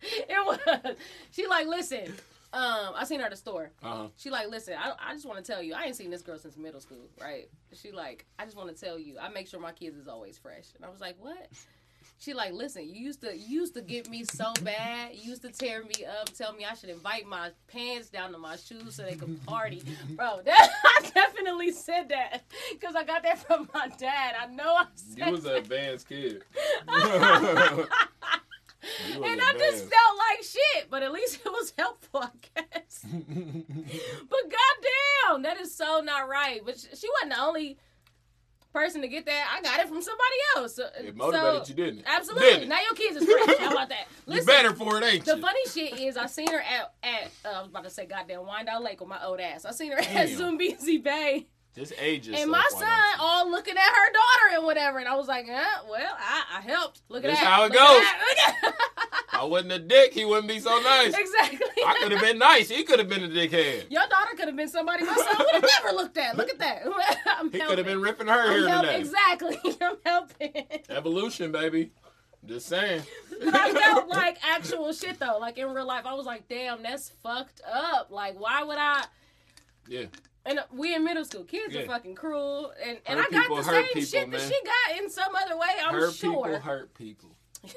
it 0.03 0.47
was. 0.47 0.67
It 0.71 0.87
was. 0.87 0.97
She 1.31 1.47
like, 1.47 1.67
listen. 1.67 2.15
Um, 2.53 2.95
I 2.97 3.05
seen 3.05 3.21
her 3.21 3.27
at 3.27 3.31
the 3.31 3.37
store. 3.37 3.71
Uh-huh. 3.83 4.09
She 4.17 4.31
like, 4.31 4.49
listen, 4.49 4.75
I, 4.79 4.93
I 4.99 5.13
just 5.13 5.27
want 5.27 5.45
to 5.45 5.53
tell 5.53 5.63
you, 5.63 5.75
I 5.75 5.85
ain't 5.85 5.97
seen 5.97 6.11
this 6.11 6.23
girl 6.23 6.39
since 6.39 6.57
middle 6.57 6.81
school, 6.81 7.09
right? 7.21 7.49
She 7.75 7.93
like, 7.93 8.25
I 8.39 8.45
just 8.45 8.57
want 8.57 8.75
to 8.75 8.85
tell 8.85 8.99
you, 8.99 9.19
I 9.21 9.29
make 9.29 9.49
sure 9.49 9.61
my 9.61 9.73
kids 9.73 9.97
is 9.99 10.09
always 10.09 10.39
fresh. 10.39 10.65
And 10.75 10.85
I 10.85 10.89
was 10.89 11.01
like, 11.01 11.17
what? 11.19 11.49
She 12.21 12.35
like, 12.35 12.53
listen, 12.53 12.83
you 12.83 12.97
used 12.97 13.21
to 13.21 13.37
you 13.37 13.61
used 13.61 13.75
to 13.75 13.81
get 13.81 14.11
me 14.11 14.25
so 14.25 14.53
bad. 14.63 15.15
You 15.15 15.31
used 15.31 15.43
to 15.43 15.51
tear 15.51 15.85
me 15.85 16.05
up, 16.05 16.31
tell 16.37 16.53
me 16.53 16.65
I 16.65 16.75
should 16.75 16.91
invite 16.91 17.27
my 17.27 17.51
pants 17.69 18.09
down 18.09 18.33
to 18.33 18.39
my 18.39 18.57
shoes 18.57 18.97
so 18.97 19.05
they 19.05 19.15
could 19.15 19.45
party, 19.47 19.83
bro. 20.17 20.41
That, 20.45 20.71
I 20.85 21.11
definitely 21.15 21.71
said 21.71 22.09
that 22.09 22.43
because 22.73 22.97
I 22.97 23.05
got 23.05 23.23
that 23.23 23.39
from 23.39 23.69
my 23.73 23.89
dad. 23.99 24.35
I 24.41 24.47
know 24.47 24.75
I 24.75 24.87
said. 24.95 25.27
You 25.27 25.33
was 25.33 25.45
an 25.45 25.57
advanced 25.57 26.09
kid. 26.09 26.43
and 29.15 29.41
I 29.41 29.53
just 29.59 29.79
felt 29.79 30.19
like 30.19 30.43
shit, 30.43 30.91
but 30.91 31.03
at 31.03 31.13
least 31.13 31.41
it 31.45 31.51
was 31.51 31.73
helpful, 31.77 32.21
I 32.21 32.31
guess. 32.55 33.05
but 33.13 34.41
goddamn, 34.43 35.43
that 35.43 35.57
is 35.61 35.75
so 35.75 36.01
not 36.01 36.29
right. 36.29 36.61
But 36.65 36.79
she 36.79 37.09
wasn't 37.15 37.33
the 37.33 37.41
only 37.41 37.79
person 38.73 39.01
to 39.03 39.09
get 39.09 39.27
that. 39.27 39.57
I 39.57 39.63
got 39.63 39.81
it 39.81 39.89
from 39.89 40.03
somebody 40.03 40.37
else. 40.57 40.77
So, 40.77 40.89
it 40.99 41.17
motivated 41.17 41.67
so, 41.67 41.71
you, 41.71 41.75
didn't 41.75 42.01
it? 42.01 42.05
Absolutely. 42.07 42.49
Didn't 42.51 42.69
now 42.69 42.79
your 42.81 42.95
kids 42.95 43.17
is 43.17 43.25
fresh. 43.25 43.59
How 43.59 43.73
about 43.73 43.89
that? 43.89 44.07
Listen, 44.27 44.41
you 44.41 44.47
better 44.47 44.75
for 44.75 44.99
it, 44.99 45.05
ain't 45.05 45.25
the 45.25 45.37
you? 45.37 45.43
funny 45.43 45.67
shit 45.73 45.99
is, 45.99 46.17
I 46.17 46.27
seen 46.27 46.51
her 46.51 46.61
at 46.61 46.95
at 47.03 47.31
uh, 47.45 47.49
I 47.49 47.61
was 47.61 47.69
about 47.71 47.85
to 47.85 47.91
say 47.91 48.07
goddamn 48.07 48.41
Wyandot 48.41 48.83
Lake 48.83 49.01
with 49.01 49.09
my 49.09 49.25
old 49.25 49.41
ass. 49.41 49.65
I 49.65 49.73
seen 49.73 49.93
her 49.93 50.01
Damn. 50.01 50.17
at 50.17 50.29
Zoombezi 50.29 51.03
Bay. 51.03 51.47
Ages. 51.99 52.35
And 52.39 52.51
my 52.51 52.65
son 52.71 52.89
all 53.21 53.51
looking 53.51 53.77
at 53.77 53.81
her 53.81 54.13
daughter 54.13 54.57
and 54.57 54.65
whatever, 54.65 54.99
and 54.99 55.09
I 55.09 55.15
was 55.15 55.29
like, 55.29 55.47
eh, 55.49 55.65
well, 55.89 56.17
I, 56.19 56.59
I 56.59 56.61
helped. 56.61 57.03
Look 57.09 57.25
at 57.25 57.29
That's 57.29 57.41
that. 57.41 57.47
how 57.47 57.65
it 57.65 57.73
Look 57.73 57.79
goes. 57.79 58.73
I 59.33 59.45
wasn't 59.45 59.73
a 59.73 59.79
dick, 59.79 60.13
he 60.13 60.25
wouldn't 60.25 60.49
be 60.49 60.59
so 60.59 60.81
nice. 60.81 61.15
Exactly. 61.15 61.85
I 61.87 61.99
could 62.03 62.13
have 62.13 62.21
been 62.21 62.39
nice. 62.39 62.69
He 62.69 62.83
could 62.83 62.99
have 62.99 63.09
been 63.09 63.23
a 63.23 63.29
dickhead. 63.29 63.91
Your 63.91 64.03
daughter 64.09 64.35
could 64.37 64.49
have 64.49 64.57
been 64.57 64.69
somebody 64.69 65.05
my 65.05 65.15
son 65.15 65.37
would 65.39 65.63
have 65.63 65.71
never 65.83 65.97
looked 65.97 66.19
at. 66.19 66.37
Look 66.37 66.51
at 66.51 66.59
that. 66.59 66.83
I'm 67.27 67.51
he 67.53 67.61
could 67.61 67.79
have 67.79 67.87
been 67.87 68.01
ripping 68.01 68.27
her 68.27 68.51
here 68.51 68.69
today. 68.69 68.99
Exactly. 68.99 69.59
I'm 69.81 69.97
helping. 70.05 70.53
Evolution, 70.89 71.53
baby. 71.53 71.93
Just 72.47 72.67
saying. 72.67 73.03
I 73.53 73.73
felt 73.73 74.09
like 74.09 74.39
actual 74.43 74.93
shit 74.93 75.19
though. 75.19 75.39
Like 75.41 75.59
in 75.59 75.69
real 75.73 75.87
life, 75.87 76.07
I 76.07 76.15
was 76.15 76.27
like, 76.27 76.49
damn, 76.49 76.83
that's 76.83 77.11
fucked 77.23 77.61
up. 77.71 78.11
Like, 78.11 78.41
why 78.41 78.63
would 78.65 78.79
I? 78.79 79.05
Yeah. 79.87 80.07
And 80.49 80.61
we 80.73 80.95
in 80.95 81.05
middle 81.05 81.25
school. 81.25 81.45
Kids 81.45 81.75
yeah. 81.75 81.83
are 81.83 81.87
fucking 81.87 82.15
cruel, 82.15 82.73
and 82.83 82.99
and 83.07 83.21
I 83.21 83.29
got 83.31 83.55
the 83.55 83.63
same 83.63 83.85
people, 83.85 84.01
shit 84.03 84.29
man. 84.29 84.41
that 84.41 84.49
she 84.49 84.59
got 84.65 85.03
in 85.03 85.11
some 85.11 85.35
other 85.35 85.59
way. 85.59 85.69
I'm 85.85 85.95
hurt 85.95 86.15
sure. 86.15 86.47
People 86.47 86.59
hurt 86.59 86.95
people. 86.95 87.31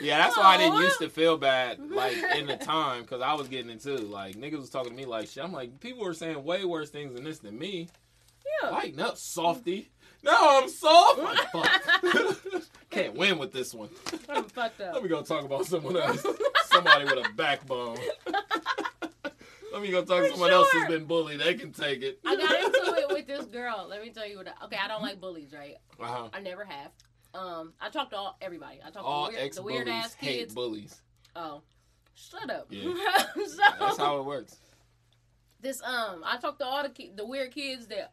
yeah, 0.00 0.18
that's 0.18 0.36
why 0.36 0.54
I 0.54 0.56
didn't 0.58 0.80
used 0.80 1.00
to 1.00 1.08
feel 1.08 1.36
bad 1.36 1.80
like 1.90 2.16
in 2.36 2.46
the 2.46 2.56
time 2.60 3.02
because 3.02 3.20
I 3.22 3.34
was 3.34 3.48
getting 3.48 3.70
into 3.70 3.96
like 3.96 4.36
niggas 4.36 4.58
was 4.58 4.70
talking 4.70 4.90
to 4.92 4.96
me 4.96 5.04
like 5.04 5.28
shit. 5.28 5.42
I'm 5.42 5.52
like 5.52 5.80
people 5.80 6.04
were 6.04 6.14
saying 6.14 6.44
way 6.44 6.64
worse 6.64 6.90
things 6.90 7.14
than 7.14 7.24
this 7.24 7.38
than 7.38 7.58
me. 7.58 7.88
Yeah, 8.62 8.70
lighten 8.70 9.00
up, 9.00 9.16
softy. 9.16 9.90
No, 10.24 10.60
I'm 10.62 10.68
soft. 10.68 11.18
Like, 11.52 12.36
Can't 12.90 13.14
win 13.14 13.38
with 13.38 13.52
this 13.52 13.74
one. 13.74 13.88
I'm 14.28 14.44
fucked 14.44 14.80
up. 14.80 14.94
Let 14.94 15.02
me 15.02 15.08
go 15.08 15.22
talk 15.22 15.44
about 15.44 15.66
someone 15.66 15.96
else. 15.96 16.24
Somebody 16.66 17.04
with 17.04 17.26
a 17.26 17.28
backbone. 17.34 17.98
Let 19.72 19.82
me 19.82 19.90
go 19.90 20.04
talk 20.04 20.22
to 20.22 20.30
someone 20.30 20.50
sure. 20.50 20.58
else 20.58 20.70
who's 20.70 20.86
been 20.86 21.04
bullied. 21.04 21.40
They 21.40 21.54
can 21.54 21.72
take 21.72 22.02
it. 22.02 22.20
I 22.26 22.36
got 22.36 22.64
into 22.64 22.94
it 23.00 23.08
with 23.14 23.26
this 23.26 23.46
girl. 23.46 23.86
Let 23.88 24.02
me 24.02 24.10
tell 24.10 24.28
you 24.28 24.38
what. 24.38 24.48
I, 24.48 24.64
okay, 24.66 24.76
I 24.82 24.88
don't 24.88 25.02
like 25.02 25.20
bullies, 25.20 25.52
right? 25.52 25.76
Uh-huh. 25.98 26.28
I 26.32 26.40
never 26.40 26.64
have. 26.64 26.90
Um, 27.34 27.72
I 27.80 27.88
talked 27.88 28.10
to 28.10 28.16
all 28.16 28.36
everybody. 28.42 28.80
I 28.84 28.90
talked 28.90 29.06
all 29.06 29.28
to 29.28 29.32
the 29.32 29.38
weird, 29.38 29.54
the 29.54 29.62
weird 29.62 29.88
ass 29.88 30.14
kids. 30.14 30.54
bullies. 30.54 31.00
Oh, 31.34 31.62
shut 32.14 32.50
up. 32.50 32.66
Yeah. 32.68 32.92
so, 33.46 33.62
That's 33.80 33.96
how 33.96 34.18
it 34.18 34.26
works. 34.26 34.58
This 35.60 35.82
um, 35.82 36.22
I 36.26 36.36
talked 36.38 36.58
to 36.58 36.66
all 36.66 36.82
the 36.82 36.90
ki- 36.90 37.12
the 37.14 37.24
weird 37.24 37.52
kids 37.52 37.86
that 37.86 38.12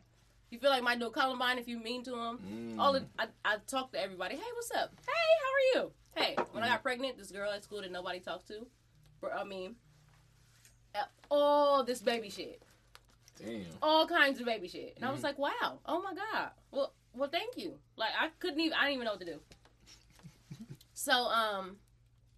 you 0.51 0.59
feel 0.59 0.69
like 0.69 0.83
might 0.83 0.99
do 0.99 1.07
a 1.07 1.11
Columbine 1.11 1.57
if 1.57 1.67
you 1.67 1.79
mean 1.79 2.03
to 2.03 2.11
them. 2.11 2.39
Mm. 2.47 2.79
All 2.79 2.93
the, 2.93 3.05
I 3.17 3.25
I 3.43 3.57
talked 3.67 3.93
to 3.93 4.01
everybody. 4.01 4.35
Hey, 4.35 4.41
what's 4.53 4.71
up? 4.71 4.93
Hey, 5.05 5.75
how 5.75 5.81
are 5.81 5.83
you? 5.83 5.91
Hey, 6.15 6.35
when 6.53 6.63
mm. 6.63 6.67
I 6.67 6.69
got 6.69 6.83
pregnant, 6.83 7.17
this 7.17 7.31
girl 7.31 7.51
at 7.51 7.63
school 7.63 7.81
that 7.81 7.91
nobody 7.91 8.19
talked 8.19 8.47
to. 8.47 8.65
I 9.35 9.43
mean, 9.43 9.75
all 11.30 11.84
this 11.84 12.02
baby 12.02 12.30
shit. 12.30 12.62
Damn. 13.38 13.65
All 13.82 14.08
kinds 14.08 14.39
of 14.39 14.45
baby 14.45 14.67
shit. 14.67 14.93
And 14.95 15.06
mm 15.06 15.08
I 15.08 15.12
was 15.12 15.19
mm-hmm. 15.19 15.28
like, 15.28 15.39
wow, 15.39 15.80
oh 15.86 16.02
my 16.02 16.13
God. 16.13 16.49
Well, 16.71 16.93
well, 17.13 17.30
thank 17.30 17.58
you. 17.58 17.73
Like, 17.95 18.12
I 18.19 18.30
couldn't 18.39 18.60
even, 18.60 18.73
I 18.73 18.82
didn't 18.82 18.95
even 18.95 19.06
know 19.06 19.12
what 19.12 19.19
to 19.21 19.25
do. 19.25 19.39
so, 20.93 21.13
um, 21.13 21.78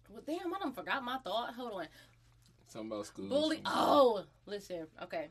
well, 0.08 0.22
damn, 0.26 0.54
I 0.54 0.58
don't 0.60 0.74
forgot 0.74 1.02
my 1.04 1.18
thought. 1.18 1.54
Hold 1.54 1.72
on. 1.72 1.86
Something 2.68 2.92
about 2.92 3.06
school. 3.06 3.28
Bully. 3.28 3.60
Oh, 3.66 4.24
listen. 4.46 4.86
Okay. 5.02 5.28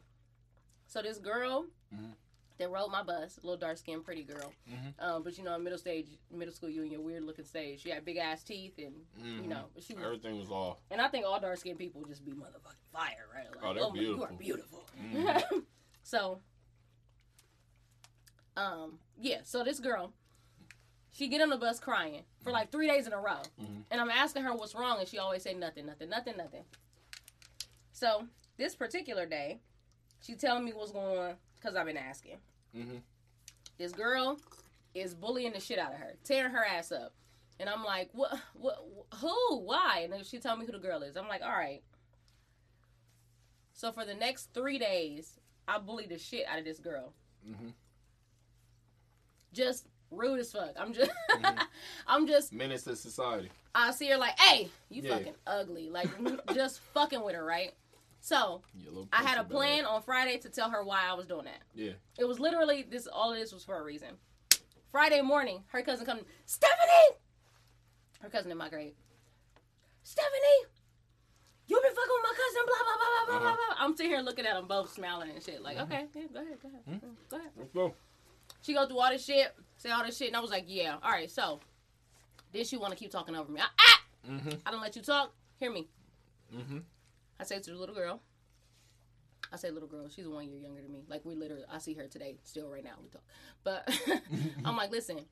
So 0.87 1.01
this 1.01 1.17
girl, 1.17 1.65
mm-hmm 1.93 2.11
that 2.61 2.69
rode 2.69 2.89
my 2.89 3.01
bus, 3.03 3.37
a 3.37 3.45
little 3.45 3.57
dark 3.57 3.77
skinned, 3.77 4.05
pretty 4.05 4.23
girl. 4.23 4.53
Mm-hmm. 4.71 5.03
Um, 5.03 5.23
but 5.23 5.37
you 5.37 5.43
know, 5.43 5.55
in 5.55 5.63
middle 5.63 5.79
stage, 5.79 6.07
middle 6.31 6.53
school, 6.53 6.69
you 6.69 6.83
in 6.83 6.91
your 6.91 7.01
weird 7.01 7.23
looking 7.23 7.45
stage. 7.45 7.81
She 7.81 7.89
had 7.89 8.05
big 8.05 8.17
ass 8.17 8.43
teeth, 8.43 8.77
and 8.77 8.93
mm-hmm. 9.19 9.43
you 9.43 9.49
know, 9.49 9.65
she 9.79 9.95
was, 9.95 10.03
everything 10.03 10.39
was 10.39 10.51
off. 10.51 10.77
And 10.91 11.01
I 11.01 11.07
think 11.07 11.25
all 11.25 11.39
dark 11.39 11.57
skinned 11.57 11.79
people 11.79 12.03
just 12.07 12.23
be 12.23 12.31
motherfucking 12.31 12.91
fire, 12.93 13.27
right? 13.33 13.47
Like, 13.49 13.63
oh, 13.63 13.73
they're 13.73 13.83
oh, 13.83 13.91
beautiful. 13.91 14.17
You 14.17 14.23
are 14.23 14.37
beautiful. 14.37 14.85
Mm-hmm. 15.03 15.59
so, 16.03 16.39
um, 18.55 18.99
yeah. 19.19 19.39
So 19.43 19.63
this 19.63 19.79
girl, 19.79 20.13
she 21.11 21.27
get 21.27 21.41
on 21.41 21.49
the 21.49 21.57
bus 21.57 21.79
crying 21.79 22.23
for 22.43 22.51
like 22.51 22.71
three 22.71 22.87
days 22.87 23.07
in 23.07 23.13
a 23.13 23.19
row, 23.19 23.41
mm-hmm. 23.59 23.81
and 23.89 23.99
I'm 23.99 24.11
asking 24.11 24.43
her 24.43 24.53
what's 24.53 24.75
wrong, 24.75 24.99
and 24.99 25.07
she 25.07 25.17
always 25.17 25.41
say 25.41 25.55
nothing, 25.55 25.87
nothing, 25.87 26.09
nothing, 26.09 26.37
nothing. 26.37 26.63
So 27.91 28.27
this 28.57 28.75
particular 28.75 29.25
day, 29.25 29.61
she 30.21 30.35
telling 30.35 30.63
me 30.63 30.73
what's 30.73 30.91
going 30.91 31.17
on 31.17 31.33
because 31.61 31.75
I've 31.75 31.85
been 31.85 31.97
asking. 31.97 32.37
Mm-hmm. 32.77 32.97
This 33.77 33.91
girl 33.91 34.37
is 34.93 35.13
bullying 35.13 35.53
the 35.53 35.59
shit 35.59 35.79
out 35.79 35.93
of 35.93 35.99
her, 35.99 36.13
tearing 36.23 36.51
her 36.51 36.65
ass 36.65 36.91
up. 36.91 37.13
And 37.59 37.69
I'm 37.69 37.83
like, 37.83 38.09
what? 38.13 38.39
What? 38.53 38.83
Who? 39.15 39.59
Why? 39.59 40.01
And 40.03 40.13
then 40.13 40.23
she 40.23 40.39
told 40.39 40.59
me 40.59 40.65
who 40.65 40.71
the 40.71 40.79
girl 40.79 41.03
is. 41.03 41.15
I'm 41.15 41.27
like, 41.27 41.41
all 41.41 41.49
right. 41.49 41.81
So 43.73 43.91
for 43.91 44.05
the 44.05 44.15
next 44.15 44.53
three 44.53 44.77
days, 44.77 45.39
I 45.67 45.77
bullied 45.77 46.09
the 46.09 46.17
shit 46.17 46.45
out 46.47 46.59
of 46.59 46.65
this 46.65 46.79
girl. 46.79 47.13
Mm-hmm. 47.47 47.69
Just 49.53 49.87
rude 50.11 50.39
as 50.39 50.51
fuck. 50.51 50.73
I'm 50.77 50.93
just, 50.93 51.11
mm-hmm. 51.31 51.59
I'm 52.07 52.27
just 52.27 52.53
menace 52.53 52.83
to 52.83 52.95
society. 52.95 53.49
I 53.73 53.91
see 53.91 54.09
her 54.09 54.17
like, 54.17 54.37
hey, 54.39 54.69
you 54.89 55.01
yeah. 55.03 55.17
fucking 55.17 55.35
ugly, 55.47 55.89
like 55.89 56.09
just 56.53 56.79
fucking 56.93 57.23
with 57.23 57.35
her, 57.35 57.43
right? 57.43 57.73
So 58.21 58.61
I 59.11 59.23
had 59.23 59.39
a 59.39 59.43
plan 59.43 59.83
on 59.85 60.01
Friday 60.03 60.37
to 60.37 60.49
tell 60.49 60.69
her 60.69 60.83
why 60.83 61.01
I 61.09 61.13
was 61.13 61.25
doing 61.25 61.45
that. 61.45 61.63
Yeah. 61.73 61.93
It 62.19 62.25
was 62.25 62.39
literally 62.39 62.83
this. 62.83 63.07
All 63.07 63.33
of 63.33 63.37
this 63.37 63.51
was 63.51 63.63
for 63.63 63.79
a 63.79 63.83
reason. 63.83 64.09
Friday 64.91 65.21
morning, 65.21 65.63
her 65.67 65.81
cousin 65.81 66.05
comes, 66.05 66.21
Stephanie, 66.45 67.17
her 68.21 68.29
cousin 68.29 68.51
in 68.51 68.57
my 68.57 68.69
grade. 68.69 68.93
Stephanie, 70.03 70.65
you 71.67 71.79
been 71.81 71.91
fucking 71.91 72.11
with 72.11 72.23
my 72.23 72.33
cousin, 72.35 72.61
blah 72.67 72.75
blah 72.83 72.95
blah 72.95 73.09
blah 73.25 73.39
blah 73.39 73.49
uh-huh. 73.49 73.75
blah. 73.75 73.85
I'm 73.85 73.95
sitting 73.95 74.11
here 74.11 74.21
looking 74.21 74.45
at 74.45 74.53
them 74.53 74.67
both 74.67 74.93
smiling 74.93 75.31
and 75.31 75.41
shit. 75.41 75.63
Like, 75.63 75.77
mm-hmm. 75.77 75.91
okay, 75.91 76.05
yeah, 76.13 76.21
go 76.31 76.41
ahead, 76.41 76.57
go 76.61 76.69
ahead, 76.69 76.81
mm-hmm. 76.87 77.07
go 77.29 77.37
ahead. 77.37 77.51
Let's 77.57 77.71
go. 77.71 77.93
She 78.61 78.73
go 78.73 78.85
through 78.85 78.99
all 78.99 79.09
this 79.09 79.25
shit, 79.25 79.55
say 79.77 79.89
all 79.89 80.05
this 80.05 80.17
shit, 80.17 80.27
and 80.27 80.37
I 80.37 80.41
was 80.41 80.51
like, 80.51 80.65
yeah, 80.67 80.97
all 81.01 81.11
right. 81.11 81.31
So, 81.31 81.59
did 82.53 82.67
she 82.67 82.77
want 82.77 82.93
to 82.93 82.99
keep 82.99 83.09
talking 83.09 83.35
over 83.35 83.51
me? 83.51 83.61
I, 83.61 83.65
ah! 83.79 84.01
Mm-hmm. 84.29 84.51
I 84.65 84.71
don't 84.71 84.81
let 84.81 84.95
you 84.95 85.01
talk. 85.01 85.33
Hear 85.59 85.71
me. 85.71 85.87
Mm-hmm. 86.55 86.79
I 87.41 87.43
say 87.43 87.59
to 87.59 87.71
the 87.71 87.75
little 87.77 87.95
girl. 87.95 88.21
I 89.51 89.55
say 89.57 89.71
little 89.71 89.89
girl. 89.89 90.07
She's 90.07 90.27
one 90.27 90.47
year 90.47 90.59
younger 90.59 90.81
than 90.81 90.91
me. 90.91 91.03
Like 91.09 91.25
we 91.25 91.33
literally, 91.33 91.63
I 91.69 91.79
see 91.79 91.95
her 91.95 92.07
today, 92.07 92.37
still 92.43 92.69
right 92.69 92.83
now. 92.83 92.91
We 93.01 93.09
talk, 93.09 93.23
but 93.63 93.89
I'm 94.65 94.77
like, 94.77 94.91
listen, 94.91 95.25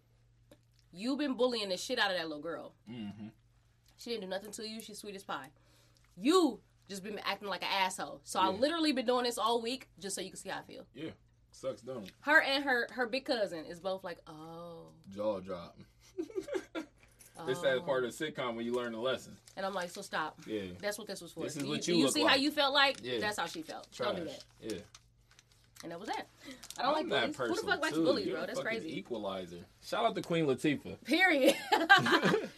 you've 0.92 1.20
been 1.20 1.36
bullying 1.36 1.70
the 1.70 1.78
shit 1.78 2.00
out 2.00 2.10
of 2.10 2.18
that 2.18 2.28
little 2.28 2.42
girl. 2.42 2.74
Mm-hmm. 2.92 3.28
She 3.98 4.10
didn't 4.10 4.24
do 4.24 4.28
nothing 4.28 4.52
to 4.52 4.68
you. 4.68 4.82
She's 4.82 4.98
sweet 4.98 5.16
as 5.16 5.24
pie. 5.24 5.50
You 6.18 6.60
just 6.90 7.04
been 7.04 7.20
acting 7.24 7.48
like 7.48 7.62
an 7.62 7.70
asshole. 7.72 8.22
So 8.24 8.42
yeah. 8.42 8.48
I 8.48 8.52
literally 8.52 8.92
been 8.92 9.06
doing 9.06 9.26
this 9.26 9.38
all 9.38 9.62
week 9.62 9.88
just 10.00 10.16
so 10.16 10.22
you 10.22 10.32
can 10.32 10.40
see 10.40 10.50
how 10.50 10.60
I 10.60 10.64
feel. 10.64 10.88
Yeah, 10.96 11.12
sucks, 11.52 11.82
don't? 11.82 12.12
Her 12.22 12.42
and 12.42 12.64
her 12.64 12.88
her 12.92 13.06
big 13.06 13.26
cousin 13.26 13.66
is 13.66 13.80
both 13.80 14.04
like, 14.04 14.18
oh, 14.26 14.88
jaw 15.16 15.42
drop. 15.42 15.78
It's 17.48 17.62
that 17.62 17.86
part 17.86 18.04
of 18.04 18.18
the 18.18 18.26
oh. 18.26 18.30
sitcom 18.30 18.56
when 18.56 18.66
you 18.66 18.74
learn 18.74 18.92
the 18.92 19.00
lesson. 19.00 19.38
And 19.56 19.66
I'm 19.66 19.74
like, 19.74 19.90
so 19.90 20.02
stop. 20.02 20.40
Yeah. 20.48 20.62
That's 20.82 20.98
what 20.98 21.08
this 21.08 21.22
was 21.22 21.32
for. 21.32 21.44
This 21.44 21.58
is 21.58 21.66
what 21.66 21.88
you, 21.88 21.96
you, 21.96 22.06
you 22.06 22.12
see 22.12 22.24
like. 22.24 22.32
how 22.32 22.38
you 22.38 22.52
felt 22.52 22.74
like? 22.74 23.00
Yeah. 23.04 23.20
That's 23.20 23.40
how 23.40 23.46
she 23.46 23.62
felt. 23.62 23.92
Trash. 23.92 24.08
Don't 24.08 24.18
do 24.18 24.26
that. 24.26 24.44
Yeah. 24.62 24.80
And 25.84 25.92
that 25.94 26.00
was 26.00 26.10
it. 26.10 26.28
I 26.78 26.82
don't 26.82 26.98
I'm 26.98 27.10
like 27.10 27.34
that 27.34 27.38
bullies. 27.38 27.60
Who 27.60 27.66
the 27.66 27.72
fuck 27.72 27.82
likes 27.82 27.98
bullies, 27.98 28.26
You're 28.26 28.38
bro? 28.38 28.46
That's 28.48 28.60
crazy. 28.60 28.98
Equalizer. 28.98 29.60
Shout 29.82 30.06
out 30.06 30.16
to 30.16 30.22
Queen 30.22 30.46
Latifah. 30.46 31.04
Period. 31.06 31.56